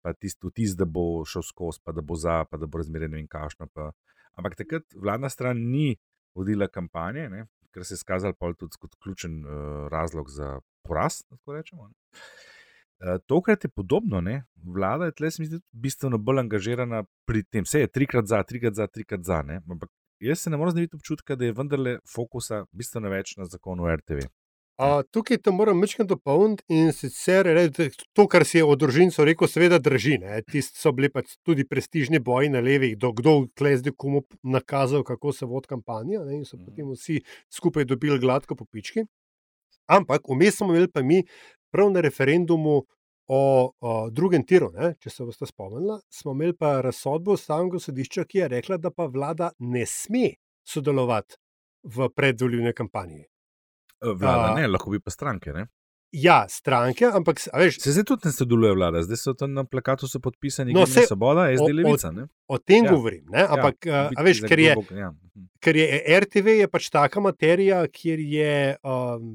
Pa 0.01 0.13
tisti 0.13 0.47
vtis, 0.47 0.77
da 0.77 0.85
bo 0.87 1.25
šel 1.25 1.43
skozi, 1.43 1.81
pa 1.83 1.93
da 1.93 2.03
bo 2.03 2.15
za, 2.15 2.45
pa 2.45 2.57
da 2.57 2.67
bo 2.67 2.79
razmerje 2.79 3.09
ne 3.09 3.17
vem 3.17 3.27
kakšno. 3.27 3.67
Pa. 3.73 3.91
Ampak 4.35 4.55
takrat 4.57 4.85
vladna 4.95 5.31
stran 5.31 5.59
ni 5.71 5.97
vodila 6.35 6.69
kampanje, 6.69 7.29
ne? 7.29 7.47
ker 7.75 7.83
se 7.83 7.95
je 7.95 7.99
skazal 7.99 8.35
pol 8.39 8.53
tudi 8.55 8.79
kot 8.79 8.93
ključen 9.03 9.41
uh, 9.41 9.55
razlog 9.91 10.29
za 10.31 10.61
poraz. 10.83 11.23
tako 11.27 11.57
rečemo, 11.57 11.89
ne. 11.89 11.95
Eh, 13.05 13.19
Tokrat 13.27 13.65
je 13.65 13.69
podobno, 13.69 14.21
ne? 14.21 14.45
vlada 14.65 15.05
je 15.05 15.13
tle, 15.13 15.31
se 15.31 15.43
mi 15.43 15.47
zdi, 15.47 15.59
bistveno 15.73 16.19
bolj 16.19 16.39
angažirana 16.41 17.03
pri 17.29 17.43
tem. 17.45 17.65
Vse 17.65 17.81
je 17.85 17.89
trikrat 17.93 18.27
za, 18.27 18.43
trikrat 18.43 18.75
za, 18.75 18.87
trikrat 18.87 19.21
za. 19.25 19.43
Ne? 19.43 19.61
Ampak 19.71 19.91
jaz 20.25 20.39
se 20.41 20.51
ne 20.51 20.57
morem 20.57 20.73
znebiti 20.73 20.97
občutka, 20.97 21.37
da 21.37 21.45
je 21.45 21.53
vendarle 21.53 21.99
fokusa 22.15 22.65
bistveno 22.73 23.13
več 23.13 23.37
na 23.37 23.45
zakonu 23.45 23.91
RTV. 23.97 24.25
A, 24.77 25.03
tukaj 25.11 25.39
to 25.39 25.53
moram 25.53 25.81
večkrat 25.81 26.09
dopolniti 26.09 26.65
in 26.69 26.89
sicer 26.93 27.47
to, 28.13 28.25
kar 28.27 28.43
si 28.45 28.59
je 28.59 28.65
o 28.65 28.75
družincu 28.75 29.23
rekel, 29.25 29.47
seveda 29.49 29.79
drži. 29.79 30.17
Tisti 30.51 30.81
so 30.81 30.91
bili 30.93 31.13
pač 31.13 31.37
tudi 31.47 31.63
prestižni 31.69 32.19
boji 32.19 32.49
na 32.51 32.59
levih, 32.65 32.97
do 32.99 33.13
kdo 33.13 33.35
klezdi 33.55 33.93
komu 33.97 34.25
nakazal, 34.43 35.05
kako 35.07 35.33
se 35.33 35.47
vodi 35.47 35.71
kampanja 35.71 36.25
ne, 36.25 36.41
in 36.41 36.45
so 36.45 36.57
Mhm. 36.57 36.65
potem 36.65 36.91
vsi 36.91 37.21
skupaj 37.53 37.85
dobili 37.85 38.19
gladko 38.19 38.57
po 38.57 38.65
pički. 38.65 39.05
Ampak 39.87 40.27
vmes 40.29 40.57
smo 40.57 40.73
imeli 40.73 40.89
pa 40.91 41.03
mi 41.03 41.23
prav 41.75 41.91
na 41.91 42.01
referendumu 42.01 42.77
o, 43.27 43.41
o 43.81 43.93
drugem 44.11 44.45
tiru, 44.45 44.71
ne, 44.73 44.95
če 44.97 45.11
se 45.11 45.25
boste 45.25 45.47
spomnili, 45.47 45.99
smo 46.11 46.33
imeli 46.33 46.55
pa 46.55 46.77
razsodbo 46.81 47.35
ustavnega 47.35 47.81
sodišča, 47.81 48.25
ki 48.25 48.39
je 48.39 48.49
rekla, 48.51 48.77
da 48.79 48.93
pa 48.93 49.07
vlada 49.09 49.49
ne 49.61 49.83
sme 49.89 50.35
sodelovati 50.65 51.41
v 51.87 52.09
predvoljivni 52.11 52.73
kampanji. 52.75 53.25
Eh, 53.97 54.13
Vlada 54.15 54.51
A- 54.51 54.55
ne, 54.55 54.69
lahko 54.69 54.91
bi 54.91 55.01
pa 55.01 55.11
stranke. 55.11 55.53
Ne? 55.53 55.67
Ja, 56.15 56.45
stranke, 56.49 57.09
ampak 57.11 57.41
veš, 57.53 57.81
Se 57.81 57.91
zdaj 57.91 58.05
tudi 58.05 58.29
ne 58.29 58.33
sodeluje 58.33 58.75
vlada, 58.75 59.01
zdaj 59.03 59.19
so 59.19 59.33
tam 59.35 59.51
na 59.53 59.65
plakatu 59.65 60.07
podpisani 60.21 60.73
No, 60.73 60.85
saj 60.87 61.09
Svoboda, 61.09 61.41
o- 61.43 61.55
SD 61.57 61.73
Levica. 61.73 62.13
Ne? 62.13 62.29
o 62.47 62.59
tem 62.61 62.85
Ja. 62.85 62.85
ja. 62.85 62.93
govorim. 62.93 63.25
Ne? 63.29 63.43
Ampak, 63.49 63.81
ja, 63.83 64.03
biti 64.05 64.21
a 64.21 64.23
veš, 64.23 64.43
ker 64.43 64.59
je, 64.61 64.77
Ja. 64.95 65.09
ker 65.59 65.77
je 65.77 65.87
RTV 66.21 66.47
je 66.57 66.69
pač 66.69 66.87
taka 66.89 67.21
materija, 67.21 67.81
kjer 67.89 68.21
je. 68.21 68.55
Um, 68.85 69.33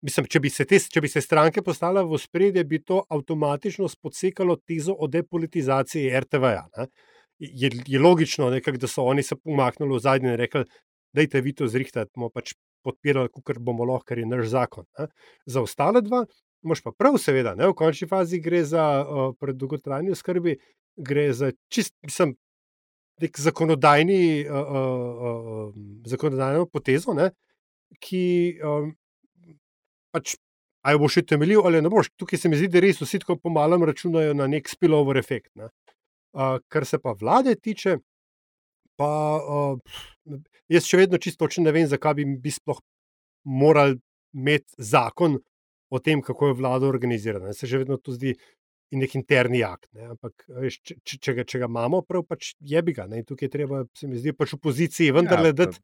Mislim, 0.00 0.26
če 0.32 0.40
bi, 0.40 0.48
se 0.48 0.64
te, 0.64 0.78
če 0.80 1.00
bi 1.04 1.08
se 1.12 1.20
stranke 1.20 1.60
postale 1.64 2.00
v 2.08 2.18
spredje, 2.18 2.64
bi 2.64 2.78
to 2.80 3.02
avtomatično 3.12 3.88
spodsekalo 3.88 4.56
tezo 4.64 4.94
o 4.96 5.08
depolitizaciji 5.10 6.12
RTV-ja. 6.24 6.86
Je, 7.40 7.70
je 7.86 8.00
logično, 8.00 8.48
nekak, 8.52 8.78
da 8.80 8.88
so 8.88 9.04
oni 9.08 9.22
se 9.24 9.36
umaknili 9.44 9.92
v 9.92 10.00
zadnje 10.00 10.32
in 10.32 10.38
rekli, 10.40 10.64
da 11.12 11.24
je 11.24 11.42
vi 11.44 11.52
to 11.56 11.68
zrihtati, 11.68 12.12
bomo 12.16 12.30
pač 12.32 12.54
podpirali, 12.84 13.28
kar 13.44 13.60
bomo 13.60 13.84
lahko, 13.84 14.08
ker 14.08 14.22
je 14.22 14.28
naš 14.28 14.52
zakon. 14.54 14.86
Ne. 14.98 15.08
Za 15.44 15.64
ostale 15.66 16.00
dva, 16.04 16.24
moš 16.64 16.80
pa 16.84 16.92
prav, 16.96 17.18
seveda, 17.20 17.52
ne, 17.58 17.68
v 17.68 17.76
končni 17.76 18.08
fazi 18.08 18.40
gre 18.40 18.62
za 18.64 18.84
uh, 19.02 19.34
predolgotrajni 19.40 20.16
skrbi, 20.16 20.56
gre 20.96 21.28
za 21.36 21.52
čist, 21.72 21.92
mislim, 22.06 22.34
nek 23.20 23.36
zakonodajni, 23.36 24.22
uh, 24.48 24.56
uh, 24.56 25.28
uh, 25.32 25.76
zakonodajno 26.08 26.70
potezo, 26.72 27.12
ne, 27.16 27.30
ki 28.00 28.24
um, 28.64 28.94
pač. 30.14 30.36
A 30.80 30.94
jo 30.94 31.02
boš 31.02 31.18
še 31.18 31.26
temeljil 31.34 31.66
ali 31.68 31.82
ne 31.84 31.90
boš? 31.92 32.08
Tukaj 32.16 32.40
se 32.40 32.48
mi 32.48 32.56
zdi, 32.56 32.70
da 32.72 32.80
res 32.80 33.02
vsi 33.02 33.20
tako 33.20 33.36
pomalem 33.36 33.82
računajo 33.84 34.32
na 34.38 34.46
nek 34.48 34.68
spillover 34.70 35.18
efekt. 35.20 35.50
Ne. 35.60 35.68
Uh, 36.32 36.56
kar 36.72 36.86
se 36.88 36.96
pa 37.02 37.12
vlade 37.20 37.52
tiče, 37.58 37.98
pa 38.96 39.10
uh, 39.40 40.38
jaz 40.72 40.88
še 40.88 41.02
vedno 41.02 41.20
čisto 41.20 41.48
ne 41.60 41.74
vem, 41.74 41.84
zakaj 41.90 42.16
bi, 42.22 42.24
bi 42.40 42.54
sploh 42.54 42.80
morali 43.44 43.98
imeti 44.32 44.72
zakon 44.78 45.36
o 45.90 45.98
tem, 45.98 46.22
kako 46.22 46.48
je 46.48 46.58
vlada 46.62 46.88
organizirana. 46.88 47.52
Se 47.52 47.66
že 47.66 47.82
vedno 47.82 47.98
to 47.98 48.14
zdi 48.16 48.36
nek 48.96 49.14
interni 49.14 49.62
akt. 49.62 49.88
Ne. 49.92 50.14
Ampak 50.14 50.46
veš, 50.48 50.80
če, 50.82 50.96
če, 51.04 51.18
če, 51.18 51.34
ga, 51.34 51.44
če 51.44 51.60
ga 51.62 51.68
imamo, 51.70 52.02
prav 52.06 52.24
pač 52.26 52.54
je 52.60 52.82
bi 52.82 52.94
ga. 52.94 53.06
Ne. 53.10 53.22
In 53.22 53.26
tukaj 53.28 53.46
je 53.46 53.52
treba, 53.52 53.84
se 53.94 54.08
mi 54.10 54.18
zdi, 54.18 54.34
pač 54.34 54.54
v 54.56 54.62
poziciji 54.64 55.14
vendarle 55.14 55.52
Ja, 55.52 55.58
dati 55.64 55.82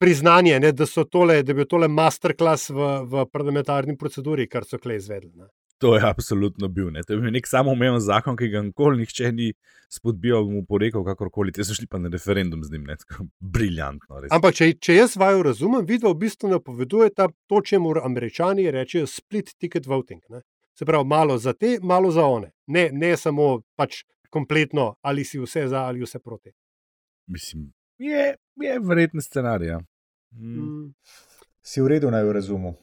priznanje, 0.00 0.60
ne, 0.60 0.72
da, 0.72 0.86
tole, 1.04 1.42
da 1.42 1.52
je 1.52 1.58
bil 1.58 1.66
tole 1.68 1.88
masterclass 1.88 2.70
v, 2.72 2.90
v 3.04 3.24
parlamentarni 3.32 3.98
proceduri, 4.00 4.48
kar 4.48 4.64
so 4.64 4.80
klej 4.80 5.02
izvedli. 5.02 5.32
Ne. 5.36 5.50
To 5.80 5.94
je 5.96 6.02
absolutno 6.04 6.68
bil. 6.68 6.90
Ne. 6.92 7.02
To 7.06 7.14
je 7.14 7.20
bil 7.20 7.32
nek 7.32 7.46
samoumeven 7.48 8.00
zakon, 8.04 8.36
ki 8.36 8.50
ga 8.52 8.60
nikoli 8.64 9.00
nihče 9.00 9.32
ni 9.32 9.52
spodbijal, 9.92 10.44
mu 10.48 10.62
porekal, 10.68 11.04
kakorkoli. 11.04 11.54
Te 11.56 11.64
so 11.64 11.76
šli 11.76 11.88
pa 11.88 12.00
na 12.00 12.12
referendum 12.12 12.64
z 12.64 12.72
njim. 12.72 12.84
Ne. 12.88 12.96
Tako 13.00 13.26
Briljantno. 13.40 14.20
Res. 14.20 14.32
Ampak, 14.36 14.56
če, 14.56 14.70
če 14.76 14.96
jaz 14.98 15.16
vaju 15.20 15.44
razumem, 15.48 15.86
vidva 15.88 16.12
v 16.12 16.20
bistvu 16.24 16.52
napovedujeta 16.52 17.30
to, 17.48 17.62
če 17.64 17.80
mu 17.80 17.94
američani 18.00 18.68
rečejo 18.76 19.08
split 19.08 19.54
ticket 19.56 19.88
voting. 19.88 20.20
Ne. 20.32 20.44
Se 20.76 20.88
pravi, 20.88 21.08
malo 21.08 21.36
za 21.40 21.52
te, 21.56 21.78
malo 21.82 22.12
za 22.12 22.24
one. 22.28 22.52
Ne, 22.68 22.88
ne 22.92 23.12
samo 23.16 23.62
pač 23.76 24.02
kompletno, 24.32 24.94
ali 25.00 25.24
si 25.24 25.40
vse 25.40 25.66
za 25.68 25.84
ali 25.88 26.04
vse 26.04 26.20
proti. 26.20 26.52
Mislim, 27.28 27.70
je, 27.98 28.34
je 28.62 28.78
verjetno 28.80 29.20
scenarij. 29.20 29.68
ja. 29.68 29.80
Mm. 30.32 30.60
Mm. 30.60 30.94
Si 31.62 31.80
v 31.80 31.86
redu 31.96 32.10
naj 32.10 32.24
v 32.24 32.32
razumu. 32.38 32.76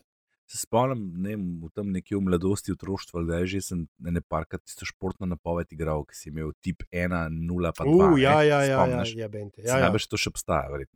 Se 0.47 0.61
spomnim, 0.61 1.01
ne 1.19 1.33
vem, 1.33 1.41
v 1.59 1.67
tem 1.75 1.87
nekje 1.91 2.15
v 2.15 2.23
mladosti, 2.23 2.71
otroštvu, 2.71 3.25
da 3.27 3.41
je 3.41 3.47
že 3.51 3.59
sem 3.65 3.79
ne 3.99 4.21
parkrat 4.23 4.61
tisto 4.63 4.87
športno 4.87 5.27
napoved 5.27 5.67
igral, 5.75 6.05
ki 6.07 6.15
si 6.15 6.29
imel 6.31 6.53
tip 6.63 6.85
1, 6.87 7.11
0, 7.35 7.71
pa 7.75 7.83
2. 7.83 7.91
Uh, 7.91 8.15
ja, 8.15 8.37
ja, 8.47 8.61
ja, 8.63 8.69
ja, 8.71 8.77
spomniš? 8.79 9.11
ja, 9.19 9.27
bente, 9.27 9.59
Ja, 9.59 9.67
ja, 9.67 9.75
ja. 9.75 9.89
Najbrž 9.89 10.07
to 10.07 10.15
še 10.15 10.31
obstaja. 10.31 10.71
Verjetno. 10.71 10.95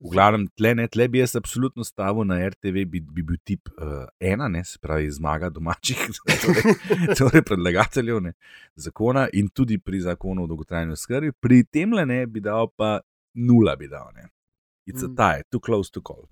V 0.00 0.14
glavnem, 0.14 0.48
tle, 0.56 0.72
ne, 0.80 0.86
tle 0.88 1.04
bi 1.12 1.20
jaz 1.20 1.36
absolutno 1.36 1.84
stavil 1.84 2.24
na 2.24 2.40
RTV, 2.48 2.86
bi, 2.88 3.04
bi 3.04 3.26
bil 3.28 3.36
tip 3.44 3.68
uh, 3.76 4.08
ena, 4.16 4.48
ne, 4.48 4.64
se 4.64 4.80
pravi 4.80 5.12
zmaga 5.12 5.52
domačih, 5.52 6.08
torej, 6.46 6.78
torej 7.12 7.44
predlagateljev 7.44 8.24
ne, 8.24 8.32
zakona 8.72 9.28
in 9.36 9.52
tudi 9.52 9.76
pri 9.76 10.00
zakonu 10.08 10.48
o 10.48 10.48
dolgotrajni 10.48 10.96
oskrbi. 10.96 11.36
Pri 11.36 11.60
tem 11.68 11.92
le 11.92 12.08
ne 12.08 12.22
bi 12.24 12.40
dal 12.40 12.72
pa 12.72 13.02
nula, 13.36 13.76
bi 13.76 13.92
dal. 13.92 14.08
Ne. 14.16 14.30
It's 14.88 15.04
a 15.04 15.08
Mm. 15.08 15.16
tie, 15.16 15.42
too 15.50 15.60
close 15.60 15.90
to 15.90 16.00
call. 16.00 16.28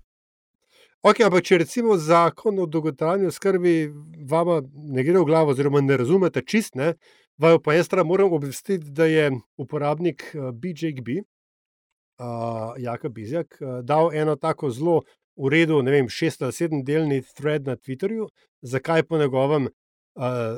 Okay, 1.05 1.23
ampak 1.23 1.45
če 1.45 1.59
recimo 1.61 1.95
zakon 1.97 2.57
o 2.59 2.65
dolgotrajni 2.65 3.29
oskrbi 3.29 3.93
vama 4.27 4.61
ne 4.73 5.03
gre 5.05 5.19
v 5.21 5.25
glavo, 5.29 5.53
oziroma 5.53 5.81
ne 5.81 5.97
razumete 5.97 6.41
čist, 6.41 6.75
ne, 6.75 6.95
vaju 7.37 7.61
pa 7.61 7.75
jaz 7.77 7.87
treba 7.87 8.03
moram 8.03 8.33
obvestiti, 8.33 8.89
da 8.91 9.05
je 9.05 9.29
uporabnik 9.61 10.25
uh, 10.33 10.49
BJGB, 10.51 11.21
uh, 11.21 12.73
Jaka 12.81 13.09
Bizjak, 13.09 13.59
uh, 13.61 13.79
dal 13.85 14.09
eno 14.13 14.35
tako 14.35 14.71
zelo 14.73 15.03
v 15.37 15.53
redu, 15.53 15.83
ne 15.85 15.93
vem, 15.93 16.09
šest 16.09 16.41
ali 16.41 16.53
sedem 16.53 16.83
delni 16.83 17.21
thread 17.21 17.69
na 17.69 17.77
Twitterju, 17.77 18.27
zakaj 18.61 19.03
po 19.03 19.21
njegovem 19.21 19.69
uh, 19.69 20.57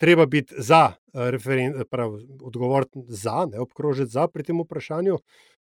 treba 0.00 0.26
biti 0.26 0.54
za 0.58 0.92
referendum, 1.14 1.84
odgovoriti 2.42 3.04
za, 3.08 3.46
ne 3.52 3.60
obkrožiti 3.60 4.10
za 4.10 4.26
pri 4.28 4.42
tem 4.42 4.60
vprašanju. 4.60 5.18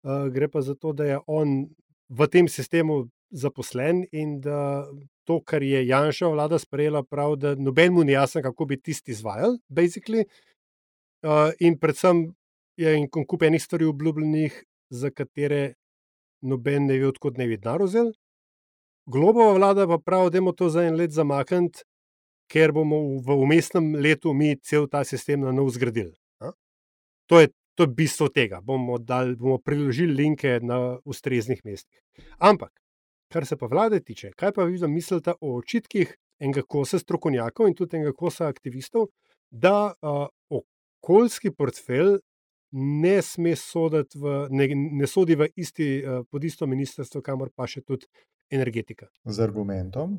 Uh, 0.04 0.28
gre 0.34 0.50
pa 0.52 0.62
za 0.62 0.76
to, 0.76 0.92
da 0.94 1.06
je 1.06 1.20
on 1.28 1.70
v 2.10 2.28
tem 2.28 2.48
sistemu 2.48 3.08
zaposlen 3.32 4.04
in 4.12 4.42
da 4.44 4.84
to, 5.24 5.40
kar 5.40 5.64
je 5.64 5.86
Janša 5.88 6.28
vlada 6.28 6.60
sprejela, 6.60 7.04
prav, 7.04 7.38
da 7.40 7.56
noben 7.56 7.94
mu 7.94 8.04
ni 8.04 8.12
jasno, 8.12 8.42
kako 8.44 8.66
bi 8.66 8.82
tisti 8.82 9.12
izvajal, 9.12 9.58
basically. 9.70 10.26
Uh, 11.24 11.56
in 11.60 11.80
predvsem 11.80 12.34
je 12.76 12.98
en 12.98 13.08
kup 13.08 13.42
enih 13.48 13.64
stvari 13.64 13.88
obljubljenih, 13.88 14.64
za 14.94 15.10
katere 15.10 15.74
noben 16.42 16.86
ne 16.86 17.00
ve, 17.00 17.08
odkot 17.08 17.40
ne 17.40 17.48
bi 17.48 17.58
denar 17.58 17.82
vzel. 17.82 18.12
Globova 19.10 19.56
vlada 19.56 19.88
pa 19.88 19.98
pravi, 19.98 20.30
da 20.36 20.44
je 20.44 20.56
to 20.58 20.70
za 20.70 20.84
en 20.84 21.00
let 21.00 21.12
zamakniti, 21.16 21.88
ker 22.52 22.72
bomo 22.76 23.00
v 23.24 23.40
umestnem 23.40 23.96
letu 23.96 24.34
mi 24.34 24.56
cel 24.60 24.88
ta 24.92 25.04
sistem 25.04 25.42
na 25.42 25.52
novo 25.52 25.72
zgradili. 25.72 26.14
To 27.32 27.40
je, 27.40 27.50
to 27.76 27.84
je 27.84 27.88
bistvo 27.88 28.30
tega. 28.30 28.62
Bomo, 28.62 28.98
dal, 28.98 29.36
bomo 29.36 29.58
priložili 29.58 30.14
linke 30.14 30.60
na 30.62 30.98
ustreznih 31.06 31.62
mestih. 31.66 32.02
Ampak, 32.38 32.72
kar 33.34 33.46
se 33.46 33.58
pa 33.58 33.68
vlade 33.68 34.00
tiče, 34.00 34.32
kaj 34.36 34.54
pa 34.54 34.64
vi 34.64 34.88
mislite 34.88 35.34
o 35.42 35.58
očitkih 35.58 36.16
enega 36.40 36.62
kosa 36.68 37.00
strokovnjakov 37.00 37.68
in 37.68 37.76
tudi 37.76 37.98
enega 37.98 38.14
kosa 38.14 38.48
aktivistov, 38.48 39.08
da 39.50 39.94
uh, 40.02 40.28
okoljski 40.50 41.52
portfelj 41.52 42.18
ne 42.74 43.22
sme 43.22 43.56
soditi, 43.56 44.18
v, 44.18 44.48
ne, 44.50 44.68
ne 44.76 45.08
sodi 45.08 45.36
v 45.36 45.48
isti, 45.56 45.90
uh, 46.02 46.26
pod 46.30 46.44
isto 46.44 46.68
ministrstvo, 46.68 47.22
kamor 47.22 47.52
pa 47.56 47.68
še 47.70 47.82
tudi 47.82 48.10
energetika. 48.54 49.10
Z 49.26 49.46
argumentom. 49.46 50.18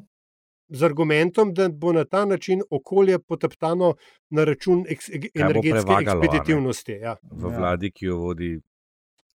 Z 0.68 0.82
argumentom, 0.82 1.52
da 1.54 1.68
bo 1.68 1.92
na 1.92 2.04
ta 2.04 2.24
način 2.24 2.62
okolje 2.70 3.18
poteptano 3.18 3.94
na 4.30 4.44
račun 4.44 4.84
eks, 4.88 5.10
energetske 5.34 5.96
ekspeditivnosti. 6.00 6.92
Ja. 6.92 7.16
V 7.30 7.52
vladi, 7.56 7.90
ki 7.90 8.06
jo 8.06 8.16
vodi 8.16 8.60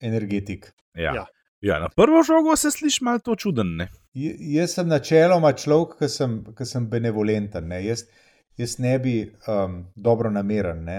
energetik. 0.01 0.73
Ja. 0.95 1.15
Ja. 1.15 1.27
Ja, 1.61 1.79
na 1.81 1.89
prvo 1.89 2.23
žogo 2.23 2.57
se 2.57 2.71
sliši 2.71 3.05
malo 3.05 3.19
to 3.19 3.35
čuden. 3.37 3.81
J 4.15 4.35
jaz 4.39 4.75
sem 4.77 4.89
načeloma 4.89 5.53
človek, 5.57 5.97
ki 5.99 6.09
sem, 6.09 6.37
ki 6.57 6.67
sem 6.69 6.89
benevolenten. 6.91 7.69
Ne? 7.73 7.81
Jaz, 7.85 8.05
jaz 8.61 8.77
ne 8.79 8.99
bi 9.03 9.15
um, 9.49 9.81
dobro 9.97 10.31
nameren. 10.31 10.85
Ne? 10.85 10.99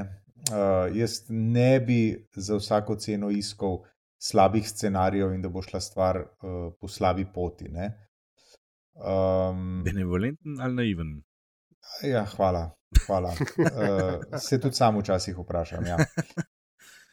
Uh, 0.50 0.90
jaz 0.98 1.22
ne 1.30 1.80
bi 1.80 2.00
za 2.36 2.58
vsako 2.58 2.96
ceno 2.96 3.30
iskal 3.30 3.84
slabih 4.18 4.68
scenarijev 4.70 5.34
in 5.36 5.42
da 5.42 5.50
bo 5.50 5.62
šla 5.62 5.80
stvar 5.82 6.20
uh, 6.26 6.74
po 6.82 6.88
slabi 6.88 7.26
poti. 7.34 7.70
Um, 8.98 9.84
Benevolenten 9.86 10.62
ali 10.62 10.74
naiven? 10.74 11.22
Ja, 12.04 12.26
hvala. 12.26 12.72
hvala. 13.06 13.30
Uh, 13.30 14.40
se 14.40 14.60
tudi 14.60 14.76
sam 14.76 14.98
včasih 15.00 15.38
vprašam. 15.38 15.86
Ja. 15.86 15.98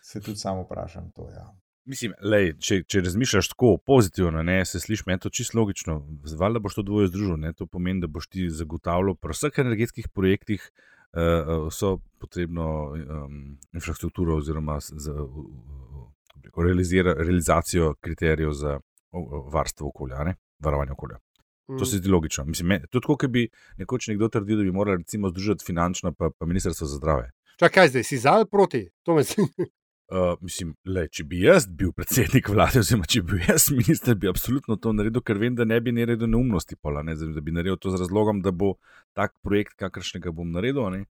Se 0.03 0.21
tudi 0.21 0.37
sam 0.37 0.61
vprašam 0.65 1.11
to. 1.15 1.29
Ja. 1.31 1.51
Mislim, 1.85 2.15
lej, 2.25 2.55
če, 2.65 2.79
če 2.89 3.03
razmišljaš 3.05 3.51
tako 3.53 3.75
pozitivno, 3.87 4.41
ne, 4.47 4.63
se 4.65 4.81
sliši 4.81 5.05
meni 5.07 5.21
to 5.21 5.29
čisto 5.29 5.59
logično. 5.59 5.99
Zvala 6.25 6.63
boš 6.65 6.79
to 6.79 6.85
dvoje 6.89 7.11
združil. 7.11 7.37
Ne, 7.41 7.53
to 7.53 7.67
pomeni, 7.69 8.01
da 8.01 8.09
boš 8.09 8.31
ti 8.33 8.47
zagotavljal 8.49 9.19
pri 9.21 9.37
vseh 9.37 9.61
energetskih 9.65 10.09
projektih 10.09 10.65
uh, 10.65 11.67
vso 11.69 11.99
potrebno 12.21 12.69
um, 12.95 13.37
infrastrukturo 13.77 14.39
oziroma 14.41 14.79
za, 14.81 15.13
uh, 15.13 16.09
realizira, 16.57 17.13
realizacijo 17.21 17.93
kriterijev 18.01 18.57
za 18.57 18.79
uh, 18.79 19.37
varstvo 19.53 19.93
okolja, 19.93 20.25
ne, 20.25 20.37
varovanje 20.65 20.97
okolja. 20.97 21.21
Mm. 21.69 21.79
To 21.79 21.87
se 21.87 21.97
zdi 21.97 22.09
logično. 22.09 22.45
Mislim, 22.45 22.69
me, 22.69 22.81
tudi 22.91 23.07
tako, 23.07 23.29
bi 23.29 23.49
nekoč 23.77 24.09
nekdo 24.09 24.29
trdil, 24.29 24.57
da 24.57 24.63
bi 24.63 24.73
morali 24.73 25.03
recimo 25.03 25.31
združiti 25.31 25.65
finančno 25.65 26.13
pa, 26.13 26.31
pa 26.39 26.47
ministrstvo 26.47 26.87
za 26.87 26.97
zdravje. 26.97 27.31
Čakaj, 27.59 27.89
zdaj 27.89 28.05
si 28.05 28.19
za 28.19 28.33
ali 28.33 28.47
proti? 28.51 28.89
To 29.03 29.23
zdi. 29.23 29.43
Uh, 30.13 30.35
mislim, 30.45 30.75
le, 30.85 31.07
če 31.09 31.25
bi 31.25 31.39
jaz 31.41 31.65
bil 31.65 31.89
predsednik 31.97 32.51
vlade, 32.53 32.83
oziroma 32.85 33.07
če 33.09 33.23
bi 33.25 33.39
bil 33.39 33.47
jaz 33.49 33.71
minister, 33.73 34.13
bi 34.21 34.29
absolutno 34.29 34.77
to 34.77 34.93
naredil, 34.93 35.23
ker 35.25 35.39
vem, 35.41 35.55
da 35.57 35.65
ne 35.65 35.79
bi 35.81 35.95
naredil 35.97 36.29
neumnosti, 36.29 36.77
pola, 36.77 37.01
ne, 37.03 37.15
da 37.17 37.41
bi 37.41 37.55
naredil 37.57 37.79
to 37.81 37.89
z 37.89 38.03
razlogom, 38.03 38.43
da 38.45 38.53
bo 38.53 38.75
tak 39.17 39.33
projekt, 39.41 39.79
kakršnega 39.81 40.29
bom 40.37 40.53
naredil, 40.53 40.85
ne, 40.93 41.01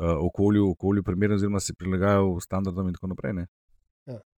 uh, 0.00 0.16
okolju, 0.30 0.70
okolju 0.72 1.04
primeren, 1.04 1.36
oziroma 1.36 1.60
se 1.60 1.76
prilagajal 1.76 2.32
standardom 2.40 2.88
in 2.88 2.96
tako 2.96 3.12
naprej. 3.12 3.36
Ne. 3.36 3.46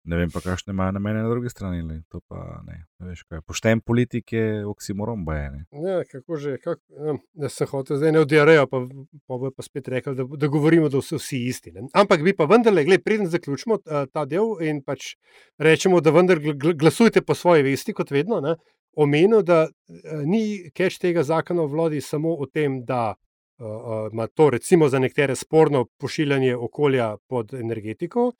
Ne 0.05 0.19
vem 0.21 0.29
pa, 0.29 0.43
kakšne 0.45 0.75
imajo 0.75 0.93
na 0.93 1.01
meni 1.01 1.23
na 1.23 1.29
drugi 1.29 1.49
strani. 1.49 1.81
Le. 1.83 2.03
To 2.13 2.21
pa 2.29 2.61
ne. 2.67 2.83
Veš, 3.01 3.23
Pošten 3.47 3.81
politik 3.81 4.33
je 4.33 4.65
oksimoron, 4.69 5.25
bajene. 5.25 5.65
Ja, 5.73 6.03
kako 6.05 6.37
že, 6.37 6.59
kak, 6.61 6.83
ja, 7.41 7.49
se 7.49 7.65
hoče 7.71 7.97
zdaj 7.97 8.13
ne 8.13 8.21
odijajo, 8.25 8.67
pa, 8.69 8.83
pa 9.27 9.39
bo 9.41 9.51
pa 9.51 9.65
spet 9.65 9.89
rekel, 9.89 10.17
da, 10.19 10.29
da 10.37 10.53
govorimo, 10.53 10.91
da 10.93 11.01
so 11.03 11.17
vsi 11.21 11.41
isti. 11.49 11.73
Ne. 11.73 11.89
Ampak 11.97 12.25
bi 12.25 12.37
pa 12.37 12.45
vendarle, 12.51 12.85
gled, 12.85 13.05
preden 13.05 13.33
zaključimo 13.33 13.81
ta, 13.81 14.05
ta 14.07 14.27
del 14.29 14.61
in 14.65 14.83
pač 14.85 15.15
rečemo, 15.59 16.01
da 16.05 16.13
vendar 16.13 16.41
glasujte 16.53 17.25
po 17.25 17.35
svoji 17.35 17.65
vesti, 17.65 17.97
kot 17.97 18.13
vedno, 18.13 18.43
ne, 18.45 18.57
omenil, 19.01 19.43
da 19.43 19.65
ni 20.25 20.71
keč 20.75 21.01
tega 21.03 21.25
zakona 21.25 21.65
v 21.65 21.73
vladi 21.73 22.01
samo 22.05 22.37
o 22.37 22.47
tem, 22.47 22.83
da 22.85 23.15
ima 24.13 24.27
to 24.27 24.51
recimo 24.51 24.89
za 24.89 24.99
nekatere 24.99 25.37
sporno 25.37 25.85
pošiljanje 25.99 26.57
okolja 26.57 27.17
pod 27.29 27.55
energetiko, 27.55 28.33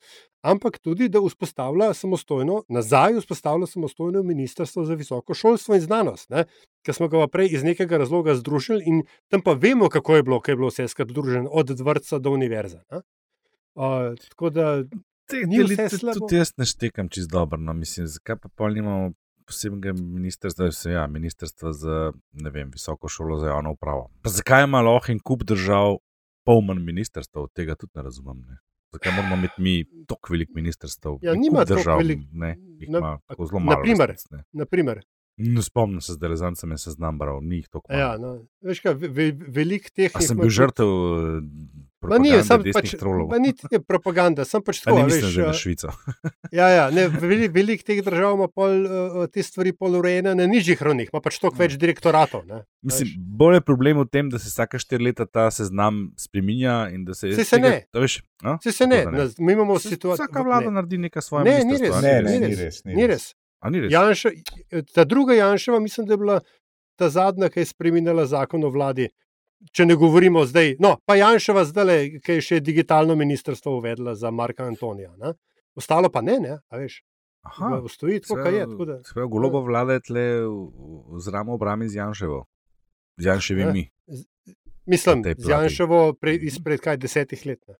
ampak 0.45 0.77
tudi, 0.79 1.09
da 1.09 1.21
vzpostavlja 1.23 1.93
samostojno, 1.93 2.61
nazaj 2.69 3.19
vzpostavlja 3.19 3.67
samostojno 3.67 4.23
ministrstvo 4.23 4.85
za 4.85 4.93
visoko 4.93 5.33
šolstvo 5.33 5.75
in 5.75 5.81
znanost, 5.81 6.29
ne? 6.29 6.45
ki 6.85 6.93
smo 6.93 7.07
ga 7.09 7.27
prej 7.27 7.49
iz 7.57 7.63
nekega 7.65 7.97
razloga 7.97 8.35
združili 8.37 8.83
in 8.85 9.01
tam 9.27 9.41
pa 9.41 9.55
vemo, 9.57 9.89
kako 9.89 10.15
je 10.15 10.23
bilo, 10.23 10.39
kaj 10.39 10.53
je 10.53 10.55
bilo 10.55 10.69
vse 10.69 10.87
skupaj 10.87 11.11
združeno, 11.11 11.49
od 11.49 11.79
vrca 11.79 12.19
do 12.19 12.31
univerze. 12.31 12.83
Uh, 12.91 14.13
tako 14.29 14.49
da. 14.49 14.83
Tudi 15.25 16.37
jaz 16.37 16.53
ne 16.57 16.65
štekam 16.65 17.09
čist 17.09 17.31
dobro, 17.31 17.57
no, 17.57 17.73
mislim, 17.73 18.07
zakaj 18.07 18.37
pa 18.43 18.49
pol 18.49 18.77
nimamo 18.77 19.13
posebnega 19.45 19.93
ministrstva, 19.93 20.69
ja, 20.91 21.07
ministrstva 21.07 21.73
za 21.73 22.11
vem, 22.51 22.69
visoko 22.73 23.09
šolo 23.09 23.39
za 23.39 23.47
javno 23.47 23.71
upravo. 23.71 24.09
Pa 24.21 24.29
zakaj 24.29 24.63
ima 24.63 24.81
lahko 24.81 25.11
en 25.11 25.19
kup 25.19 25.43
držav 25.43 25.97
poln 26.45 26.85
ministrstva, 26.85 27.41
od 27.41 27.53
tega 27.53 27.75
tudi 27.75 27.91
ne 27.95 28.03
razumem. 28.05 28.45
Ne? 28.45 28.57
Zakaj 28.95 29.11
moramo 29.15 29.35
imeti 29.35 29.61
mi 29.61 29.73
tako 30.07 30.33
velik 30.33 30.49
ministrstvo? 30.55 31.19
Ja, 31.21 31.33
nima 31.33 31.63
držav, 31.67 31.97
velik, 31.97 32.19
ne, 32.31 32.55
jih 32.79 32.89
ima 32.89 33.19
tako 33.27 33.45
zelo 33.45 33.59
malo. 33.59 33.77
Naprimer, 33.77 34.15
naprimer. 34.51 35.01
Ne 35.37 35.61
spomnim 35.61 36.01
se, 36.01 36.15
da 36.19 36.55
sem 36.55 36.77
se 36.77 36.91
znambral, 36.91 37.41
ni 37.43 37.59
jih 37.59 37.67
tako. 37.67 37.91
Ja, 37.91 38.13
no, 38.17 38.37
veš 38.63 38.79
kaj, 38.85 38.93
ve, 38.95 39.31
velik 39.35 39.89
teh. 39.91 40.13
A 40.15 40.23
sem 40.23 40.39
bil 40.39 40.53
žrtev 40.53 40.87
Ma 42.09 42.17
ni, 42.21 42.31
sam 42.45 42.63
pač, 42.73 42.93
ma 43.01 43.37
ni 43.41 43.51
te 43.55 43.79
propaganda, 43.81 44.45
sem 44.47 44.63
pač 44.63 44.79
tako. 44.83 44.99
Ne 44.99 45.05
mislim, 45.09 45.31
da 45.33 45.47
je 45.49 45.59
Švica. 45.59 45.93
ja, 46.59 46.67
ja, 46.69 46.85
ne, 46.93 47.07
velik, 47.09 47.53
velik 47.55 47.85
teh 47.87 48.01
držav 48.05 48.37
ima 48.37 48.47
pol, 48.51 48.85
uh, 48.85 49.17
te 49.31 49.43
stvari 49.45 49.73
pol 49.73 49.97
urejene 50.01 50.35
na 50.37 50.47
nižjih 50.49 50.81
ravnih, 50.85 51.09
ima 51.13 51.21
pač 51.23 51.39
toliko 51.41 51.61
več 51.63 51.77
direktoratov. 51.81 52.45
Ne, 52.49 52.61
mislim, 52.85 53.15
bolj 53.39 53.59
je 53.59 53.65
problem 53.65 54.03
v 54.03 54.09
tem, 54.11 54.29
da 54.33 54.41
se 54.41 54.51
vsake 54.51 54.81
štiri 54.81 55.09
leta 55.09 55.25
ta 55.25 55.47
seznam 55.53 56.09
spreminja 56.19 56.91
in 56.93 57.07
da 57.07 57.17
se. 57.17 57.33
Se 57.37 57.47
se 57.47 57.61
ne. 57.61 57.77
Veš, 57.95 58.19
se 58.63 58.75
se 58.75 58.89
ne. 58.89 59.01
ne. 59.09 59.29
Mi 59.39 59.57
imamo 59.57 59.79
situacijo. 59.81 60.19
Vsaka 60.19 60.45
vlada 60.45 60.69
ne. 60.69 60.77
naredi 60.81 61.01
nekaj 61.07 61.25
svojega. 61.25 61.49
Ne, 61.49 61.65
ni 61.65 61.81
res. 61.81 61.97
Ne, 62.03 62.13
ne, 62.21 62.37
ni 62.37 62.53
res. 62.53 62.59
Ni 62.59 62.63
res. 62.65 62.85
Ni 63.01 63.09
res. 63.15 63.31
Janša, 63.91 64.29
ta 64.93 65.03
druga 65.03 65.33
Janševa, 65.33 65.79
mislim, 65.79 66.07
da 66.07 66.13
je 66.13 66.17
bila 66.17 66.39
ta 66.95 67.09
zadnja, 67.09 67.49
ki 67.49 67.59
je 67.59 67.71
spremenila 67.71 68.25
zakon 68.25 68.63
o 68.63 68.69
vladi 68.69 69.09
če 69.73 69.87
ne 69.87 69.95
govorimo 69.99 70.43
zdaj, 70.47 70.75
no, 70.83 70.95
pa 71.07 71.17
Janševa 71.19 71.65
zdaj, 71.67 72.19
ki 72.23 72.37
je 72.37 72.45
še 72.49 72.61
digitalno 72.63 73.15
ministrstvo 73.17 73.77
uvedla 73.79 74.15
za 74.19 74.31
Marka 74.31 74.67
Antonija. 74.67 75.13
Ne? 75.21 75.35
Ostalo 75.75 76.11
pa 76.11 76.23
ne, 76.25 76.37
ne, 76.41 76.57
a 76.59 76.81
veš. 76.81 77.01
Aha, 77.45 77.77
stoji 77.91 78.23
tako, 78.23 78.39
kaj 78.41 78.55
je. 78.57 78.67
Sprav, 79.05 79.27
golobo 79.29 79.61
vlade 79.65 79.99
tle 80.01 80.23
z 81.21 81.33
ramo 81.33 81.59
obrami 81.59 81.89
z 81.89 81.99
Janševo, 81.99 82.39
z 83.21 83.29
Janševimi. 83.29 83.85
Mislim, 84.89 85.21
z 85.37 85.51
Janševo 85.51 85.99
pre, 86.17 86.33
izpred 86.49 86.81
kaj 86.81 86.97
desetih 87.01 87.45
let. 87.45 87.61
Ne. 87.69 87.77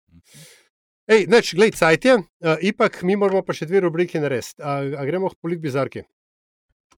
Ej, 1.06 1.28
neč, 1.30 1.54
glej, 1.54 1.76
cajt 1.78 2.06
je, 2.06 2.14
uh, 2.18 2.56
ipak 2.66 3.04
mi 3.06 3.14
moramo 3.14 3.44
pa 3.46 3.54
še 3.54 3.68
dve 3.70 3.84
rubrike 3.86 4.18
narediti. 4.18 4.58
A, 4.58 4.82
a 4.98 5.04
gremo 5.06 5.30
v 5.30 5.38
polit 5.38 5.62
bizarki. 5.62 6.02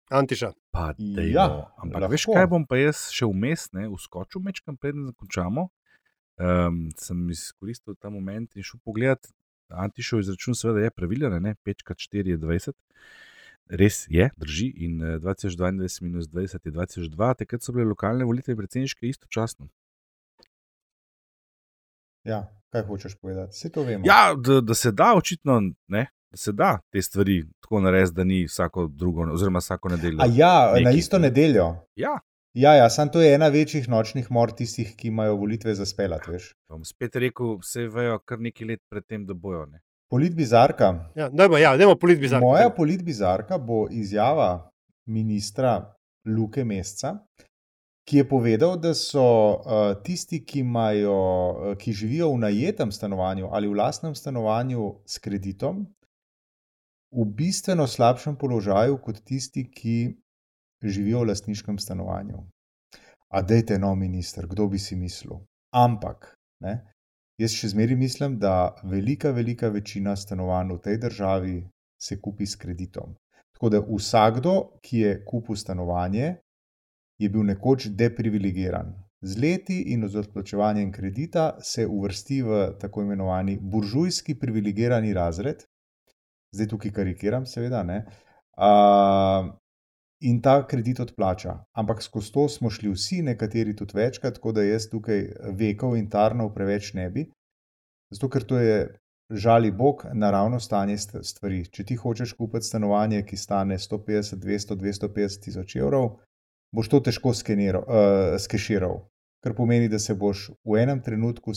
Antiša. 0.07 0.53
Pa, 0.71 0.93
ja, 1.27 1.67
ampak 1.75 2.05
lahko. 2.05 2.13
veš, 2.13 2.25
kaj 2.31 2.47
bom 2.47 2.63
pa 2.63 2.79
jaz 2.79 3.09
še 3.11 3.27
vmes, 3.27 3.65
ne, 3.75 3.89
uskočil 3.91 4.39
mečkam, 4.45 4.77
preden 4.79 5.09
zakončamo. 5.09 5.67
Um, 6.39 6.85
sem 6.95 7.25
izkoristil 7.33 7.97
ta 7.99 8.07
moment 8.13 8.55
in 8.55 8.63
šel 8.63 8.79
pogledat. 8.87 9.27
Antišov 9.67 10.23
izračun, 10.23 10.55
seveda, 10.55 10.85
je 10.85 10.93
pravilen, 10.95 11.49
5x4 11.67 12.31
je 12.31 12.39
20. 12.39 12.77
Res 13.81 14.05
je, 14.07 14.29
drži. 14.39 14.69
In 14.87 15.01
2022 15.19 16.07
minus 16.07 16.31
20 16.31 16.63
je 16.63 16.71
2002, 16.71 17.33
takrat 17.43 17.65
so 17.65 17.75
bile 17.75 17.89
lokalne 17.89 18.23
volitve 18.23 18.55
predsedniške 18.55 19.09
istočasno. 19.11 19.67
Ja, 22.23 22.45
kaj 22.73 22.81
hočeš 22.81 23.15
povedati? 23.21 23.51
Vse 23.51 23.71
to 23.71 23.83
vemo. 23.83 24.03
Ja, 24.05 24.35
da, 24.37 24.61
da 24.61 24.73
se 24.73 24.91
da, 24.91 25.13
očitno 25.15 25.61
ne 25.87 26.07
da 26.31 26.37
se 26.37 26.51
da 26.51 26.79
te 26.91 27.01
stvari 27.01 27.45
tako 27.59 27.79
narediti, 27.79 28.15
da 28.15 28.23
ni 28.23 28.45
vsako 28.45 28.87
drugo, 28.87 29.21
oziroma 29.33 29.59
vsako 29.59 29.89
nedeljo. 29.89 30.17
A 30.21 30.25
ja, 30.35 30.71
neki. 30.73 30.83
na 30.83 30.91
isto 30.91 31.19
nedeljo. 31.19 31.75
Ja. 31.95 32.19
Ja, 32.53 32.73
ja, 32.73 32.89
samo 32.89 33.11
to 33.11 33.21
je 33.21 33.33
ena 33.35 33.47
večjih 33.47 33.89
nočnih 33.89 34.31
mor 34.31 34.51
tistih, 34.51 34.95
ki 34.97 35.07
imajo 35.07 35.35
volitve 35.35 35.75
za 35.75 35.85
spelat, 35.85 36.27
veš. 36.27 36.53
Bom 36.69 36.85
spet 36.85 37.15
rekel, 37.15 37.57
vse 37.61 37.87
vejo 37.87 38.19
kar 38.25 38.39
nekaj 38.39 38.67
let 38.67 38.79
predtem, 38.89 39.25
da 39.25 39.33
bojo. 39.33 39.65
Ne? 39.65 39.81
Politbizarka. 40.09 40.93
Ja, 41.15 41.29
dajmo, 41.29 41.57
ja, 41.57 41.75
dajmo 41.77 41.95
politbizarka. 41.95 42.45
Moja 42.45 42.69
politbizarka 42.69 43.57
bo 43.57 43.85
izjava 43.91 44.71
ministra 45.05 45.93
Luke 46.25 46.65
Mesca, 46.65 47.13
ki 48.07 48.17
je 48.17 48.29
povedal, 48.29 48.77
da 48.79 48.93
so 48.95 49.21
uh, 49.59 49.91
tisti, 50.03 50.39
ki, 50.45 50.61
imajo, 50.63 51.15
uh, 51.51 51.73
ki 51.77 51.93
živijo 51.93 52.31
v 52.31 52.39
najetem 52.45 52.91
stanovanju 52.91 53.49
ali 53.51 53.67
v 53.67 53.75
lastnem 53.75 54.15
stanovanju 54.15 54.93
s 55.05 55.19
kreditom, 55.19 55.83
v 57.11 57.25
bistveno 57.25 57.87
slabšem 57.87 58.37
položaju 58.39 58.97
kot 59.03 59.19
tisti, 59.25 59.67
ki 59.71 60.15
živijo 60.83 61.25
v 61.25 61.33
lastniškem 61.33 61.79
stanovanju. 61.79 62.45
A 63.27 63.41
dejte, 63.41 63.79
no, 63.79 63.95
minister, 63.95 64.47
kdo 64.47 64.67
bi 64.67 64.79
si 64.79 64.95
mislil? 64.95 65.41
Ampak, 65.75 66.31
ne, 66.63 66.79
jaz 67.41 67.51
še 67.59 67.73
zmeraj 67.75 67.99
mislim, 67.99 68.39
da 68.39 68.75
velika, 68.83 69.31
velika 69.35 69.67
večina 69.69 70.15
stanovanj 70.15 70.77
v 70.77 70.81
tej 70.83 70.97
državi 71.03 71.55
se 71.99 72.21
kupi 72.21 72.47
s 72.47 72.55
kreditom. 72.55 73.17
Tako 73.57 73.69
da 73.69 73.81
vsakdo, 73.83 74.79
ki 74.79 74.99
je 75.03 75.13
kupil 75.25 75.59
stanovanje, 75.59 76.37
je 77.17 77.29
bil 77.29 77.43
nekoč 77.43 77.89
deprivilegiran. 77.97 78.93
Z 79.21 79.41
leti 79.41 79.79
in 79.93 80.05
z 80.07 80.19
odplačevanjem 80.19 80.91
kredita 80.91 81.57
se 81.61 81.87
uvrsti 81.87 82.41
v 82.41 82.59
tako 82.79 83.01
imenovani 83.01 83.57
buržujski 83.61 84.35
privilegirani 84.39 85.13
razred, 85.13 85.63
zdaj 86.53 86.67
tukaj 86.67 86.91
karikiram, 86.91 87.45
seveda, 87.45 87.81
ne, 87.83 88.03
uh, 88.57 89.49
in 90.21 90.41
ta 90.41 90.59
kredit 90.67 90.99
odplača. 90.99 91.57
Ampak 91.73 92.03
skozi 92.03 92.31
to 92.33 92.45
smo 92.49 92.69
šli 92.69 92.93
vsi, 92.93 93.23
nekateri 93.25 93.75
tudi 93.75 93.97
večkrat, 93.97 94.37
tako 94.37 94.53
da 94.53 94.63
jaz 94.63 94.89
tukaj 94.89 95.25
vekov 95.57 95.97
in 95.97 96.09
tarnov 96.09 96.53
preveč 96.53 96.93
ne 96.93 97.09
bi, 97.09 97.25
zato 98.13 98.29
ker 98.29 98.45
to 98.45 98.61
je. 98.61 98.79
Žali 99.27 99.73
Bog, 99.75 100.05
naravno 100.15 100.55
stanje 100.59 100.95
stvari. 100.97 101.57
Če 101.67 101.83
ti 101.83 101.97
hočeš 101.99 102.31
kupiti 102.39 102.63
stanovanje, 102.63 103.25
ki 103.27 103.35
stane 103.35 103.75
150, 103.75 104.39
200, 104.39 104.77
250 104.79 105.41
tisoč 105.43 105.75
evrov, 105.75 106.21
boš 106.71 106.89
to 106.89 106.99
težko 106.99 107.33
skeniral, 107.33 107.83
uh, 107.87 108.35
skeširal. 108.39 109.01
Kar 109.43 109.53
pomeni, 109.55 109.89
da 109.89 109.99
se 109.99 110.15
boš 110.17 110.49
v 110.65 110.81
enem 110.81 111.01
trenutku 111.01 111.53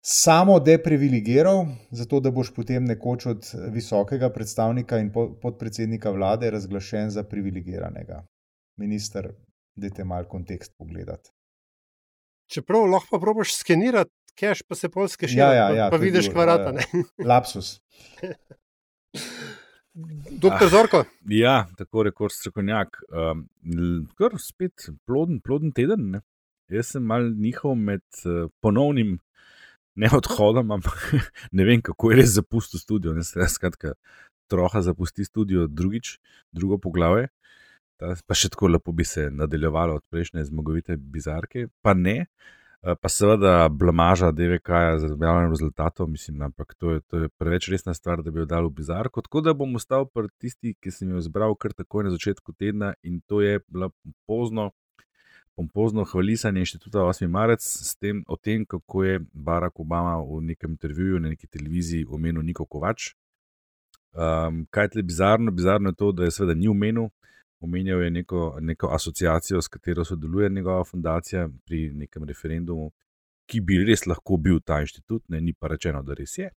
samo 0.00 0.60
deprivilegiral, 0.60 1.66
zato 1.90 2.20
da 2.20 2.30
boš 2.30 2.54
potem 2.54 2.84
nekoč 2.84 3.26
od 3.26 3.50
visokega 3.72 4.30
predstavnika 4.32 4.98
in 4.98 5.10
podpredsednika 5.12 6.10
vlade 6.10 6.50
razglašen 6.50 7.10
za 7.10 7.22
privilegiranega. 7.22 8.24
Minister, 8.76 9.32
dajte 9.76 10.04
malo 10.04 10.28
kontekst 10.28 10.72
pogledati. 10.78 11.30
Čeprav 12.50 12.86
lahko 12.90 13.16
pa 13.16 13.20
probiš 13.20 13.54
skenirati, 13.56 14.10
keš 14.34 14.62
pa 14.62 14.74
se 14.74 14.88
polske 14.88 15.28
še 15.28 15.38
Ja, 15.38 15.52
ja, 15.54 15.68
ja, 15.76 15.90
pa 15.90 15.96
je 15.96 16.02
vidiš 16.02 16.30
kvarata. 16.32 16.72
ja. 16.72 16.72
ne. 16.72 17.04
Lapsus. 17.24 17.80
Doktor 19.94 20.68
Zorko, 20.70 21.04
Ja, 21.26 21.66
tako 21.76 22.04
rekoč 22.06 22.36
strokovnjak. 22.38 23.00
Um, 23.10 23.48
kar 24.18 24.36
spet 24.38 24.86
ploden, 25.06 25.40
ploden 25.42 25.72
teden. 25.74 26.10
Ne? 26.14 26.20
Jaz 26.70 26.92
sem 26.94 27.02
mal 27.02 27.26
njihov 27.34 27.74
med 27.74 28.04
uh, 28.24 28.46
ponovnim 28.62 29.18
neodhodom, 29.98 30.70
ampak 30.70 31.10
ne 31.56 31.66
vem, 31.66 31.82
kako 31.82 32.12
je 32.12 32.20
res 32.22 32.36
zapustil 32.36 32.80
studio. 32.80 33.16
Ne, 33.16 33.26
Skratka, 33.26 33.96
troha 34.50 34.82
zapusti 34.86 35.26
studio 35.26 35.66
drugič, 35.66 36.18
drugo 36.54 36.78
poglavje. 36.78 37.28
Ta, 38.00 38.14
pa 38.26 38.38
še 38.38 38.52
tako 38.54 38.70
lepo 38.70 38.94
bi 38.96 39.04
se 39.04 39.26
nadaljevalo 39.34 39.98
od 39.98 40.06
prejšnje 40.08 40.46
zmagovite 40.48 40.96
bizarke, 40.96 41.66
pa 41.82 41.92
ne. 41.98 42.18
Eh, 42.22 42.59
Pa 42.80 43.08
seveda 43.12 43.68
blamaža 43.68 44.30
DVK-ja 44.32 44.98
z 44.98 45.12
objavljenim 45.12 45.50
rezultatom, 45.52 46.10
mislim, 46.10 46.42
ampak 46.42 46.74
to 46.78 46.90
je, 46.90 47.00
to 47.00 47.16
je 47.16 47.28
preveč 47.28 47.68
resna 47.68 47.94
stvar, 47.94 48.22
da 48.22 48.30
bi 48.30 48.40
jo 48.40 48.46
dal 48.48 48.66
v 48.66 48.70
bizarko. 48.78 49.20
Tako 49.20 49.40
da 49.44 49.52
bom 49.54 49.74
ostal 49.76 50.06
pri 50.08 50.30
tisti, 50.40 50.72
ki 50.80 50.90
sem 50.90 51.10
jo 51.10 51.20
izbral 51.20 51.52
kar 51.60 51.74
takoj 51.76 52.06
na 52.08 52.14
začetku 52.14 52.52
tedna 52.56 52.94
in 53.02 53.20
to 53.20 53.42
je 53.44 53.60
bila 53.68 53.90
pompozno, 53.90 54.70
pompozno 55.56 56.06
hvalisanje 56.08 56.64
inštituta 56.64 57.04
8. 57.04 57.28
marec 57.28 57.60
s 57.60 57.92
tem, 58.00 58.24
o 58.26 58.36
tem, 58.36 58.64
kako 58.64 59.04
je 59.04 59.20
Barack 59.32 59.80
Obama 59.80 60.16
v 60.16 60.40
nekem 60.40 60.70
intervjuju 60.70 61.20
na 61.20 61.36
neki 61.36 61.46
televiziji 61.46 62.06
omenil 62.08 62.42
Niko 62.42 62.64
Kovač. 62.64 63.12
Um, 64.16 64.64
kaj 64.70 64.84
je 64.84 64.90
tle 64.96 65.02
bizarno? 65.02 65.52
Bizarno 65.52 65.92
je 65.92 66.00
to, 66.00 66.12
da 66.12 66.24
je 66.24 66.30
seveda 66.30 66.56
ni 66.56 66.68
omenil. 66.68 67.12
Omenjal 67.60 68.02
je 68.02 68.10
neko, 68.10 68.56
neko 68.60 68.88
asociacijo, 68.94 69.60
s 69.62 69.68
katero 69.68 70.04
sodeluje 70.04 70.50
njegova 70.50 70.84
fundacija 70.84 71.48
pri 71.66 71.90
nekem 71.92 72.24
referendumu, 72.24 72.90
ki 73.46 73.60
bi 73.60 73.82
res 73.84 74.06
lahko 74.06 74.36
bil 74.36 74.60
ta 74.64 74.80
inštitut, 74.80 75.24
ne, 75.28 75.40
ni 75.40 75.52
pa 75.52 75.68
rečeno, 75.68 76.02
da 76.02 76.16
res 76.16 76.38
je. 76.38 76.50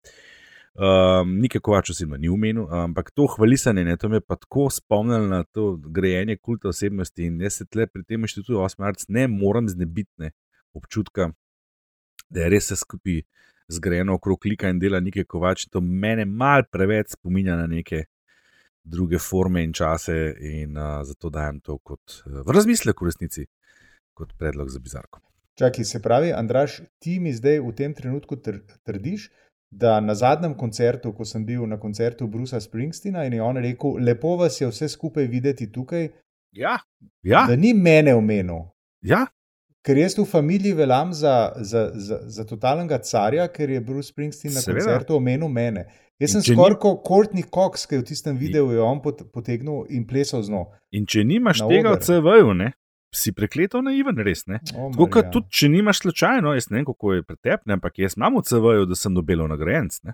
Um, 0.70 1.32
Nekaj 1.42 1.60
kovač 1.66 1.90
osebno 1.90 2.18
ni 2.20 2.28
omenil, 2.30 2.68
ampak 2.70 3.10
to 3.16 3.26
hvalisanje, 3.32 3.84
ne, 3.84 3.96
to 3.98 4.08
me 4.08 4.20
pa 4.20 4.36
tako 4.38 4.68
spomnilo 4.70 5.26
na 5.26 5.42
to 5.44 5.72
grejenje 5.76 6.36
kulta 6.36 6.70
osebnosti 6.70 7.26
in 7.26 7.40
jaz 7.42 7.58
se 7.58 7.66
tle 7.66 7.88
pri 7.90 8.04
tem 8.04 8.22
inštitutu 8.22 8.60
8. 8.60 8.78
marca 8.78 9.08
ne 9.08 9.26
morem 9.28 9.68
znebiti 9.68 10.12
ne, 10.22 10.30
občutka, 10.74 11.32
da 12.30 12.44
je 12.44 12.52
res 12.54 12.70
vse 12.70 12.78
skupaj 12.84 13.22
zgrajeno 13.70 14.14
okrog 14.14 14.38
klika 14.42 14.70
in 14.70 14.78
dela 14.78 15.00
nekaj 15.00 15.24
kovač. 15.24 15.66
To 15.72 15.80
mene 15.80 16.24
mal 16.24 16.62
preveč 16.70 17.16
spominja 17.16 17.56
na 17.58 17.66
neke 17.70 18.04
druge 18.82 19.18
forme 19.18 19.62
in 19.64 19.72
čase, 19.72 20.34
in 20.40 20.76
uh, 20.76 21.02
zato 21.04 21.30
dajem 21.30 21.60
to 21.60 21.78
kot 21.78 22.22
uh, 22.26 22.40
v 22.46 22.54
razmislek 22.54 23.00
v 23.00 23.04
resnici, 23.04 23.46
kot 24.14 24.32
predlog 24.38 24.70
za 24.70 24.78
bizarko. 24.80 25.20
Čakaj, 25.58 25.84
se 25.84 26.00
pravi, 26.02 26.32
Andraš, 26.32 26.80
ti 26.98 27.20
mi 27.20 27.32
zdaj 27.32 27.60
v 27.60 27.72
tem 27.76 27.94
trenutku 27.94 28.36
tr 28.36 28.62
trdiš, 28.82 29.28
da 29.70 30.00
na 30.00 30.14
zadnjem 30.14 30.54
koncertu, 30.58 31.12
ko 31.12 31.24
sem 31.24 31.44
bil 31.46 31.66
na 31.66 31.76
koncertu 31.80 32.26
Brusa 32.26 32.60
Springsteena 32.60 33.24
in 33.24 33.32
je 33.32 33.42
on 33.42 33.56
rekel, 33.56 34.00
lepo 34.00 34.36
vas 34.36 34.60
je 34.60 34.66
vse 34.68 34.88
skupaj 34.88 35.26
videti 35.26 35.72
tukaj, 35.72 36.08
Ja, 36.52 36.78
ja, 37.22 37.44
da 37.46 37.56
ni 37.56 37.74
mene 37.74 38.14
omenil. 38.14 38.64
ja. 39.02 39.26
Ker 39.82 39.96
jaz 39.96 40.12
v 40.12 40.26
familiji 40.26 40.72
veljam 40.72 41.12
za, 41.12 41.52
za, 41.56 41.90
za, 41.94 42.18
za 42.22 42.44
totalnega 42.44 42.98
carja, 42.98 43.48
ker 43.48 43.70
je 43.70 43.80
Bruce 43.80 44.08
Springsteen 44.08 44.52
na 44.52 44.60
Seveda. 44.60 44.84
koncertu 44.84 45.16
omenil 45.16 45.48
mene. 45.48 45.86
Jaz 46.20 46.32
sem 46.32 46.42
skoraj 46.44 46.70
ni- 46.70 46.80
kot 46.80 46.98
Courtney 47.02 47.44
Cox, 47.44 47.86
ki 47.86 47.94
je 47.94 48.00
v 48.00 48.04
tistem 48.04 48.36
videu 48.36 48.68
je 48.70 48.80
on 48.80 49.00
pot, 49.00 49.22
potegnil 49.32 49.86
in 49.88 50.04
plesal 50.06 50.42
z 50.42 50.50
njo. 50.50 50.66
In 50.92 51.06
če 51.06 51.24
nimaš 51.24 51.62
tega 51.64 51.94
v. 51.94 51.98
CV-ju, 51.98 52.52
ne, 52.54 52.72
si 53.10 53.32
prekleto 53.32 53.80
naiven, 53.80 54.18
res 54.18 54.44
ne. 54.46 54.60
O, 54.76 54.90
Tako 54.92 55.06
kot 55.08 55.32
tudi, 55.32 55.48
če 55.50 55.68
nimaš 55.70 55.98
slučajno, 55.98 56.52
jaz 56.54 56.68
ne 56.70 56.76
vem, 56.76 56.84
kako 56.84 57.14
je 57.14 57.22
pretepne, 57.22 57.72
ampak 57.72 57.98
jaz 57.98 58.14
imam 58.16 58.36
v 58.36 58.44
CV-ju, 58.44 58.84
da 58.84 58.94
sem 58.94 59.12
Nobelov 59.12 59.48
nagrajenec. 59.48 59.96
Ne? 60.04 60.12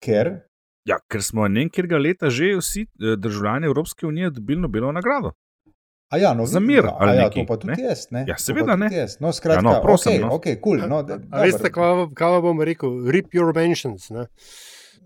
Ker, 0.00 0.34
Ja, 0.84 0.96
ker 1.04 1.20
smo 1.20 1.44
nekega 1.48 1.98
leta 1.98 2.30
že 2.30 2.54
vsi 2.56 2.86
eh, 2.86 3.16
državljani 3.16 3.66
Evropske 3.66 4.06
unije 4.06 4.30
dobili 4.30 4.60
Nobelovo 4.60 4.92
nagrado. 4.92 5.32
A 6.08 6.18
ja, 6.18 6.34
no, 6.34 6.46
Za 6.46 6.60
mir 6.60 6.86
a, 6.86 6.96
ali 6.98 7.16
ja, 7.16 7.22
nekaj, 7.22 7.42
to 7.42 7.46
pa 7.46 7.56
tudi 7.56 7.72
ne? 7.72 7.82
jaz, 7.82 8.06
ne? 8.10 8.24
Ja, 8.28 8.34
pa 8.34 8.40
seveda, 8.40 8.76
ne. 8.76 8.88
Jaz. 8.92 9.16
No, 9.20 9.32
skratka, 9.32 9.58
Ja, 9.58 9.62
no, 9.64 9.82
prosim, 9.82 10.12
okay, 10.12 10.20
no. 10.20 10.30
okay, 10.30 10.56
cool, 10.60 10.78
no, 10.88 11.02
da, 11.02 11.18
a 11.30 11.42
veste, 11.42 11.70
kaj, 11.70 12.08
kaj 12.14 12.40
bom 12.40 12.60
rekel? 12.60 13.06
Rip 13.06 13.32
your 13.32 13.54
mentions. 13.54 14.10
Ne? 14.10 14.26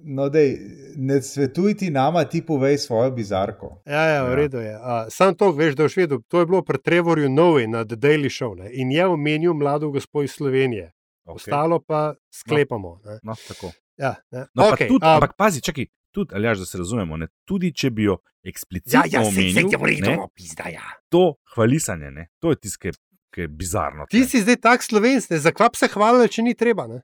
No, 0.04 0.28
dej, 0.28 0.56
ne 0.96 1.22
svetuj 1.22 1.76
ti 1.76 1.90
nama, 1.90 2.24
ti 2.24 2.42
povej 2.42 2.78
svojo 2.78 3.10
bizarko. 3.10 3.82
Ja, 3.86 4.02
ja, 4.04 4.22
v 4.24 4.28
Ja. 4.28 4.34
redu 4.34 4.58
je. 4.58 4.74
A, 4.74 5.06
sam 5.10 5.34
to 5.34 5.52
veš, 5.52 5.74
da 5.74 5.84
boš 5.84 5.96
vedel. 5.96 6.18
To 6.28 6.40
je 6.40 6.46
bilo 6.46 6.62
pri 6.62 6.78
Trevorju 6.78 7.28
Novi 7.28 7.66
na 7.66 7.84
The 7.84 7.96
Daily 7.96 8.26
Show 8.28 8.56
ne? 8.56 8.70
in 8.72 8.90
je 8.90 9.06
omenil 9.06 9.54
mlado 9.54 9.90
gospod 9.90 10.24
iz 10.24 10.30
Slovenije. 10.32 10.90
Okay. 11.24 11.34
Ostalo 11.34 11.78
pa 11.78 12.14
sklepamo. 12.30 13.00
Ne? 13.04 13.18
No, 13.22 13.34
tako. 13.48 13.70
Ja, 13.96 14.14
ne. 14.30 14.46
No, 14.54 14.62
okay, 14.64 14.72
okay, 14.72 14.88
tudi, 14.88 15.06
a, 15.06 15.14
ampak 15.14 15.36
pazi, 15.36 15.60
čakaj, 15.60 15.86
tudi, 16.12 16.34
ali 16.34 16.48
da 16.48 16.64
se 16.64 16.78
razumemo, 16.78 17.16
ne, 17.16 17.28
tudi 17.44 17.72
če 17.72 17.90
bi 17.90 18.04
jo 18.04 18.18
eksplicitno 18.44 19.00
ja, 19.00 19.04
ja, 19.10 19.20
omenil, 19.22 19.54
sej, 19.54 20.02
ne, 20.02 20.18
pizda, 20.34 20.68
ja. 20.68 20.84
to 21.08 21.24
hvalisanje, 21.54 22.10
ne, 22.10 22.28
to 22.38 22.50
je 22.50 22.56
tisto, 22.58 22.92
ki 23.30 23.40
je- 23.40 23.48
bizarno. 23.48 24.04
Ti 24.06 24.18
tle. 24.18 24.28
si 24.28 24.40
zdaj 24.40 24.56
tak 24.58 24.82
slovenc, 24.82 25.30
ne? 25.30 25.38
zakaj 25.40 25.68
bi 25.68 25.76
se 25.76 25.88
hvalil, 25.88 26.28
če 26.28 26.42
ni 26.42 26.54
treba. 26.54 26.86
Ne? 26.86 27.00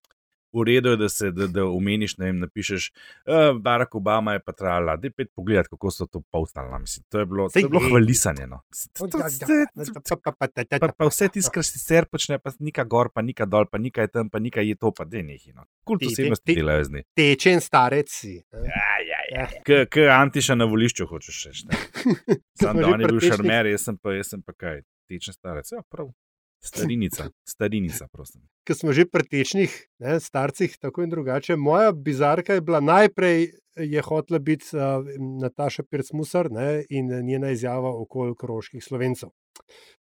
V 0.49 0.65
redu 0.65 0.89
je, 0.89 0.97
da 0.97 1.09
se 1.09 1.31
da, 1.31 1.47
da 1.47 1.65
omeniš, 1.67 2.15
ne 2.17 2.25
vem, 2.25 2.39
napišeš, 2.41 2.85
uh, 3.27 3.57
Barack 3.59 3.95
Obama 3.95 4.33
je 4.33 4.41
pa 4.41 4.53
trajala, 4.53 4.95
da 4.97 5.07
je 5.07 5.13
pet 5.13 5.29
pogled, 5.35 5.69
kako 5.69 5.91
so 5.91 6.07
to 6.07 6.23
povstali. 6.23 6.73
Mislim, 6.81 7.05
to 7.09 7.19
je 7.19 7.27
bilo, 7.27 7.47
to 7.47 7.53
Sej 7.53 7.63
je 7.63 7.69
bilo 7.69 7.83
je. 7.83 7.91
hvalisanje. 7.91 8.47
No. 8.47 8.61
Pa, 10.81 10.89
pa 10.91 11.05
vse 11.07 11.29
tisto, 11.29 11.51
kar 11.51 11.63
si 11.63 11.75
sicer 11.75 12.07
počne, 12.07 12.39
pa 12.39 12.53
nika 12.59 12.85
gor, 12.85 13.11
pa 13.11 13.23
nika 13.23 13.45
dol, 13.47 13.67
pa 13.67 13.79
nika 13.79 14.01
je 14.01 14.09
tam, 14.11 14.31
pa 14.31 14.39
nika 14.39 14.61
je 14.61 14.75
to, 14.75 14.91
pa 14.91 15.05
de 15.05 15.23
nehi. 15.23 15.53
No. 15.53 15.65
Kult 15.85 16.01
Ti- 16.01 16.07
ti- 16.07 16.13
osebnosti 16.15 16.45
ti- 16.47 16.57
delajo 16.57 16.85
z 16.85 16.91
njim. 16.91 17.05
Tečen 17.15 17.61
starec 17.61 18.09
si. 18.11 18.35
ne. 18.55 18.65
Ja, 18.67 18.88
ja, 19.31 19.49
ja. 19.69 19.85
K 19.87 20.07
antiša 20.13 20.55
na 20.55 20.69
volišču 20.69 21.07
hočeš 21.07 21.43
reči. 21.47 21.67
Sam 22.61 22.77
smo 22.77 22.81
da 22.81 22.87
že 22.87 22.95
on 22.95 23.01
je 23.01 23.11
bil 23.13 23.21
šarmer, 23.21 23.67
jaz 23.67 23.85
sem 23.89 23.99
pa, 23.99 24.17
jaz 24.17 24.33
sem 24.35 24.43
pa 24.43 24.53
kaj, 24.53 24.83
tečen 25.11 25.37
starec. 25.37 25.73
Ja, 25.73 25.83
prav. 25.91 26.11
Starinica, 26.65 27.29
starinica, 27.47 28.09
prosim. 28.13 28.43
Ko 28.67 28.75
smo 28.75 28.93
že 28.93 29.07
pri 29.07 29.23
tečnih 29.31 29.75
ne, 30.03 30.19
starcih, 30.21 30.75
tako 30.83 31.05
in 31.07 31.11
drugače. 31.11 31.57
Moja 31.57 31.93
bizarka 31.93 32.59
je 32.59 32.65
bila 32.67 32.81
najprej 32.81 33.53
je 33.79 34.03
hotela 34.03 34.39
biti 34.39 34.67
uh, 34.75 35.07
Nataša 35.41 35.83
Pircmusar 35.91 36.51
ne, 36.51 36.85
in 36.91 37.09
njena 37.27 37.51
izjava 37.51 37.95
okoli 38.03 38.35
kroških 38.39 38.85
slovencev. 38.85 39.31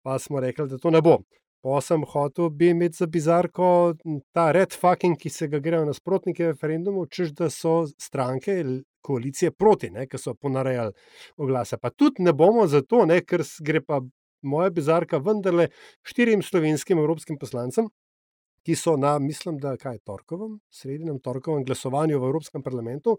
Pa 0.02 0.18
smo 0.18 0.40
rekli, 0.40 0.68
da 0.68 0.78
to 0.78 0.90
ne 0.90 1.02
bo. 1.02 1.18
Pa 1.62 1.80
sem 1.84 2.04
hotel 2.08 2.48
bi 2.48 2.70
imeti 2.70 2.96
za 2.96 3.06
bizarko 3.06 3.94
ta 4.32 4.50
red 4.52 4.72
fucking, 4.80 5.18
ki 5.18 5.30
se 5.30 5.48
ga 5.48 5.58
grejo 5.58 5.84
nasprotniki 5.84 6.46
referendumov, 6.46 7.10
čež 7.12 7.34
da 7.36 7.50
so 7.50 7.84
stranke 8.00 8.56
koalicije 9.02 9.50
proti, 9.50 9.90
ki 10.10 10.18
so 10.18 10.34
ponarejali 10.34 10.92
oglase. 11.36 11.78
Pa 11.78 11.90
tudi 11.90 12.22
ne 12.22 12.32
bomo 12.32 12.66
zato, 12.66 13.04
ne, 13.06 13.20
ker 13.20 13.44
gre 13.60 13.80
pa 13.80 14.00
moja 14.42 14.70
bizarka 14.70 15.18
vendarle 15.18 15.68
štirim 16.02 16.42
slovenskim 16.42 16.98
evropskim 16.98 17.38
poslancem, 17.38 17.88
ki 18.66 18.76
so 18.76 18.96
na, 19.00 19.14
mislim, 19.18 19.58
da 19.58 19.76
kaj 19.80 19.98
torkovem, 20.04 20.58
sredinem 20.70 21.18
torkovem 21.24 21.64
glasovanju 21.64 22.18
v 22.20 22.28
Evropskem 22.28 22.62
parlamentu, 22.62 23.16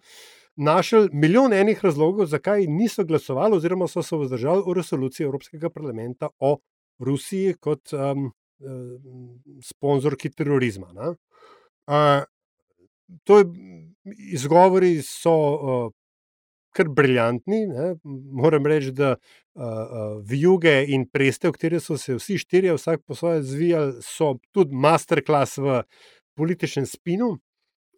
našli 0.55 1.09
milijon 1.13 1.53
enih 1.53 1.81
razlogov, 1.83 2.29
zakaj 2.29 2.67
niso 2.69 3.05
glasovali 3.05 3.57
oziroma 3.57 3.87
so 3.89 4.03
se 4.03 4.17
vzdržali 4.17 4.63
v 4.67 4.75
resoluciji 4.77 5.25
Evropskega 5.25 5.69
parlamenta 5.69 6.29
o 6.39 6.57
Rusiji 6.99 7.55
kot 7.59 7.93
um, 7.93 8.29
sponzorki 9.65 10.29
terorizma. 10.29 10.91
Uh, 11.01 12.21
to 13.23 13.37
je, 13.39 13.45
izgovori 14.05 15.01
so 15.05 15.33
uh, 15.33 15.91
kar 16.75 16.89
briljantni. 16.89 17.65
Ne? 17.67 17.95
Moram 18.31 18.65
reči, 18.65 18.91
da 18.95 19.15
uh, 19.15 19.63
uh, 19.63 20.23
vijuge 20.27 20.73
in 20.87 21.05
preste, 21.09 21.49
v 21.49 21.57
kateri 21.57 21.81
so 21.83 21.97
se 21.99 22.15
vsi 22.15 22.39
štirje, 22.41 22.75
vsak 22.77 23.03
po 23.07 23.15
svoje 23.15 23.43
zvijali, 23.43 23.99
so 24.05 24.35
tudi 24.55 24.75
masterclass 24.75 25.57
v 25.57 25.81
političnem 26.39 26.87
spinu. 26.87 27.35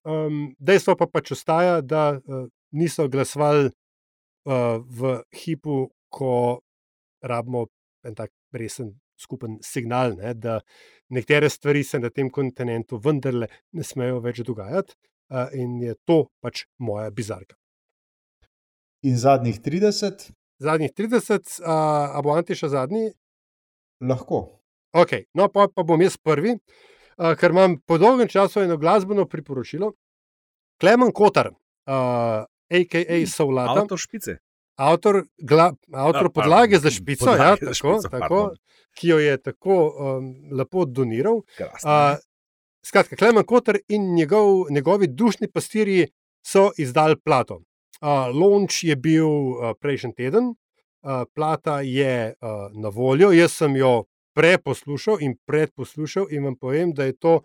Um, 0.03 0.49
dejstvo 0.59 0.97
pa 0.99 1.07
pač 1.07 1.31
ostaja, 1.37 1.79
da 1.81 2.17
uh, 2.17 2.47
niso 2.75 3.07
glasovali 3.07 3.69
uh, 3.69 4.81
v 4.83 5.21
hipu, 5.37 5.87
ko 6.13 6.59
rabimo 7.23 7.67
en 8.03 8.15
tak 8.15 8.29
resen 8.53 8.91
skupen 9.17 9.57
signal, 9.63 10.17
ne, 10.17 10.33
da 10.33 10.59
nekatere 11.13 11.49
stvari 11.49 11.83
se 11.83 11.99
na 11.99 12.09
tem 12.09 12.29
kontinentu 12.29 12.99
vendarle 12.99 13.47
ne 13.71 13.85
smejo 13.85 14.19
več 14.21 14.41
dogajati, 14.43 14.97
uh, 15.29 15.47
in 15.53 15.81
je 15.81 15.95
to 16.05 16.27
pač 16.41 16.65
moja 16.77 17.09
bizarka. 17.11 17.55
In 19.03 19.17
zadnjih 19.17 19.59
30? 19.61 20.31
Zadnjih 20.63 20.93
30, 20.95 21.59
uh, 21.59 21.67
a 22.15 22.21
bo 22.23 22.35
Antiša 22.35 22.69
zadnji? 22.69 23.11
Lahko. 24.01 24.59
Ok, 24.93 25.25
no 25.33 25.49
pa, 25.49 25.67
pa 25.67 25.83
bom 25.83 26.01
jaz 26.01 26.15
prvi, 26.17 26.53
uh, 26.55 27.33
ker 27.39 27.51
imam 27.51 27.79
po 27.81 27.97
dolgem 27.97 28.29
času 28.29 28.61
eno 28.63 28.77
glasbeno 28.77 29.25
priporočilo. 29.27 29.91
Klemen 30.79 31.11
Kotar, 31.11 31.49
uh, 31.51 32.45
a.k.a. 32.69 33.25
Soulata. 33.27 33.81
Avtor 33.81 33.99
špice. 33.99 34.37
Avtor, 34.75 35.23
gla, 35.37 35.69
avtor 35.93 36.29
A, 36.29 36.33
podlage 36.33 36.79
pardon, 36.79 36.89
za 36.89 36.91
špico, 36.91 37.25
podlage 37.25 37.65
ja, 37.65 37.73
za 37.73 37.73
tako, 37.73 37.75
špico, 37.75 38.09
tako, 38.09 38.19
pardon. 38.19 38.61
ki 38.97 39.07
jo 39.07 39.17
je 39.21 39.35
tako 39.37 39.77
um, 39.89 40.31
lepo 40.51 40.85
doniral. 40.85 41.43
Krasno, 41.57 41.89
Uh, 41.89 42.17
skratka, 42.85 43.15
Klemen 43.15 43.45
Kotar 43.45 43.77
in 43.87 44.13
njegov, 44.15 44.71
njegovi 44.71 45.07
dušni 45.07 45.47
pastirji 45.47 46.07
so 46.45 46.71
izdali 46.77 47.15
plato. 47.15 47.55
Uh, 48.01 48.09
launch 48.35 48.83
je 48.83 48.95
bil 48.95 49.27
uh, 49.27 49.71
prejšnji 49.79 50.13
teden, 50.13 50.49
uh, 50.49 51.23
plata 51.35 51.81
je 51.81 52.33
uh, 52.41 52.81
na 52.81 52.89
voljo. 52.89 53.31
Jaz 53.31 53.51
sem 53.51 53.75
jo 53.75 54.03
preposlušal 54.35 55.21
in 55.21 55.37
predposlušal 55.45 56.27
in 56.29 56.43
vam 56.43 56.55
povem, 56.55 56.93
da 56.93 57.05
je 57.05 57.17
to 57.17 57.41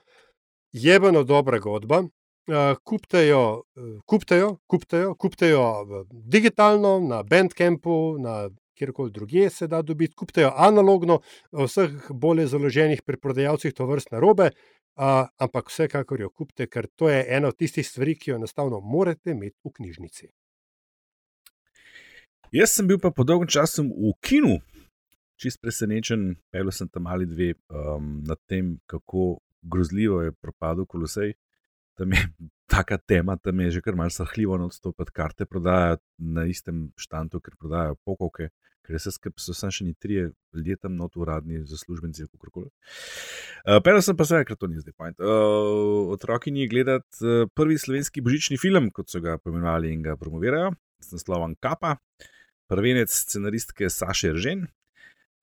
jebeno 0.73 1.23
dobra 1.23 1.59
godba. 1.59 1.99
Uh, 1.99 2.77
kuptejo, 2.85 3.63
uh, 3.77 4.01
kuptejo, 4.07 4.57
kuptejo, 4.67 5.15
kuptejo 5.15 5.63
uh, 5.83 6.07
digitalno, 6.11 6.99
na 7.01 7.23
Bandcampu, 7.23 8.17
na 8.19 8.49
kjerkoli 8.79 9.13
drugje 9.13 9.51
se 9.51 9.69
da 9.69 9.83
dobiti, 9.83 10.15
kuptejo 10.15 10.53
analogno, 10.57 11.21
v 11.53 11.67
vseh 11.67 12.11
bolje 12.11 12.47
založenih 12.47 13.03
preprodajalcih 13.03 13.75
to 13.75 13.87
vrstne 13.87 14.21
robe, 14.23 14.51
uh, 14.53 15.27
ampak 15.39 15.73
vsekakor 15.73 16.21
jo 16.21 16.31
kupite, 16.31 16.69
ker 16.71 16.87
to 16.97 17.11
je 17.11 17.25
ena 17.37 17.51
od 17.53 17.59
tistih 17.59 17.87
stvari, 17.87 18.17
ki 18.19 18.31
jo 18.31 18.41
enostavno 18.41 18.81
morate 18.81 19.35
imeti 19.35 19.59
v 19.65 19.75
knjižnici. 19.81 20.31
Jaz 22.53 22.79
sem 22.79 22.87
bil 22.89 22.97
pa 23.03 23.11
po 23.13 23.27
dolgem 23.29 23.51
času 23.53 23.85
v 23.85 24.15
kinu, 24.25 24.57
čist 25.37 25.61
presenečen, 25.61 26.33
pel 26.51 26.73
sem 26.73 26.89
tam 26.89 27.07
ali 27.07 27.29
dve 27.29 27.53
um, 27.69 28.23
nad 28.25 28.41
tem, 28.49 28.79
kako 28.87 29.39
grozljivo 29.63 30.23
je 30.23 30.33
propadel 30.33 30.87
kolosej. 30.87 31.35
Tam 31.99 32.15
je 32.15 32.23
taka 32.75 32.99
tema, 32.99 33.37
tam 33.37 33.61
je 33.61 33.79
že 33.79 33.83
kar 33.85 33.99
malce 33.99 34.23
srhljivo 34.23 34.59
odstopiti, 34.65 35.13
karte 35.13 35.47
prodajajo 35.47 35.99
na 36.19 36.47
istem 36.47 36.89
štantu, 36.97 37.41
ker 37.41 37.57
prodajajo 37.59 37.99
pokovke, 38.07 38.51
ker 38.87 39.01
se 39.01 39.13
skrb, 39.13 39.37
so 39.37 39.53
samo 39.57 39.75
še 39.75 39.85
ni 39.85 39.95
trije 39.95 40.31
ljudje 40.57 40.77
tam 40.81 40.97
not 40.97 41.17
uradni, 41.17 41.61
zaslužbenci, 41.69 42.29
kako 42.33 42.51
koli. 42.51 42.71
Uh, 43.67 43.83
Pel 43.85 44.01
sem 44.05 44.17
pa 44.17 44.25
se, 44.29 44.41
ker 44.49 44.57
to 44.57 44.71
ni 44.71 44.81
zdaj 44.81 44.97
point. 44.97 45.21
Uh, 45.21 46.09
otroki 46.15 46.55
ni 46.55 46.69
gledati 46.71 47.21
uh, 47.25 47.51
prvi 47.55 47.77
slovenski 47.79 48.25
božični 48.25 48.57
film, 48.61 48.89
kot 48.95 49.13
so 49.13 49.21
ga 49.25 49.37
poimenovali 49.43 49.93
in 49.93 50.07
ga 50.07 50.17
promovirajo, 50.17 50.73
s 51.05 51.13
naslovom 51.13 51.59
Kapa 51.61 51.99
prvenec 52.69 53.13
scenaristke 53.13 53.91
Saše 53.91 54.33
Ržen. 54.37 54.67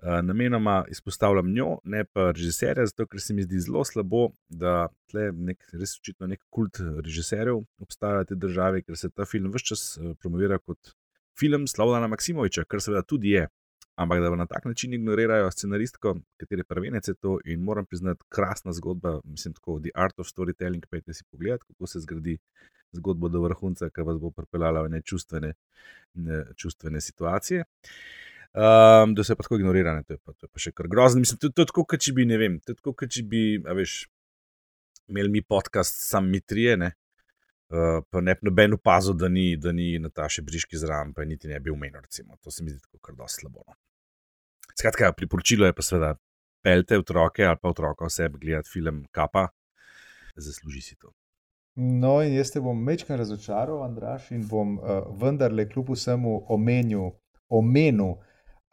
Uh, 0.03 0.19
namenoma 0.21 0.83
izpostavljam 0.91 1.53
njo, 1.53 1.77
ne 1.83 2.03
pa 2.05 2.31
režiserja, 2.31 2.83
zato 2.85 3.07
ker 3.07 3.21
se 3.23 3.33
mi 3.33 3.45
zdi 3.45 3.61
zelo 3.63 3.85
slabo, 3.87 4.27
da 4.49 4.89
tle 5.09 5.29
nek, 5.31 5.63
res 5.73 5.95
očitno 6.01 6.27
nek 6.27 6.41
kult 6.51 6.81
režiserjev 6.81 7.63
obstaja 7.81 8.25
v 8.25 8.29
tej 8.29 8.41
državi, 8.43 8.83
ker 8.83 8.99
se 8.99 9.09
ta 9.09 9.25
film 9.25 9.53
vse 9.53 9.71
čas 9.71 9.85
uh, 9.97 10.11
promovira 10.19 10.59
kot 10.59 10.91
film 11.39 11.67
Slavljana 11.67 12.11
Maksimoviča, 12.11 12.67
kar 12.67 12.83
seveda 12.83 13.05
tudi 13.07 13.37
je. 13.37 13.47
Ampak 13.95 14.19
da 14.21 14.29
na 14.35 14.45
tak 14.45 14.65
način 14.65 14.93
ignorirajo 14.93 15.51
scenaristko, 15.51 16.17
katere 16.37 16.63
prvenec 16.67 17.07
je 17.07 17.13
to 17.13 17.37
in 17.45 17.61
moram 17.63 17.85
priznati, 17.85 18.23
krasna 18.29 18.73
zgodba, 18.73 19.21
mislim, 19.23 19.53
tako 19.53 19.79
The 19.79 19.95
Art 19.95 20.19
of 20.19 20.27
Storytelling. 20.27 20.85
Pejte 20.91 21.13
si 21.13 21.23
pogled, 21.31 21.63
kako 21.63 21.87
se 21.87 21.99
zgradi 21.99 22.37
zgodbo 22.91 23.29
do 23.29 23.41
vrhunca, 23.41 23.89
ki 23.89 24.03
vas 24.03 24.19
bo 24.19 24.31
pripeljala 24.31 24.83
v 24.83 24.91
nečustvene, 24.97 25.53
nečustvene 26.13 27.01
situacije. 27.01 27.63
Um, 28.55 29.15
da 29.15 29.23
se 29.23 29.35
pa 29.35 29.43
tako 29.43 29.57
ignorirane, 29.59 30.03
to 30.03 30.13
je 30.13 30.17
pa, 30.23 30.31
to 30.33 30.47
je 30.47 30.49
pa 30.53 30.61
še 30.63 30.71
kar 30.71 30.87
grozno. 30.87 31.19
Mislim, 31.19 31.39
to, 31.41 31.49
to 31.51 31.65
je 31.65 31.71
tako, 31.71 31.83
kot 31.91 31.99
če 31.99 32.13
bi, 32.15 32.23
ne 32.29 32.37
vem, 32.39 32.53
to 32.63 32.71
je 32.71 32.77
tako, 32.79 32.93
kot 33.01 33.11
če 33.11 33.23
bi, 33.27 33.41
a 33.67 33.75
veš, 33.75 33.95
imeli 35.11 35.33
mi 35.33 35.41
podcast, 35.43 35.97
sam 36.07 36.29
mi 36.31 36.39
trije, 36.39 36.77
ne. 36.79 36.93
Uh, 37.73 37.99
pa 38.07 38.21
ne 38.21 38.37
bi 38.37 38.47
noben 38.47 38.77
opazil, 38.77 39.17
da 39.19 39.27
ni, 39.27 39.57
da 39.59 39.73
ni 39.75 39.97
Nataše 39.99 40.45
Briški 40.45 40.79
zraven, 40.79 41.11
pa 41.17 41.25
niti 41.27 41.49
ne 41.51 41.59
bi 41.59 41.73
umenil. 41.73 41.99
Recimo. 42.05 42.37
To 42.45 42.53
se 42.53 42.63
mi 42.63 42.71
zdi 42.71 42.79
tako 42.85 43.01
kar 43.03 43.17
dosti 43.17 43.43
slabo. 43.43 43.65
No. 43.67 43.75
Skratka, 44.75 45.11
priporočilo 45.17 45.67
je 45.67 45.75
pa 45.75 45.83
seveda, 45.83 46.13
pelte 46.63 46.99
otroke 46.99 47.43
ali 47.45 47.59
pa 47.61 47.69
otroka 47.69 48.05
osebe 48.05 48.39
gledati 48.41 48.69
film 48.71 49.03
Kapa, 49.11 49.47
zasluži 50.35 50.81
si 50.81 50.95
to. 50.95 51.11
No, 51.75 52.21
in 52.23 52.37
jaz 52.37 52.53
te 52.53 52.61
bom 52.63 52.77
mečkaj 52.87 53.17
razočaral, 53.19 53.83
Andraš, 53.83 54.29
in 54.31 54.45
bom 54.47 54.77
uh, 54.77 55.01
vendarle 55.19 55.67
kljub 55.69 55.91
vsemu 55.91 56.37
omenil, 56.55 57.09
omenil 57.49 58.15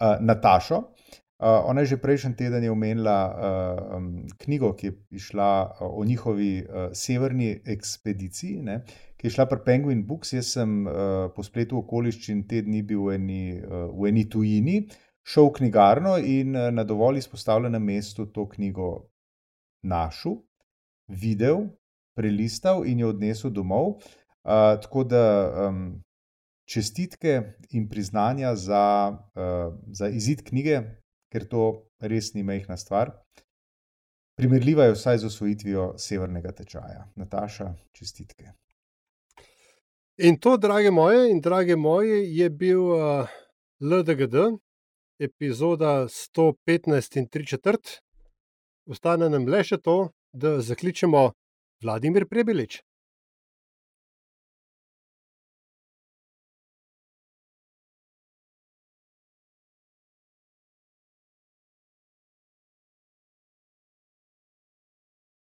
uh, 0.03 0.18
Natašo. 0.20 0.82
Uh, 1.42 1.48
ona 1.66 1.80
je 1.82 1.86
že 1.86 1.96
prejšnji 1.98 2.36
teden 2.38 2.68
omenila 2.70 3.16
uh, 3.26 3.96
um, 3.96 4.26
knjigo, 4.38 4.76
ki 4.78 4.86
je 4.86 4.92
išla 5.18 5.48
uh, 5.66 5.88
o 5.98 6.05
njihovi 6.05 6.62
uh, 6.62 6.92
severni 6.94 7.57
ekspediciji, 7.66 8.61
ne, 8.62 8.84
ki 9.18 9.26
je 9.26 9.32
šla 9.34 9.48
pri 9.50 9.59
Penguin 9.64 10.05
Books. 10.07 10.32
Jaz 10.36 10.53
sem 10.55 10.86
uh, 10.86 11.26
po 11.34 11.42
spletu 11.42 11.80
okoliščin 11.82 12.44
te 12.46 12.62
dni 12.62 12.84
bil 12.86 13.03
v 13.09 13.16
eni, 13.16 13.42
uh, 13.59 13.90
v 13.90 14.12
eni 14.12 14.28
tujini, 14.30 14.84
šel 15.26 15.50
v 15.50 15.57
knjigarno 15.59 16.14
in 16.22 16.55
uh, 16.55 16.70
na 16.70 16.86
dovolj 16.86 17.18
izpostavljenem 17.24 17.90
mestu 17.90 18.28
to 18.30 18.46
knjigo 18.55 19.09
našel, 19.82 20.38
videl, 21.11 21.72
prelistal 22.14 22.86
in 22.86 23.03
jo 23.03 23.11
odnesel 23.11 23.50
domov. 23.50 23.96
Uh, 24.46 24.78
tako 24.78 25.03
da 25.11 25.24
um, 25.66 26.03
čestitke 26.72 27.42
in 27.70 27.88
priznanja 27.88 28.54
za, 28.56 28.84
uh, 29.12 29.74
za 29.92 30.08
izid 30.08 30.42
knjige, 30.48 30.80
ker 31.32 31.44
to 31.48 31.66
res 32.00 32.32
ni 32.34 32.42
mehna 32.42 32.76
stvar. 32.76 33.12
Primerljiva 34.40 34.88
je 34.88 34.96
vsaj 34.96 35.18
z 35.18 35.28
osvojitvijo 35.28 35.86
severnega 36.00 36.52
tečaja. 36.56 37.04
Nataša, 37.20 37.74
čestitke. 37.92 38.54
In 40.18 40.38
to, 40.40 40.56
drage 40.56 40.90
moje 40.90 41.30
in 41.30 41.40
drage 41.40 41.76
moje, 41.76 42.22
je 42.36 42.48
bil 42.50 42.80
uh, 42.80 43.28
LDGD, 43.80 44.56
epizoda 45.20 46.08
115 46.08 47.18
in 47.18 47.28
3 47.28 47.48
četrt. 47.48 47.98
Ostane 48.88 49.28
nam 49.30 49.46
le 49.48 49.62
še 49.64 49.78
to, 49.78 50.12
da 50.32 50.60
zakličemo 50.60 51.28
Vladimir 51.84 52.26
Prebelič. 52.28 52.80